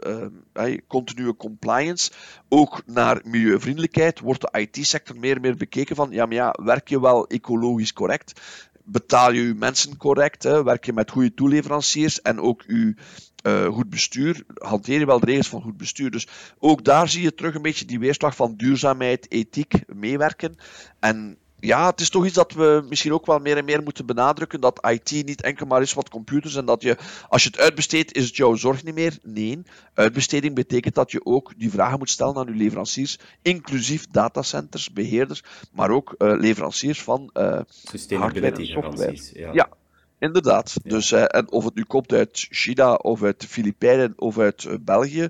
uh, 0.54 0.78
continue 0.88 1.36
compliance, 1.36 2.12
ook 2.50 2.82
naar 2.86 3.22
milieuvriendelijkheid, 3.24 4.20
wordt 4.20 4.42
de 4.42 4.60
IT-sector 4.60 5.18
meer 5.18 5.36
en 5.36 5.42
meer 5.42 5.56
bekeken 5.56 5.96
van, 5.96 6.12
ja, 6.12 6.26
maar 6.26 6.36
ja, 6.36 6.56
werk 6.64 6.88
je 6.88 7.02
wel 7.02 7.28
ecologisch 7.28 7.94
correct? 7.94 8.42
Betaal 8.92 9.32
je 9.32 9.48
je 9.48 9.54
mensen 9.54 9.98
correct, 9.98 10.44
hè, 10.44 10.64
werk 10.64 10.86
je 10.86 10.94
met 10.94 11.12
goede 11.12 11.34
toeleveranciers 11.34 12.22
en 12.22 12.40
ook 12.40 12.64
je 12.68 12.96
uh, 13.44 13.66
goed 13.66 13.90
bestuur, 13.90 14.44
hanteer 14.54 15.00
je 15.00 15.06
wel 15.06 15.20
de 15.20 15.26
regels 15.26 15.50
van 15.50 15.62
goed 15.62 15.78
bestuur. 15.78 16.12
Dus 16.12 16.28
ook 16.60 16.84
daar 16.84 17.10
zie 17.10 17.22
je 17.22 17.34
terug 17.34 17.56
een 17.56 17.62
beetje 17.62 17.86
die 17.86 18.00
weerslag 18.00 18.36
van 18.36 18.56
duurzaamheid, 18.56 19.32
ethiek 19.32 19.74
meewerken. 19.88 20.56
En 21.00 21.38
ja, 21.62 21.90
het 21.90 22.02
is 22.02 22.10
toch 22.10 22.26
iets 22.26 22.34
dat 22.34 22.52
we 22.54 22.86
misschien 22.90 23.14
ook 23.14 23.26
wel 23.26 23.40
meer 23.40 23.58
en 23.58 23.66
meer 23.66 23.84
moeten 23.84 24.06
benadrukken. 24.06 24.62
Dat 24.62 24.88
IT 24.90 25.12
niet 25.12 25.42
enkel 25.42 25.66
maar 25.66 25.82
is 25.82 25.94
wat 25.94 26.10
computers 26.10 26.56
en 26.56 26.66
dat 26.66 26.82
je, 26.82 26.98
als 27.30 27.44
je 27.44 27.50
het 27.50 27.60
uitbesteedt, 27.60 28.16
is 28.16 28.26
het 28.26 28.36
jouw 28.36 28.56
zorg 28.56 28.84
niet 28.84 28.96
meer. 28.96 29.18
Nee, 29.24 29.62
uitbesteding 29.94 30.56
betekent 30.56 30.96
dat 30.96 31.12
je 31.12 31.26
ook 31.26 31.54
die 31.58 31.72
vragen 31.72 31.98
moet 31.98 32.10
stellen 32.10 32.36
aan 32.36 32.46
je 32.46 32.56
leveranciers, 32.56 33.20
inclusief 33.42 34.08
datacenters, 34.08 34.92
beheerders, 34.92 35.44
maar 35.72 35.90
ook 35.90 36.16
uh, 36.18 36.40
leveranciers 36.40 37.02
van 37.02 37.30
uh, 37.34 37.60
hardware 38.10 38.52
en 38.52 38.66
software. 38.66 39.30
Ja. 39.34 39.54
ja. 39.54 39.70
Inderdaad. 40.20 40.78
Dus, 40.84 41.12
uh, 41.12 41.24
en 41.28 41.52
of 41.52 41.64
het 41.64 41.76
nu 41.76 41.84
komt 41.84 42.14
uit 42.14 42.48
China 42.50 42.94
of 42.94 43.24
uit 43.24 43.42
de 43.42 43.48
Filipijnen 43.48 44.14
of 44.16 44.38
uit 44.38 44.68
België, 44.82 45.30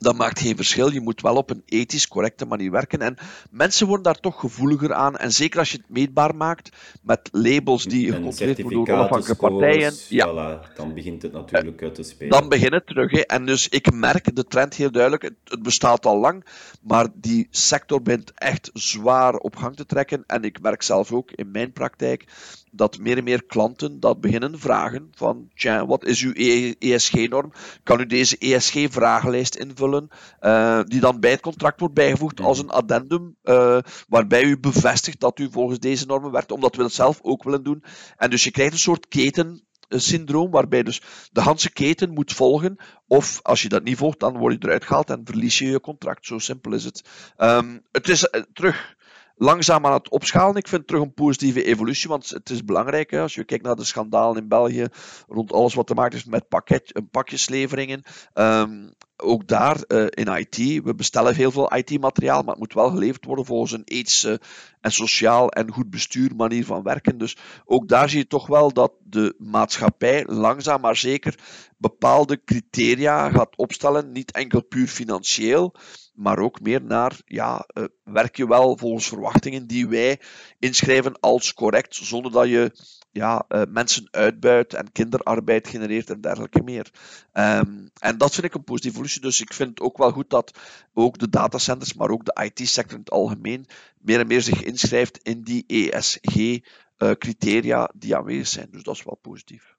dat 0.00 0.16
maakt 0.16 0.40
geen 0.40 0.56
verschil. 0.56 0.92
Je 0.92 1.00
moet 1.00 1.20
wel 1.20 1.36
op 1.36 1.50
een 1.50 1.62
ethisch 1.66 2.08
correcte 2.08 2.46
manier 2.46 2.70
werken. 2.70 3.00
En 3.00 3.16
mensen 3.50 3.86
worden 3.86 4.04
daar 4.04 4.20
toch 4.20 4.40
gevoeliger 4.40 4.92
aan. 4.92 5.16
En 5.16 5.32
zeker 5.32 5.58
als 5.58 5.70
je 5.70 5.76
het 5.76 5.88
meetbaar 5.88 6.34
maakt 6.34 6.76
met 7.02 7.28
labels 7.32 7.84
die 7.84 8.12
gecontroleerd 8.12 8.60
worden 8.60 8.84
door 8.84 8.94
onafhankelijke 8.94 9.46
partijen. 9.46 9.94
Ja. 10.08 10.60
dan 10.76 10.94
begint 10.94 11.22
het 11.22 11.32
natuurlijk 11.32 11.82
uit 11.82 11.94
te 11.94 12.02
spelen. 12.02 12.40
Dan 12.40 12.48
begint 12.48 12.72
het 12.72 12.86
terug. 12.86 13.10
Hè. 13.10 13.20
En 13.20 13.46
dus 13.46 13.68
ik 13.68 13.92
merk 13.92 14.36
de 14.36 14.44
trend 14.44 14.74
heel 14.74 14.90
duidelijk. 14.90 15.22
Het, 15.22 15.34
het 15.44 15.62
bestaat 15.62 16.06
al 16.06 16.18
lang, 16.18 16.44
maar 16.80 17.06
die 17.14 17.48
sector 17.50 18.02
begint 18.02 18.32
echt 18.34 18.70
zwaar 18.72 19.34
op 19.34 19.56
gang 19.56 19.76
te 19.76 19.86
trekken. 19.86 20.24
En 20.26 20.42
ik 20.42 20.60
merk 20.60 20.82
zelf 20.82 21.12
ook 21.12 21.30
in 21.30 21.50
mijn 21.50 21.72
praktijk 21.72 22.24
dat 22.70 22.98
meer 22.98 23.16
en 23.16 23.24
meer 23.24 23.44
klanten 23.44 24.00
dat 24.00 24.20
beginnen 24.20 24.58
vragen 24.58 25.08
van, 25.14 25.50
tja, 25.54 25.86
wat 25.86 26.04
is 26.04 26.22
uw 26.22 26.32
ESG-norm? 26.78 27.52
Kan 27.82 28.00
u 28.00 28.06
deze 28.06 28.38
ESG-vragenlijst 28.38 29.54
invullen, 29.54 30.08
uh, 30.40 30.80
die 30.84 31.00
dan 31.00 31.20
bij 31.20 31.30
het 31.30 31.40
contract 31.40 31.80
wordt 31.80 31.94
bijgevoegd 31.94 32.40
als 32.40 32.58
een 32.58 32.70
addendum, 32.70 33.36
uh, 33.44 33.78
waarbij 34.08 34.44
u 34.44 34.58
bevestigt 34.58 35.20
dat 35.20 35.38
u 35.38 35.48
volgens 35.50 35.78
deze 35.78 36.06
normen 36.06 36.30
werkt, 36.30 36.52
omdat 36.52 36.76
we 36.76 36.82
dat 36.82 36.92
zelf 36.92 37.18
ook 37.22 37.42
willen 37.42 37.62
doen. 37.62 37.84
En 38.16 38.30
dus 38.30 38.44
je 38.44 38.50
krijgt 38.50 38.72
een 38.72 38.78
soort 38.78 39.08
keten 39.08 39.64
syndroom, 39.88 40.50
waarbij 40.50 40.82
dus 40.82 41.02
de 41.32 41.40
Hanse 41.40 41.70
keten 41.72 42.10
moet 42.10 42.32
volgen. 42.32 42.76
Of 43.06 43.40
als 43.42 43.62
je 43.62 43.68
dat 43.68 43.82
niet 43.82 43.96
volgt, 43.96 44.20
dan 44.20 44.36
word 44.36 44.52
je 44.52 44.66
eruit 44.66 44.84
gehaald 44.84 45.10
en 45.10 45.20
verlies 45.24 45.58
je 45.58 45.70
je 45.70 45.80
contract. 45.80 46.26
Zo 46.26 46.38
simpel 46.38 46.72
is 46.72 46.84
het. 46.84 47.04
Um, 47.38 47.82
het 47.92 48.08
is 48.08 48.22
uh, 48.22 48.42
terug 48.52 48.96
langzaam 49.40 49.86
aan 49.86 49.92
het 49.92 50.08
opschalen. 50.08 50.56
Ik 50.56 50.68
vind 50.68 50.80
het 50.80 50.86
terug 50.86 51.02
een 51.02 51.14
positieve 51.14 51.64
evolutie, 51.64 52.08
want 52.08 52.28
het 52.28 52.50
is 52.50 52.64
belangrijk. 52.64 53.10
Hè, 53.10 53.20
als 53.20 53.34
je 53.34 53.44
kijkt 53.44 53.64
naar 53.64 53.76
de 53.76 53.84
schandalen 53.84 54.42
in 54.42 54.48
België 54.48 54.86
rond 55.28 55.52
alles 55.52 55.74
wat 55.74 55.86
te 55.86 55.94
maken 55.94 56.12
heeft 56.12 56.26
met 56.26 56.48
pakket, 56.48 57.02
pakjesleveringen. 57.10 58.02
Um, 58.34 58.94
ook 59.22 59.48
daar 59.48 59.76
uh, 59.88 60.06
in 60.10 60.36
IT, 60.36 60.56
we 60.84 60.94
bestellen 60.96 61.34
heel 61.34 61.50
veel 61.50 61.74
IT-materiaal, 61.74 62.42
maar 62.42 62.50
het 62.50 62.58
moet 62.58 62.74
wel 62.74 62.90
geleverd 62.90 63.24
worden 63.24 63.44
volgens 63.44 63.72
een 63.72 63.84
ethische 63.84 64.40
en 64.80 64.92
sociaal 64.92 65.48
en 65.48 65.72
goed 65.72 65.90
bestuur 65.90 66.36
manier 66.36 66.64
van 66.64 66.82
werken. 66.82 67.18
Dus 67.18 67.36
ook 67.64 67.88
daar 67.88 68.08
zie 68.08 68.18
je 68.18 68.26
toch 68.26 68.46
wel 68.46 68.72
dat 68.72 68.92
de 69.02 69.34
maatschappij 69.38 70.24
langzaam 70.26 70.80
maar 70.80 70.96
zeker 70.96 71.38
bepaalde 71.76 72.44
criteria 72.44 73.30
gaat 73.30 73.56
opstellen, 73.56 74.12
niet 74.12 74.32
enkel 74.32 74.62
puur 74.62 74.88
financieel, 74.88 75.74
maar 76.14 76.38
ook 76.38 76.60
meer 76.60 76.82
naar, 76.82 77.20
ja, 77.24 77.66
uh, 77.74 77.84
werk 78.04 78.36
je 78.36 78.48
wel 78.48 78.76
volgens 78.76 79.08
verwachtingen 79.08 79.66
die 79.66 79.88
wij 79.88 80.20
inschrijven 80.58 81.20
als 81.20 81.54
correct, 81.54 81.94
zonder 81.94 82.32
dat 82.32 82.48
je 82.48 82.72
ja, 83.12 83.44
uh, 83.48 83.62
mensen 83.68 84.08
uitbuit 84.10 84.74
en 84.74 84.92
kinderarbeid 84.92 85.68
genereert 85.68 86.10
en 86.10 86.20
dergelijke 86.20 86.62
meer. 86.62 86.90
Um, 87.32 87.90
en 87.98 88.18
dat 88.18 88.34
vind 88.34 88.46
ik 88.46 88.54
een 88.54 88.64
positieve 88.64 88.96
evolutie. 88.96 89.20
Dus 89.20 89.40
ik 89.40 89.52
vind 89.52 89.68
het 89.68 89.80
ook 89.80 89.98
wel 89.98 90.10
goed 90.10 90.30
dat 90.30 90.58
ook 90.94 91.18
de 91.18 91.28
datacenters, 91.28 91.94
maar 91.94 92.10
ook 92.10 92.24
de 92.24 92.44
IT-sector 92.44 92.94
in 92.94 92.98
het 92.98 93.10
algemeen, 93.10 93.66
meer 93.98 94.20
en 94.20 94.26
meer 94.26 94.42
zich 94.42 94.62
inschrijft 94.62 95.18
in 95.18 95.42
die 95.42 95.64
ESG-criteria 95.66 97.80
uh, 97.80 97.88
die 97.94 98.16
aanwezig 98.16 98.46
zijn. 98.46 98.68
Dus 98.70 98.82
dat 98.82 98.94
is 98.94 99.04
wel 99.04 99.18
positief. 99.22 99.76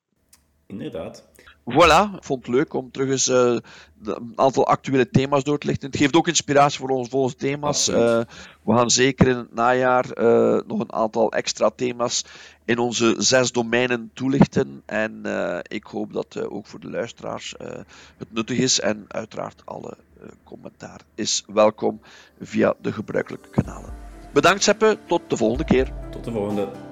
Inderdaad. 0.68 1.28
Voilà, 1.66 2.16
ik 2.16 2.24
vond 2.24 2.46
het 2.46 2.56
leuk 2.56 2.74
om 2.74 2.92
terug 2.92 3.10
eens 3.10 3.28
uh, 3.28 3.58
een 4.04 4.34
aantal 4.36 4.68
actuele 4.68 5.10
thema's 5.10 5.44
door 5.44 5.58
te 5.58 5.68
lichten. 5.68 5.90
Het 5.90 6.00
geeft 6.00 6.16
ook 6.16 6.28
inspiratie 6.28 6.80
voor 6.80 6.90
onze 6.90 7.10
volgende 7.10 7.38
thema's. 7.38 7.90
Uh, 7.90 7.96
we 8.64 8.76
gaan 8.76 8.90
zeker 8.90 9.28
in 9.28 9.38
het 9.38 9.54
najaar 9.54 10.06
uh, 10.06 10.60
nog 10.68 10.80
een 10.80 10.94
aantal 10.94 11.32
extra 11.32 11.70
thema's 11.76 12.26
in 12.66 12.78
onze 12.78 13.16
zes 13.18 13.52
domeinen 13.52 14.12
toelichten. 14.14 14.82
En 14.86 15.24
ik 15.68 15.84
hoop 15.84 16.14
dat 16.14 16.50
ook 16.50 16.68
voor 16.68 16.80
de 16.80 16.90
luisteraars 16.90 17.56
het 18.18 18.34
nuttig 18.34 18.58
is. 18.58 18.80
En 18.80 19.06
uiteraard 19.08 19.62
alle 19.66 19.98
commentaar 20.44 21.00
is 21.16 21.44
welkom 21.54 22.02
via 22.42 22.74
de 22.82 22.92
gebruikelijke 22.92 23.50
kanalen. 23.50 23.94
Bedankt 24.34 24.64
Seppe, 24.64 24.98
tot 25.08 25.22
de 25.28 25.38
volgende 25.38 25.66
keer. 25.66 25.94
Tot 26.12 26.24
de 26.24 26.32
volgende. 26.32 26.91